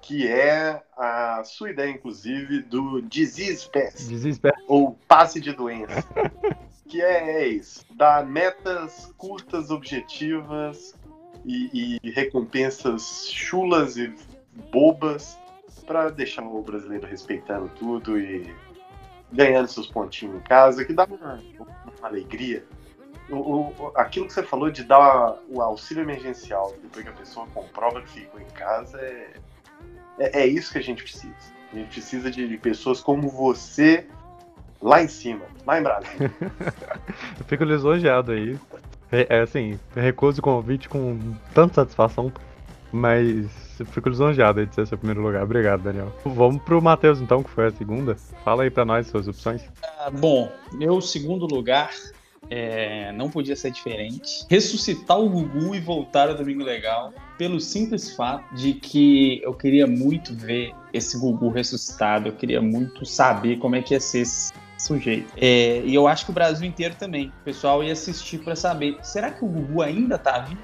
que 0.00 0.26
é 0.26 0.80
a 0.96 1.42
sua 1.44 1.70
ideia, 1.70 1.90
inclusive, 1.90 2.62
do 2.62 3.00
Disease 3.02 3.68
Pass. 3.70 4.08
Desespero. 4.08 4.56
ou 4.66 4.98
passe 5.08 5.40
de 5.40 5.52
doença. 5.52 6.04
que 6.88 7.02
é, 7.02 7.42
é 7.42 7.48
isso. 7.48 7.84
Dar 7.94 8.24
metas 8.24 9.12
curtas, 9.18 9.70
objetivas 9.70 10.94
e, 11.44 11.98
e 12.02 12.10
recompensas 12.10 13.28
chulas 13.32 13.96
e 13.96 14.12
bobas 14.72 15.38
para 15.86 16.10
deixar 16.10 16.42
o 16.42 16.62
brasileiro 16.62 17.06
respeitando 17.06 17.70
tudo 17.78 18.18
e 18.18 18.54
ganhando 19.32 19.68
seus 19.68 19.86
pontinhos 19.86 20.36
em 20.36 20.40
casa, 20.40 20.84
que 20.84 20.92
dá 20.92 21.04
uma, 21.04 21.40
uma 21.58 22.08
alegria. 22.08 22.64
O, 23.30 23.36
o- 23.36 23.92
aquilo 23.94 24.26
que 24.26 24.32
você 24.32 24.42
falou 24.42 24.70
de 24.70 24.84
dar 24.84 25.36
o 25.50 25.60
auxílio 25.60 26.02
emergencial 26.02 26.74
depois 26.82 27.04
que 27.04 27.10
a 27.10 27.14
pessoa 27.14 27.46
comprova 27.54 28.00
que 28.02 28.08
ficou 28.20 28.40
em 28.40 28.46
casa 28.54 28.98
é, 29.00 29.30
é, 30.18 30.40
é 30.42 30.46
isso 30.46 30.72
que 30.72 30.78
a 30.78 30.82
gente 30.82 31.02
precisa. 31.02 31.34
A 31.72 31.76
gente 31.76 31.88
precisa 31.90 32.30
de, 32.30 32.48
de 32.48 32.56
pessoas 32.56 33.00
como 33.02 33.28
você 33.28 34.06
lá 34.80 35.02
em 35.02 35.08
cima, 35.08 35.44
lá 35.66 35.78
em 35.78 35.82
Brasília. 35.82 36.32
Eu 37.38 37.44
fico 37.46 37.64
lisonjeado 37.64 38.32
aí. 38.32 38.58
É, 39.10 39.40
assim, 39.40 39.78
recuso 39.94 40.40
o 40.40 40.42
convite 40.42 40.88
com 40.88 41.18
tanta 41.54 41.74
satisfação, 41.76 42.32
mas 42.92 43.46
fico 43.86 44.08
lisonjeado 44.08 44.64
de 44.64 44.74
ser 44.74 44.86
seu 44.86 44.98
primeiro 44.98 45.22
lugar. 45.22 45.42
Obrigado, 45.42 45.82
Daniel. 45.82 46.12
Vamos 46.24 46.62
pro 46.62 46.82
Matheus 46.82 47.20
então, 47.20 47.42
que 47.42 47.50
foi 47.50 47.66
a 47.66 47.70
segunda. 47.70 48.16
Fala 48.44 48.64
aí 48.64 48.70
pra 48.70 48.84
nós 48.84 49.06
suas 49.06 49.26
opções. 49.28 49.62
Ah, 49.98 50.10
Bom, 50.10 50.50
meu 50.72 51.00
segundo 51.00 51.46
lugar 51.46 51.90
é, 52.50 53.12
não 53.12 53.30
podia 53.30 53.56
ser 53.56 53.70
diferente. 53.70 54.44
Ressuscitar 54.48 55.18
o 55.18 55.28
Gugu 55.28 55.74
e 55.74 55.80
voltar 55.80 56.28
ao 56.28 56.34
Domingo 56.34 56.62
Legal, 56.62 57.12
pelo 57.36 57.60
simples 57.60 58.14
fato 58.14 58.54
de 58.54 58.74
que 58.74 59.40
eu 59.42 59.54
queria 59.54 59.86
muito 59.86 60.34
ver 60.34 60.74
esse 60.92 61.18
Gugu 61.18 61.50
ressuscitado, 61.50 62.28
eu 62.28 62.32
queria 62.32 62.60
muito 62.60 63.04
saber 63.04 63.58
como 63.58 63.76
é 63.76 63.82
que 63.82 63.94
ia 63.94 64.00
ser 64.00 64.20
esse 64.20 64.52
sujeito. 64.78 65.32
É, 65.36 65.82
e 65.84 65.94
eu 65.94 66.06
acho 66.06 66.24
que 66.24 66.30
o 66.30 66.34
Brasil 66.34 66.66
inteiro 66.66 66.94
também. 66.98 67.28
O 67.40 67.44
pessoal 67.44 67.82
ia 67.82 67.92
assistir 67.92 68.38
pra 68.38 68.56
saber, 68.56 68.96
será 69.02 69.30
que 69.30 69.44
o 69.44 69.48
Gugu 69.48 69.82
ainda 69.82 70.16
tá 70.16 70.38
vivo? 70.38 70.60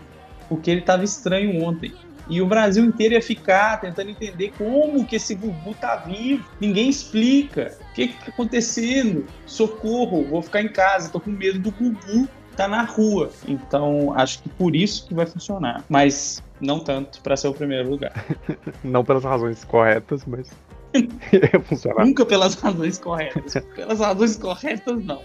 Porque 0.49 0.71
ele 0.71 0.81
tava 0.81 1.05
estranho 1.05 1.63
ontem. 1.63 1.93
E 2.29 2.41
o 2.41 2.47
Brasil 2.47 2.85
inteiro 2.85 3.15
ia 3.15 3.23
ficar 3.23 3.81
tentando 3.81 4.11
entender 4.11 4.53
como 4.57 5.05
que 5.05 5.17
esse 5.17 5.35
Gugu 5.35 5.75
tá 5.75 5.97
vivo. 5.97 6.49
Ninguém 6.59 6.89
explica. 6.89 7.77
O 7.91 7.95
que 7.95 8.09
que 8.09 8.25
tá 8.25 8.31
acontecendo? 8.31 9.27
Socorro, 9.47 10.25
vou 10.25 10.41
ficar 10.41 10.63
em 10.63 10.69
casa, 10.69 11.11
tô 11.11 11.21
com 11.21 11.31
medo 11.31 11.59
do 11.59 11.71
Gugu 11.71 12.29
tá 12.55 12.69
na 12.69 12.83
rua. 12.83 13.31
Então, 13.47 14.13
acho 14.15 14.43
que 14.43 14.49
por 14.49 14.75
isso 14.75 15.07
que 15.07 15.15
vai 15.15 15.27
funcionar. 15.27 15.85
Mas 15.89 16.43
não 16.61 16.81
tanto 16.81 17.21
pra 17.21 17.37
ser 17.37 17.49
o 17.49 17.55
primeiro 17.55 17.91
lugar. 17.91 18.25
Não 18.83 19.05
pelas 19.05 19.25
razões 19.25 19.65
corretas, 19.65 20.25
mas 20.25 20.49
ia 21.33 21.61
funcionar. 21.61 22.05
Nunca 22.05 22.25
pelas 22.25 22.55
razões 22.55 22.99
corretas. 22.99 23.63
Pelas 23.75 23.99
razões 23.99 24.37
corretas, 24.37 25.05
não. 25.05 25.21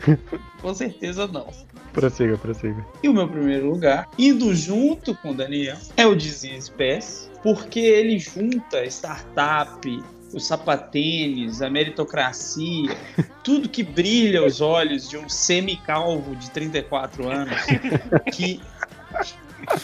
Com 0.62 0.74
certeza 0.74 1.28
não. 1.28 1.48
Prossiga, 1.94 2.38
prossiga. 2.38 2.86
E 3.04 3.10
o 3.10 3.14
meu 3.14 3.28
primeiro 3.28 3.70
lugar, 3.70 4.08
indo 4.18 4.54
junto 4.54 5.16
com 5.16 5.32
o 5.32 5.34
Daniel, 5.34 5.78
é 5.96 6.06
o 6.06 6.16
Disease 6.16 6.72
Pass, 6.72 7.30
porque 7.42 7.80
ele 7.80 8.20
junta 8.20 8.86
startup, 8.86 10.04
o 10.34 10.40
sapatênis, 10.40 11.62
a 11.62 11.70
meritocracia, 11.70 12.96
tudo 13.44 13.70
que 13.70 13.84
brilha 13.84 14.46
os 14.46 14.62
olhos 14.62 15.10
de 15.10 15.18
um 15.18 15.28
semicalvo 15.28 16.36
de 16.36 16.50
34 16.52 17.30
anos 17.30 17.58
que 18.34 18.62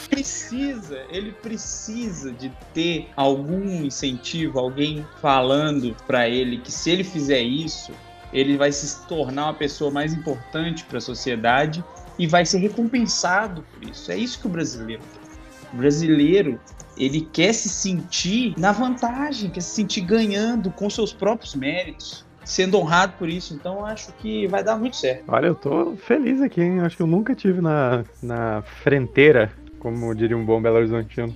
precisa, 0.10 1.04
ele 1.10 1.32
precisa 1.32 2.32
de 2.32 2.52
ter 2.74 3.10
algum 3.16 3.84
incentivo, 3.84 4.60
alguém 4.60 5.06
falando 5.22 5.96
pra 6.08 6.28
ele 6.28 6.58
que 6.58 6.72
se 6.72 6.90
ele 6.90 7.04
fizer 7.04 7.42
isso, 7.42 7.92
ele 8.34 8.58
vai 8.58 8.72
se 8.72 9.06
tornar 9.08 9.46
uma 9.46 9.54
pessoa 9.54 9.92
mais 9.92 10.14
importante 10.14 10.84
para 10.86 10.98
a 10.98 11.02
sociedade 11.02 11.84
e 12.18 12.28
vai 12.28 12.46
ser 12.46 12.60
recompensado 12.60 13.64
por 13.74 13.90
isso. 13.90 14.12
É 14.12 14.18
isso 14.18 14.40
que 14.40 14.48
o 14.48 14.50
brasileiro 14.50 15.02
quer. 15.02 15.74
O 15.74 15.78
brasileiro, 15.78 16.60
ele 16.98 17.22
quer 17.22 17.54
se 17.54 17.70
sentir 17.70 18.54
na 18.58 18.72
vantagem, 18.72 19.50
quer 19.50 19.62
se 19.62 19.76
sentir 19.76 20.02
ganhando 20.02 20.72
com 20.72 20.90
seus 20.90 21.12
próprios 21.12 21.56
méritos, 21.56 22.26
sendo 22.44 22.78
honrado 22.78 23.14
por 23.18 23.28
isso. 23.28 23.54
Então, 23.54 23.86
acho 23.86 24.14
que 24.14 24.48
vai 24.48 24.64
dar 24.64 24.78
muito 24.78 24.96
certo. 24.96 25.24
Olha, 25.28 25.48
eu 25.48 25.56
tô 25.56 25.96
feliz 25.96 26.42
aqui, 26.42 26.62
hein? 26.62 26.80
Acho 26.80 26.96
que 26.96 27.04
eu 27.04 27.08
nunca 27.08 27.36
tive 27.36 27.60
na, 27.60 28.06
na 28.22 28.62
frenteira, 28.84 29.52
como 29.86 30.16
diria 30.16 30.36
um 30.36 30.44
bom 30.44 30.60
Belo 30.60 30.78
Horizontino, 30.78 31.32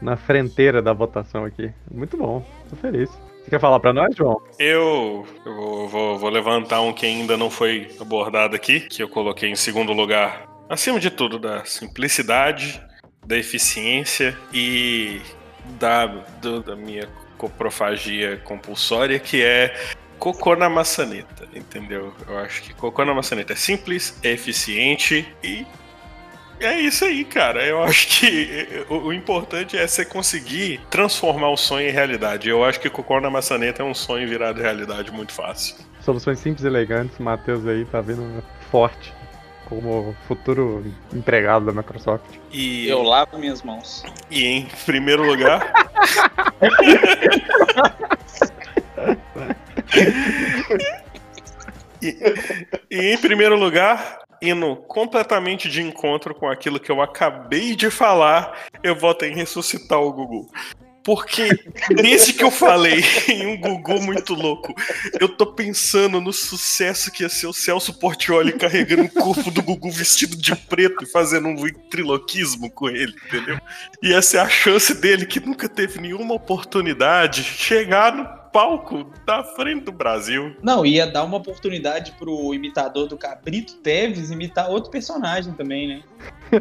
na 0.00 0.16
frenteira 0.16 0.80
da 0.80 0.90
votação 0.94 1.44
aqui. 1.44 1.70
Muito 1.92 2.16
bom, 2.16 2.42
tô 2.70 2.76
feliz. 2.76 3.10
Você 3.44 3.50
quer 3.50 3.60
falar 3.60 3.78
pra 3.78 3.92
nós, 3.92 4.16
João? 4.16 4.40
Eu, 4.58 5.26
eu 5.44 5.54
vou, 5.54 5.86
vou- 5.88 6.18
vou 6.18 6.30
levantar 6.30 6.80
um 6.80 6.94
que 6.94 7.04
ainda 7.04 7.36
não 7.36 7.50
foi 7.50 7.90
abordado 8.00 8.56
aqui, 8.56 8.80
que 8.80 9.02
eu 9.02 9.08
coloquei 9.08 9.50
em 9.50 9.54
segundo 9.54 9.92
lugar. 9.92 10.46
Acima 10.66 10.98
de 10.98 11.10
tudo, 11.10 11.38
da 11.38 11.62
simplicidade, 11.66 12.80
da 13.26 13.36
eficiência 13.36 14.34
e 14.50 15.20
da, 15.78 16.06
do- 16.40 16.62
da 16.62 16.74
minha 16.74 17.06
coprofagia 17.36 18.38
compulsória, 18.38 19.18
que 19.18 19.42
é 19.42 19.74
cocô 20.18 20.56
na 20.56 20.70
maçaneta, 20.70 21.46
entendeu? 21.54 22.14
Eu 22.26 22.38
acho 22.38 22.62
que 22.62 22.72
cocô 22.72 23.04
na 23.04 23.12
maçaneta 23.12 23.52
é 23.52 23.56
simples, 23.56 24.18
é 24.22 24.30
eficiente 24.30 25.28
e 25.44 25.66
é 26.60 26.80
isso 26.80 27.04
aí, 27.04 27.24
cara. 27.24 27.64
Eu 27.64 27.82
acho 27.82 28.06
que 28.08 28.84
o, 28.88 28.94
o 29.08 29.12
importante 29.12 29.76
é 29.76 29.86
você 29.86 30.04
conseguir 30.04 30.80
transformar 30.90 31.50
o 31.50 31.56
sonho 31.56 31.88
em 31.88 31.92
realidade. 31.92 32.48
Eu 32.48 32.64
acho 32.64 32.80
que 32.80 32.90
cocô 32.90 33.20
na 33.20 33.30
maçaneta 33.30 33.82
é 33.82 33.84
um 33.84 33.94
sonho 33.94 34.28
virado 34.28 34.60
realidade 34.60 35.10
muito 35.10 35.32
fácil. 35.32 35.76
Soluções 36.00 36.38
simples 36.38 36.64
e 36.64 36.66
elegantes. 36.66 37.18
Matheus 37.18 37.66
aí 37.66 37.84
tá 37.84 38.00
vindo 38.00 38.42
forte 38.70 39.12
como 39.68 40.16
futuro 40.26 40.84
empregado 41.12 41.66
da 41.66 41.72
Microsoft. 41.72 42.24
E, 42.50 42.88
Eu 42.88 43.02
lavo 43.02 43.38
minhas 43.38 43.62
mãos. 43.62 44.02
e 44.30 44.44
em 44.44 44.68
primeiro 44.84 45.24
lugar. 45.24 45.72
e, 52.02 52.16
e 52.90 53.12
em 53.14 53.18
primeiro 53.18 53.56
lugar, 53.56 54.20
indo 54.42 54.76
completamente 54.76 55.68
de 55.68 55.82
encontro 55.82 56.34
com 56.34 56.48
aquilo 56.48 56.80
que 56.80 56.90
eu 56.90 57.00
acabei 57.02 57.76
de 57.76 57.90
falar, 57.90 58.66
eu 58.82 58.96
voto 58.96 59.24
em 59.24 59.34
ressuscitar 59.34 60.00
o 60.00 60.12
Gugu. 60.12 60.48
Porque 61.02 61.48
desde 61.94 62.34
que 62.34 62.44
eu 62.44 62.50
falei 62.50 63.02
em 63.28 63.46
um 63.46 63.58
Gugu 63.58 64.00
muito 64.02 64.34
louco, 64.34 64.74
eu 65.18 65.28
tô 65.28 65.46
pensando 65.46 66.20
no 66.20 66.32
sucesso 66.32 67.10
que 67.10 67.22
ia 67.22 67.28
ser 67.28 67.46
o 67.46 67.52
Celso 67.52 67.98
Portioli 67.98 68.52
carregando 68.52 69.04
o 69.04 69.08
corpo 69.08 69.50
do 69.50 69.62
Gugu 69.62 69.90
vestido 69.90 70.36
de 70.36 70.54
preto 70.54 71.02
e 71.02 71.06
fazendo 71.06 71.48
um 71.48 71.56
triloquismo 71.90 72.70
com 72.70 72.88
ele, 72.88 73.14
entendeu? 73.26 73.58
E 74.02 74.12
essa 74.12 74.38
é 74.38 74.40
a 74.40 74.48
chance 74.48 74.94
dele, 74.94 75.26
que 75.26 75.40
nunca 75.40 75.68
teve 75.68 76.00
nenhuma 76.00 76.34
oportunidade, 76.34 77.42
chegar 77.42 78.14
no 78.14 78.39
palco 78.52 79.06
da 79.26 79.42
frente 79.42 79.84
do 79.84 79.92
Brasil. 79.92 80.54
Não, 80.62 80.84
ia 80.84 81.06
dar 81.06 81.24
uma 81.24 81.36
oportunidade 81.36 82.12
pro 82.12 82.52
imitador 82.54 83.06
do 83.06 83.16
Cabrito 83.16 83.74
Teves 83.76 84.30
imitar 84.30 84.68
outro 84.68 84.90
personagem 84.90 85.52
também, 85.54 85.88
né? 85.88 86.02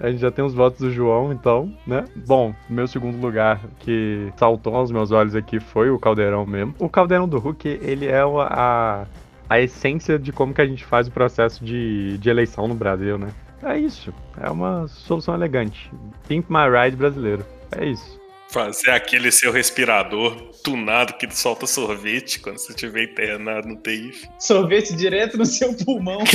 A 0.00 0.10
gente 0.10 0.20
já 0.20 0.30
tem 0.30 0.44
os 0.44 0.54
votos 0.54 0.80
do 0.80 0.90
João, 0.90 1.32
então, 1.32 1.72
né? 1.86 2.04
Bom, 2.26 2.54
meu 2.68 2.86
segundo 2.86 3.20
lugar 3.20 3.60
que 3.80 4.32
saltou 4.36 4.74
aos 4.74 4.90
meus 4.90 5.10
olhos 5.10 5.34
aqui 5.34 5.60
foi 5.60 5.90
o 5.90 5.98
Caldeirão 5.98 6.46
mesmo. 6.46 6.74
O 6.78 6.88
Caldeirão 6.88 7.28
do 7.28 7.38
Hulk, 7.38 7.68
ele 7.82 8.06
é 8.06 8.22
a, 8.22 9.06
a 9.48 9.60
essência 9.60 10.18
de 10.18 10.32
como 10.32 10.54
que 10.54 10.60
a 10.60 10.66
gente 10.66 10.84
faz 10.84 11.06
o 11.08 11.10
processo 11.10 11.64
de, 11.64 12.18
de 12.18 12.28
eleição 12.30 12.66
no 12.66 12.74
Brasil, 12.74 13.18
né? 13.18 13.28
É 13.62 13.78
isso. 13.78 14.12
É 14.40 14.50
uma 14.50 14.86
solução 14.88 15.34
elegante. 15.34 15.90
Pimp 16.28 16.48
My 16.48 16.68
Ride 16.70 16.96
brasileiro. 16.96 17.44
É 17.72 17.84
isso. 17.84 18.20
Fazer 18.48 18.90
aquele 18.90 19.30
seu 19.32 19.50
respirador 19.52 20.34
tunado 20.62 21.14
que 21.14 21.28
solta 21.34 21.66
sorvete 21.66 22.40
quando 22.40 22.58
você 22.58 22.72
estiver 22.72 23.04
internado 23.04 23.68
no 23.68 23.76
TI. 23.76 24.12
Sorvete 24.38 24.94
direto 24.94 25.36
no 25.36 25.44
seu 25.44 25.74
pulmão. 25.74 26.22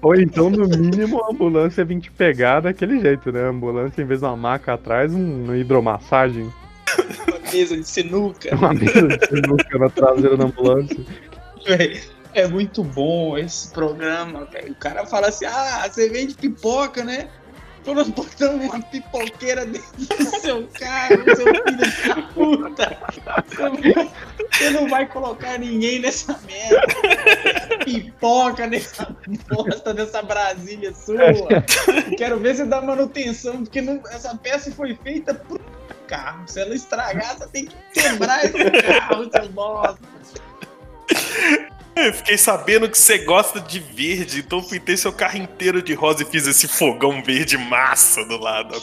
Ou 0.00 0.14
então, 0.14 0.48
no 0.48 0.66
mínimo, 0.66 1.22
a 1.22 1.30
ambulância 1.30 1.84
vir 1.84 2.00
te 2.00 2.10
pegar 2.10 2.60
daquele 2.60 3.00
jeito, 3.00 3.30
né? 3.32 3.44
A 3.44 3.48
ambulância, 3.48 4.00
em 4.00 4.06
vez 4.06 4.20
de 4.20 4.26
uma 4.26 4.36
maca 4.36 4.74
atrás, 4.74 5.12
um- 5.12 5.44
uma 5.44 5.56
hidromassagem. 5.56 6.50
Uma 7.28 7.52
mesa 7.52 7.76
de 7.76 7.84
sinuca. 7.88 8.54
Uma 8.54 8.72
mesa 8.72 9.06
de 9.08 9.26
sinuca 9.26 9.78
na 9.78 9.90
traseira 9.90 10.36
da 10.36 10.44
ambulância. 10.44 10.96
Véi, 11.66 12.00
É 12.36 12.48
muito 12.48 12.82
bom 12.82 13.38
esse 13.38 13.70
programa, 13.72 14.44
velho. 14.46 14.72
O 14.72 14.74
cara 14.74 15.06
fala 15.06 15.28
assim: 15.28 15.44
ah, 15.44 15.86
você 15.88 16.08
vende 16.08 16.34
pipoca, 16.34 17.04
né? 17.04 17.28
Nós 17.86 18.08
botando 18.08 18.62
uma 18.62 18.80
pipoqueira 18.82 19.66
dentro 19.66 19.96
do 19.98 20.40
seu 20.40 20.66
carro, 20.78 21.24
seu 21.36 21.46
filho 21.46 22.08
da 22.08 22.22
puta. 22.32 22.98
Você 24.52 24.70
não- 24.70 24.88
vai 24.88 25.06
colocar 25.06 25.58
ninguém 25.58 25.98
nessa 25.98 26.38
merda. 26.46 27.84
Pipoca 27.84 28.66
nessa 28.66 29.14
bosta, 29.48 29.92
nessa 29.92 30.22
Brasília 30.22 30.94
sua. 30.94 31.18
Quero 32.16 32.38
ver 32.40 32.54
você 32.56 32.64
dar 32.64 32.80
manutenção, 32.82 33.64
porque 33.64 33.80
não- 33.82 34.00
essa 34.10 34.34
peça 34.36 34.70
foi 34.72 34.94
feita 35.02 35.34
pro 35.34 35.60
carro. 36.06 36.46
Se 36.46 36.60
ela 36.60 36.74
estragar, 36.74 37.36
você 37.36 37.48
tem 37.48 37.66
que 37.66 37.76
quebrar 37.92 38.44
esse 38.44 38.70
carro, 38.82 39.30
seu 39.30 39.48
bosta. 39.50 39.98
Eu 41.96 42.12
fiquei 42.12 42.36
sabendo 42.36 42.88
que 42.88 42.98
você 42.98 43.18
gosta 43.18 43.60
de 43.60 43.78
verde, 43.78 44.40
então 44.40 44.58
eu 44.58 44.64
pintei 44.64 44.96
seu 44.96 45.12
carro 45.12 45.38
inteiro 45.38 45.80
de 45.80 45.94
rosa 45.94 46.22
e 46.22 46.26
fiz 46.26 46.46
esse 46.46 46.66
fogão 46.66 47.22
verde 47.22 47.56
massa 47.56 48.24
do 48.24 48.36
lado. 48.36 48.74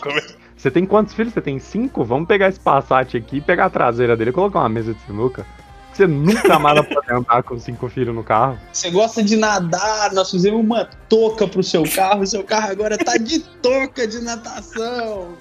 Você 0.56 0.72
tem 0.72 0.86
quantos 0.86 1.14
filhos? 1.14 1.34
Você 1.34 1.42
tem 1.42 1.60
cinco? 1.60 2.06
Vamos 2.06 2.28
pegar 2.28 2.48
esse 2.48 2.60
Passat 2.60 3.18
aqui, 3.18 3.42
pegar 3.42 3.66
a 3.66 3.70
traseira 3.70 4.16
dele 4.16 4.30
e 4.30 4.34
colocar 4.34 4.60
uma 4.60 4.70
mesa 4.70 4.94
de 4.94 5.02
sinuca. 5.02 5.46
Você 5.92 6.08
nunca 6.08 6.58
mais 6.58 6.80
vai 6.80 6.88
poder 6.88 7.14
andar 7.14 7.44
com 7.44 7.60
cinco 7.60 7.90
filhos 7.90 8.16
no 8.16 8.24
carro. 8.24 8.58
Você 8.72 8.90
gosta 8.90 9.22
de 9.22 9.36
nadar, 9.36 10.14
nós 10.14 10.32
fizemos 10.32 10.62
uma 10.62 10.86
touca 11.10 11.46
pro 11.46 11.62
seu 11.62 11.84
carro, 11.84 12.26
seu 12.26 12.46
carro 12.46 12.72
agora 12.72 12.98
tá 12.98 13.18
de 13.18 13.40
touca 13.40 14.08
de 14.08 14.20
natação. 14.22 15.36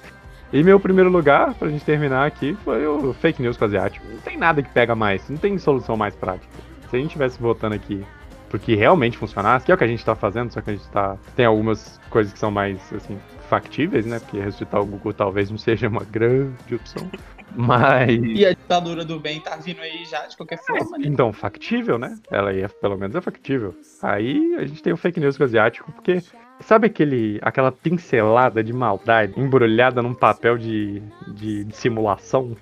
E 0.51 0.61
meu 0.61 0.77
primeiro 0.77 1.09
lugar, 1.09 1.53
pra 1.53 1.69
gente 1.69 1.85
terminar 1.85 2.27
aqui, 2.27 2.57
foi 2.65 2.85
o 2.85 3.13
fake 3.13 3.41
news 3.41 3.55
com 3.55 3.63
o 3.63 3.67
asiático. 3.69 4.05
Não 4.11 4.19
tem 4.19 4.37
nada 4.37 4.61
que 4.61 4.69
pega 4.69 4.93
mais, 4.93 5.21
não 5.29 5.37
tem 5.37 5.57
solução 5.57 5.95
mais 5.95 6.13
prática. 6.13 6.70
Se 6.91 6.97
a 6.97 6.99
gente 6.99 7.11
tivesse 7.11 7.41
votando 7.41 7.73
aqui 7.73 8.05
porque 8.51 8.75
realmente 8.75 9.17
funcionasse, 9.17 9.65
que 9.65 9.71
é 9.71 9.75
o 9.75 9.77
que 9.77 9.83
a 9.85 9.87
gente 9.87 10.03
tá 10.03 10.13
fazendo, 10.13 10.51
só 10.51 10.59
que 10.59 10.71
a 10.71 10.73
gente 10.73 10.87
tá. 10.89 11.17
Tem 11.37 11.45
algumas 11.45 11.97
coisas 12.09 12.33
que 12.33 12.37
são 12.37 12.51
mais, 12.51 12.81
assim, 12.93 13.17
factíveis, 13.47 14.05
né? 14.05 14.19
Porque 14.19 14.41
ressuscitar 14.41 14.81
o 14.81 14.85
Google 14.85 15.13
talvez 15.13 15.49
não 15.49 15.57
seja 15.57 15.87
uma 15.87 16.03
grande 16.03 16.75
opção. 16.75 17.09
Mas. 17.55 18.21
E 18.21 18.45
a 18.45 18.49
ditadura 18.49 19.05
do 19.05 19.21
bem 19.21 19.39
tá 19.39 19.55
vindo 19.55 19.79
aí 19.79 20.03
já, 20.03 20.27
de 20.27 20.35
qualquer 20.35 20.57
forma, 20.57 20.97
né? 20.97 21.05
Então, 21.07 21.31
factível, 21.31 21.97
né? 21.97 22.19
Ela 22.29 22.53
é, 22.53 22.67
pelo 22.67 22.97
menos 22.97 23.15
é 23.15 23.21
factível. 23.21 23.73
Aí 24.03 24.55
a 24.55 24.65
gente 24.65 24.83
tem 24.83 24.91
o 24.91 24.97
fake 24.97 25.21
news 25.21 25.37
com 25.37 25.43
o 25.43 25.45
asiático, 25.45 25.89
porque 25.93 26.21
sabe 26.59 26.87
aquele, 26.87 27.39
aquela 27.41 27.71
pincelada 27.71 28.61
de 28.61 28.73
maldade 28.73 29.39
embrulhada 29.39 30.01
num 30.01 30.13
papel 30.13 30.57
de, 30.57 31.01
de, 31.35 31.63
de 31.63 31.75
simulação 31.75 32.57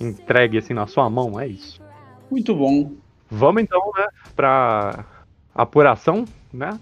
entregue 0.00 0.58
assim 0.58 0.74
na 0.74 0.88
sua 0.88 1.08
mão? 1.08 1.38
É 1.38 1.46
isso. 1.46 1.80
Muito 2.28 2.54
bom. 2.56 3.01
Vamos 3.34 3.62
então, 3.62 3.80
né, 3.96 4.06
pra 4.36 5.06
apuração, 5.54 6.26
né? 6.52 6.78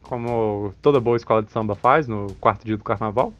Como 0.00 0.72
toda 0.80 0.98
boa 0.98 1.18
escola 1.18 1.42
de 1.42 1.52
samba 1.52 1.74
faz 1.74 2.08
no 2.08 2.34
quarto 2.40 2.64
dia 2.64 2.78
do 2.78 2.82
carnaval. 2.82 3.30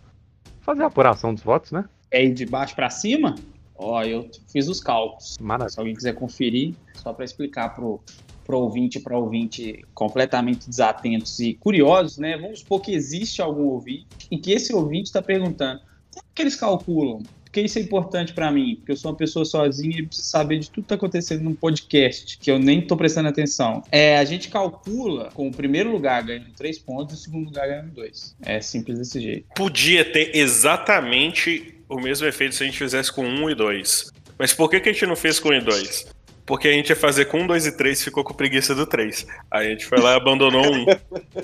Fazer 0.61 0.83
a 0.83 0.87
apuração 0.87 1.33
dos 1.33 1.43
votos, 1.43 1.73
né? 1.73 1.87
É 2.11 2.23
ir 2.23 2.35
de 2.35 2.45
baixo 2.45 2.75
pra 2.75 2.91
cima? 2.91 3.37
Ó, 3.75 4.03
eu 4.03 4.29
fiz 4.53 4.69
os 4.69 4.81
cálculos. 4.81 5.39
Maravilha. 5.41 5.71
Se 5.71 5.81
alguém 5.81 5.95
quiser 5.95 6.15
conferir, 6.15 6.75
só 6.95 7.15
para 7.15 7.25
explicar 7.25 7.75
pro, 7.75 8.03
pro 8.45 8.59
ouvinte, 8.59 9.01
para 9.01 9.17
ouvinte 9.17 9.83
completamente 9.95 10.69
desatentos 10.69 11.41
e 11.41 11.55
curiosos, 11.55 12.19
né? 12.19 12.37
Vamos 12.37 12.59
supor 12.59 12.83
que 12.83 12.93
existe 12.93 13.41
algum 13.41 13.65
ouvinte 13.69 14.07
e 14.31 14.37
que 14.37 14.53
esse 14.53 14.75
ouvinte 14.75 15.07
está 15.07 15.23
perguntando 15.23 15.81
como 16.13 16.27
que 16.35 16.43
eles 16.43 16.57
calculam? 16.57 17.23
Porque 17.57 17.65
isso 17.65 17.79
é 17.79 17.83
importante 17.83 18.35
para 18.35 18.53
mim, 18.53 18.75
porque 18.77 18.93
eu 18.93 18.97
sou 18.99 19.11
uma 19.11 19.17
pessoa 19.17 19.43
sozinha 19.43 19.99
e 19.99 20.03
preciso 20.07 20.29
saber 20.29 20.59
de 20.59 20.71
tudo 20.71 20.83
que 20.83 20.89
tá 20.91 20.95
acontecendo 20.95 21.43
num 21.43 21.55
podcast, 21.55 22.37
que 22.37 22.51
eu 22.51 22.59
nem 22.59 22.87
tô 22.87 22.99
prestando 22.99 23.31
atenção. 23.31 23.83
É, 23.91 24.19
a 24.19 24.25
gente 24.27 24.51
calcula 24.51 25.31
com 25.33 25.49
o 25.49 25.51
primeiro 25.51 25.91
lugar 25.91 26.23
ganhando 26.23 26.51
três 26.55 26.79
pontos 26.79 27.15
e 27.15 27.19
o 27.19 27.23
segundo 27.23 27.47
lugar 27.47 27.67
ganhando 27.67 27.93
dois. 27.93 28.37
É 28.43 28.61
simples 28.61 28.99
desse 28.99 29.23
jeito. 29.23 29.47
Podia 29.57 30.05
ter 30.05 30.37
exatamente 30.37 31.81
o 31.89 31.99
mesmo 31.99 32.27
efeito 32.27 32.55
se 32.55 32.63
a 32.63 32.67
gente 32.67 32.77
fizesse 32.77 33.11
com 33.11 33.25
1 33.25 33.49
e 33.49 33.55
2. 33.55 34.13
Mas 34.39 34.53
por 34.53 34.69
que, 34.69 34.79
que 34.79 34.91
a 34.91 34.93
gente 34.93 35.07
não 35.07 35.17
fez 35.17 35.41
com 35.41 35.49
1 35.49 35.55
e 35.55 35.61
2? 35.63 36.07
Porque 36.45 36.69
a 36.69 36.73
gente 36.73 36.91
ia 36.91 36.97
fazer 36.97 37.25
com 37.25 37.41
1, 37.41 37.47
2 37.47 37.67
e 37.69 37.73
3 37.73 38.05
ficou 38.05 38.23
com 38.23 38.35
preguiça 38.35 38.75
do 38.75 38.85
3. 38.85 39.27
Aí 39.51 39.69
a 39.69 39.71
gente 39.71 39.87
foi 39.87 39.99
lá 39.99 40.13
e 40.13 40.17
abandonou 40.17 40.63
um. 40.63 40.85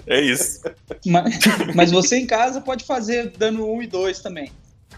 É 0.07 0.21
isso. 0.21 0.61
Mas, 1.07 1.39
mas 1.75 1.91
você 1.91 2.19
em 2.19 2.27
casa 2.27 2.61
pode 2.61 2.85
fazer 2.85 3.33
dando 3.39 3.67
um 3.67 3.83
e 3.83 3.87
dois 3.87 4.21
também. 4.21 4.53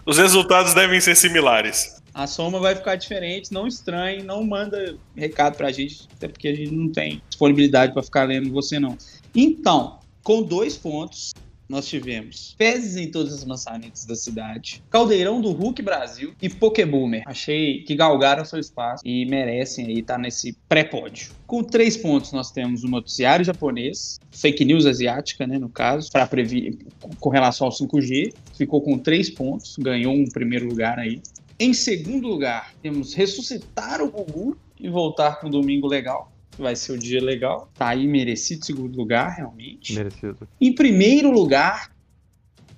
Os 0.05 0.19
resultados 0.19 0.75
devem 0.75 1.01
ser 1.01 1.15
similares. 1.15 1.95
A 2.13 2.27
soma 2.27 2.59
vai 2.59 2.75
ficar 2.75 2.95
diferente, 2.95 3.51
não 3.51 3.65
estranhe, 3.65 4.21
não 4.21 4.43
manda 4.43 4.95
recado 5.17 5.57
pra 5.57 5.71
gente, 5.71 6.07
até 6.15 6.27
porque 6.27 6.47
a 6.47 6.55
gente 6.55 6.71
não 6.71 6.89
tem 6.91 7.21
disponibilidade 7.27 7.91
pra 7.91 8.03
ficar 8.03 8.25
lendo 8.25 8.51
você 8.51 8.79
não. 8.79 8.95
Então, 9.33 9.99
com 10.23 10.43
dois 10.43 10.77
pontos, 10.77 11.33
nós 11.67 11.87
tivemos 11.87 12.55
fezes 12.57 12.95
em 12.95 13.09
todas 13.09 13.33
as 13.33 13.45
maçanetas 13.45 14.05
da 14.05 14.15
cidade, 14.15 14.83
Caldeirão 14.89 15.41
do 15.41 15.51
Hulk 15.51 15.81
Brasil 15.81 16.33
e 16.41 16.49
Pokéboomer. 16.49 17.23
Achei 17.25 17.83
que 17.83 17.95
galgaram 17.95 18.45
seu 18.45 18.59
espaço 18.59 19.01
e 19.05 19.25
merecem 19.25 19.87
aí 19.87 19.99
estar 19.99 20.17
nesse 20.17 20.53
pré-pódio. 20.67 21.31
Com 21.47 21.63
três 21.63 21.95
pontos, 21.97 22.31
nós 22.31 22.51
temos 22.51 22.83
o 22.83 22.87
noticiário 22.87 23.45
japonês, 23.45 24.19
fake 24.31 24.65
news 24.65 24.85
asiática, 24.85 25.45
né, 25.45 25.57
no 25.57 25.69
caso, 25.69 26.11
para 26.11 26.27
prever 26.27 26.77
com 27.19 27.29
relação 27.29 27.67
ao 27.67 27.73
5G. 27.73 28.33
Ficou 28.57 28.81
com 28.81 28.97
três 28.97 29.29
pontos, 29.29 29.75
ganhou 29.77 30.13
um 30.13 30.25
primeiro 30.25 30.67
lugar 30.67 30.99
aí. 30.99 31.21
Em 31.59 31.73
segundo 31.73 32.27
lugar, 32.27 32.73
temos 32.81 33.13
ressuscitar 33.13 34.01
o 34.01 34.11
Gugu 34.11 34.57
e 34.79 34.89
voltar 34.89 35.39
com 35.39 35.47
um 35.47 35.49
domingo 35.49 35.87
legal. 35.87 36.34
Vai 36.57 36.75
ser 36.75 36.93
o 36.93 36.97
dia 36.97 37.21
legal. 37.21 37.69
Tá 37.77 37.89
aí 37.89 38.07
merecido 38.07 38.65
segundo 38.65 38.95
lugar, 38.95 39.35
realmente. 39.35 39.93
Merecido. 39.93 40.47
Em 40.59 40.73
primeiro 40.73 41.31
lugar, 41.31 41.91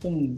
com 0.01 0.37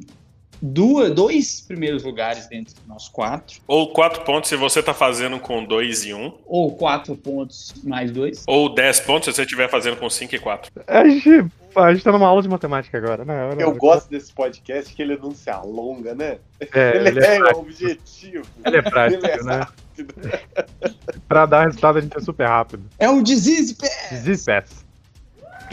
duas, 0.61 1.11
dois 1.11 1.61
primeiros 1.61 2.03
lugares 2.03 2.47
dentro 2.47 2.73
de 2.73 2.81
nós 2.87 3.07
quatro, 3.07 3.59
Ou 3.67 3.91
4 3.93 4.23
pontos 4.23 4.49
se 4.49 4.55
você 4.55 4.83
tá 4.83 4.93
fazendo 4.93 5.39
com 5.39 5.63
2 5.63 6.05
e 6.05 6.13
1. 6.13 6.19
Um. 6.19 6.33
ou 6.45 6.75
quatro 6.75 7.15
pontos 7.15 7.73
mais 7.83 8.11
dois. 8.11 8.43
Ou 8.47 8.73
10 8.73 8.99
pontos 9.01 9.25
se 9.25 9.35
você 9.35 9.41
estiver 9.43 9.69
fazendo 9.69 9.97
com 9.97 10.09
5 10.09 10.35
e 10.35 10.39
4. 10.39 10.71
A 10.87 11.07
gente, 11.07 11.45
a 11.75 11.93
gente 11.93 12.03
tá 12.03 12.11
numa 12.11 12.27
aula 12.27 12.41
de 12.41 12.49
matemática 12.49 12.97
agora, 12.97 13.23
né? 13.23 13.55
Eu 13.57 13.73
gosto 13.75 14.09
desse 14.09 14.33
podcast 14.33 14.93
que 14.93 15.01
ele 15.01 15.17
não 15.17 15.31
se 15.31 15.49
alonga, 15.49 16.13
né? 16.13 16.37
É, 16.73 16.95
ele, 16.97 17.09
ele 17.09 17.25
é 17.25 17.37
é, 17.37 17.55
objetivo. 17.55 18.45
Ele 18.65 18.77
é 18.77 18.81
prático, 18.81 19.25
Ele 19.25 19.33
é 19.33 19.43
né? 19.43 19.67
pra 21.27 21.45
dar 21.45 21.65
resultado 21.65 21.97
a 21.97 22.01
gente 22.01 22.17
é 22.17 22.21
super 22.21 22.47
rápido. 22.47 22.83
É 22.97 23.09
o 23.09 23.21
Disease 23.21 23.75
Pass! 23.75 24.09
Desespécie. 24.11 24.89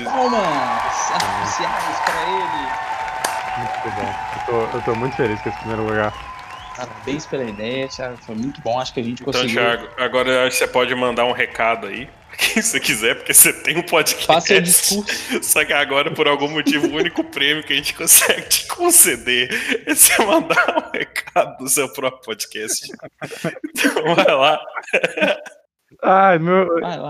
Palmas 0.05 0.43
artificiais 1.13 2.01
para 2.05 2.23
ele. 2.29 2.87
Muito 3.59 3.97
bom. 3.97 4.36
Eu 4.49 4.69
tô, 4.71 4.77
eu 4.77 4.83
tô 4.83 4.95
muito 4.95 5.17
feliz 5.17 5.41
com 5.41 5.49
esse 5.49 5.59
primeiro 5.59 5.85
lugar. 5.85 6.13
Parabéns 6.77 7.25
pela 7.25 7.45
ideia, 7.45 7.89
Thiago. 7.89 8.17
Foi 8.19 8.35
muito 8.35 8.61
bom. 8.61 8.79
Acho 8.79 8.93
que 8.93 9.01
a 9.01 9.03
gente 9.03 9.23
Então, 9.23 9.33
conseguiu. 9.33 9.61
Thiago, 9.61 9.89
agora 9.97 10.51
você 10.51 10.67
pode 10.67 10.95
mandar 10.95 11.25
um 11.25 11.33
recado 11.33 11.87
aí, 11.87 12.09
quem 12.37 12.63
você 12.63 12.79
quiser, 12.79 13.15
porque 13.17 13.33
você 13.33 13.53
tem 13.53 13.79
um 13.79 13.83
podcast. 13.83 14.27
Faça 14.27 14.47
seu 14.49 14.61
discurso. 14.61 15.43
Só 15.43 15.65
que 15.65 15.73
agora, 15.73 16.11
por 16.13 16.29
algum 16.29 16.49
motivo, 16.49 16.87
o 16.87 16.97
único 16.97 17.25
prêmio 17.33 17.65
que 17.65 17.73
a 17.73 17.77
gente 17.77 17.95
consegue 17.95 18.43
te 18.43 18.67
conceder 18.67 19.49
é 19.87 19.95
você 19.95 20.23
mandar 20.23 20.91
um 20.93 20.97
recado 20.97 21.57
do 21.59 21.69
seu 21.69 21.91
próprio 21.93 22.23
podcast. 22.23 22.87
Então 23.77 24.15
vai 24.15 24.35
lá. 24.35 24.61
Ah, 26.03 26.37
meu, 26.39 26.67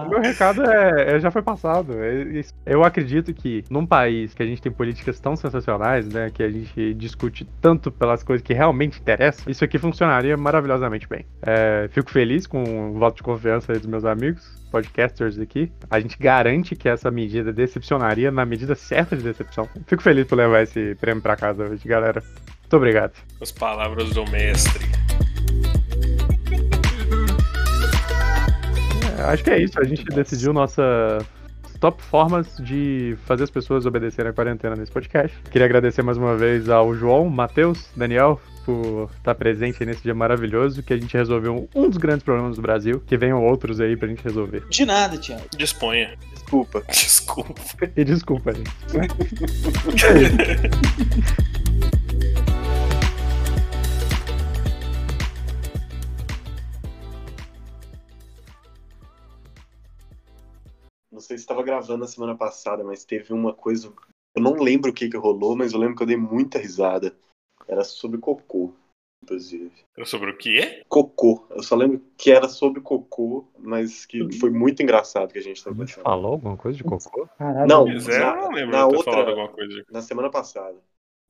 meu 0.08 0.20
recado 0.20 0.62
é, 0.64 1.16
é- 1.16 1.20
já 1.20 1.30
foi 1.30 1.42
passado. 1.42 1.94
É. 1.98 2.42
Eu 2.66 2.84
acredito 2.84 3.32
que 3.32 3.64
num 3.70 3.86
país 3.86 4.34
que 4.34 4.42
a 4.42 4.46
gente 4.46 4.60
tem 4.60 4.70
políticas 4.70 5.18
tão 5.18 5.34
sensacionais, 5.34 6.06
né, 6.12 6.30
que 6.32 6.42
a 6.42 6.50
gente 6.50 6.94
discute 6.94 7.48
tanto 7.60 7.90
pelas 7.90 8.22
coisas 8.22 8.46
que 8.46 8.52
realmente 8.52 9.00
interessam, 9.00 9.50
isso 9.50 9.64
aqui 9.64 9.78
funcionaria 9.78 10.36
maravilhosamente 10.36 11.08
bem. 11.08 11.24
É, 11.42 11.88
fico 11.90 12.10
feliz 12.10 12.46
com 12.46 12.90
o 12.90 12.98
voto 12.98 13.16
de 13.16 13.22
confiança 13.22 13.72
aí 13.72 13.78
dos 13.78 13.88
meus 13.88 14.04
amigos, 14.04 14.44
podcasters 14.70 15.38
aqui. 15.38 15.72
A 15.90 15.98
gente 15.98 16.18
garante 16.18 16.76
que 16.76 16.88
essa 16.88 17.10
medida 17.10 17.52
decepcionaria 17.52 18.30
na 18.30 18.44
medida 18.44 18.74
certa 18.74 19.16
de 19.16 19.22
decepção. 19.22 19.68
Fico 19.86 20.02
feliz 20.02 20.26
por 20.26 20.36
levar 20.36 20.62
esse 20.62 20.94
prêmio 20.96 21.22
pra 21.22 21.34
casa 21.34 21.64
hoje, 21.64 21.86
galera. 21.88 22.22
Muito 22.60 22.76
obrigado. 22.76 23.12
As 23.40 23.52
palavras 23.52 24.10
do 24.10 24.28
mestre. 24.30 24.84
Acho 29.24 29.44
que 29.44 29.50
é 29.50 29.62
isso. 29.62 29.78
A 29.80 29.84
gente 29.84 30.04
decidiu 30.04 30.52
nossa 30.52 31.18
top 31.80 32.02
formas 32.02 32.56
de 32.58 33.16
fazer 33.26 33.44
as 33.44 33.50
pessoas 33.50 33.86
obedecerem 33.86 34.30
a 34.30 34.32
quarentena 34.32 34.74
nesse 34.74 34.90
podcast. 34.90 35.36
Queria 35.50 35.66
agradecer 35.66 36.02
mais 36.02 36.16
uma 36.16 36.36
vez 36.36 36.68
ao 36.68 36.94
João, 36.94 37.28
Matheus, 37.28 37.90
Daniel 37.96 38.40
por 38.64 39.08
estar 39.16 39.34
presente 39.36 39.84
nesse 39.84 40.02
dia 40.02 40.14
maravilhoso 40.14 40.82
que 40.82 40.92
a 40.92 40.96
gente 40.96 41.16
resolveu 41.16 41.68
um 41.72 41.88
dos 41.88 41.98
grandes 41.98 42.24
problemas 42.24 42.56
do 42.56 42.62
Brasil, 42.62 43.00
que 43.06 43.16
venham 43.16 43.44
outros 43.44 43.80
aí 43.80 43.96
pra 43.96 44.08
gente 44.08 44.24
resolver. 44.24 44.64
De 44.68 44.84
nada, 44.84 45.16
Thiago. 45.16 45.44
Disponha. 45.56 46.14
Desculpa. 46.34 46.82
Desculpa. 46.90 47.54
E 47.96 48.04
desculpa, 48.04 48.52
gente. 48.52 48.70
sei 61.26 61.36
se 61.36 61.42
estava 61.44 61.62
gravando 61.62 61.98
na 61.98 62.06
semana 62.06 62.36
passada, 62.36 62.82
mas 62.84 63.04
teve 63.04 63.32
uma 63.32 63.52
coisa. 63.52 63.92
Eu 64.34 64.42
não 64.42 64.54
lembro 64.54 64.90
o 64.90 64.94
que, 64.94 65.08
que 65.08 65.16
rolou, 65.16 65.56
mas 65.56 65.72
eu 65.72 65.78
lembro 65.78 65.96
que 65.96 66.02
eu 66.02 66.06
dei 66.06 66.16
muita 66.16 66.58
risada. 66.58 67.14
Era 67.66 67.82
sobre 67.84 68.18
cocô, 68.18 68.72
inclusive. 69.24 69.72
Era 69.96 70.06
sobre 70.06 70.30
o 70.30 70.38
quê? 70.38 70.84
Cocô. 70.88 71.46
Eu 71.50 71.62
só 71.62 71.74
lembro 71.74 72.00
que 72.16 72.30
era 72.30 72.48
sobre 72.48 72.80
cocô, 72.80 73.48
mas 73.58 74.06
que 74.06 74.38
foi 74.38 74.50
muito 74.50 74.82
engraçado 74.82 75.32
que 75.32 75.38
a 75.38 75.42
gente 75.42 75.56
estava 75.56 75.74
gente 75.76 75.86
pensando. 75.88 76.04
falou 76.04 76.32
alguma 76.34 76.56
coisa 76.56 76.76
de 76.78 76.84
cocô? 76.84 77.26
Caralho. 77.36 77.68
Não, 77.68 77.84
Pois 77.84 78.08
é, 78.08 78.22
eu 78.22 78.36
não 78.36 78.50
lembro 78.52 78.76
na 78.76 78.84
de 78.84 78.90
ter 78.90 78.96
outra- 78.96 79.12
falado 79.12 79.28
alguma 79.30 79.48
coisa. 79.48 79.84
Na 79.90 80.02
semana 80.02 80.30
passada. 80.30 80.78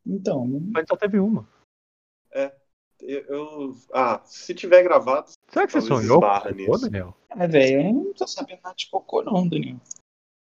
Então, 0.07 0.47
não- 0.47 0.61
gente 0.81 0.89
só 0.89 0.97
teve 0.97 1.19
uma. 1.19 1.49
Eu, 3.01 3.21
eu- 3.27 3.77
Ah, 3.93 4.21
se 4.25 4.55
tiver 4.55 4.83
gravado, 4.83 5.31
Será 5.51 5.67
que 5.67 5.73
você 5.73 5.81
sonhou 5.83 6.21
nisso. 6.55 6.81
Daniel? 6.81 7.17
é, 7.31 7.47
velho, 7.49 7.81
eu 7.89 7.93
não 7.93 8.13
tô 8.15 8.27
sabendo 8.27 8.61
nada 8.63 8.75
de 8.77 8.89
cocô, 8.89 9.23
não, 9.23 9.47
Daniel. 9.49 9.77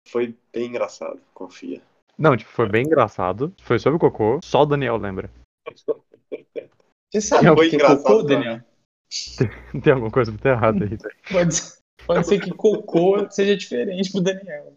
foi 0.07 0.36
bem 0.53 0.66
engraçado, 0.68 1.20
confia. 1.34 1.82
Não, 2.16 2.36
tipo, 2.36 2.51
foi 2.51 2.68
bem 2.68 2.84
engraçado. 2.84 3.55
Foi 3.62 3.78
sobre 3.78 3.99
cocô. 3.99 4.41
Só 4.43 4.62
o 4.62 4.66
Daniel 4.66 4.97
lembra. 4.97 5.30
Você 7.11 7.20
sabe 7.22 7.49
o 7.49 7.55
Foi 7.57 7.70
que 7.70 7.76
engraçado, 7.76 8.03
cocô, 8.03 8.22
tá? 8.22 8.34
Daniel? 8.34 8.61
Tem 9.82 9.93
alguma 9.93 10.11
coisa 10.11 10.30
muito 10.30 10.47
errada 10.47 10.84
aí. 10.84 10.91
velho. 10.97 11.14
Pode, 11.30 11.57
pode 12.07 12.26
ser 12.26 12.41
que 12.41 12.51
cocô 12.53 13.30
seja 13.30 13.57
diferente 13.57 14.11
pro 14.12 14.20
Daniel. 14.20 14.76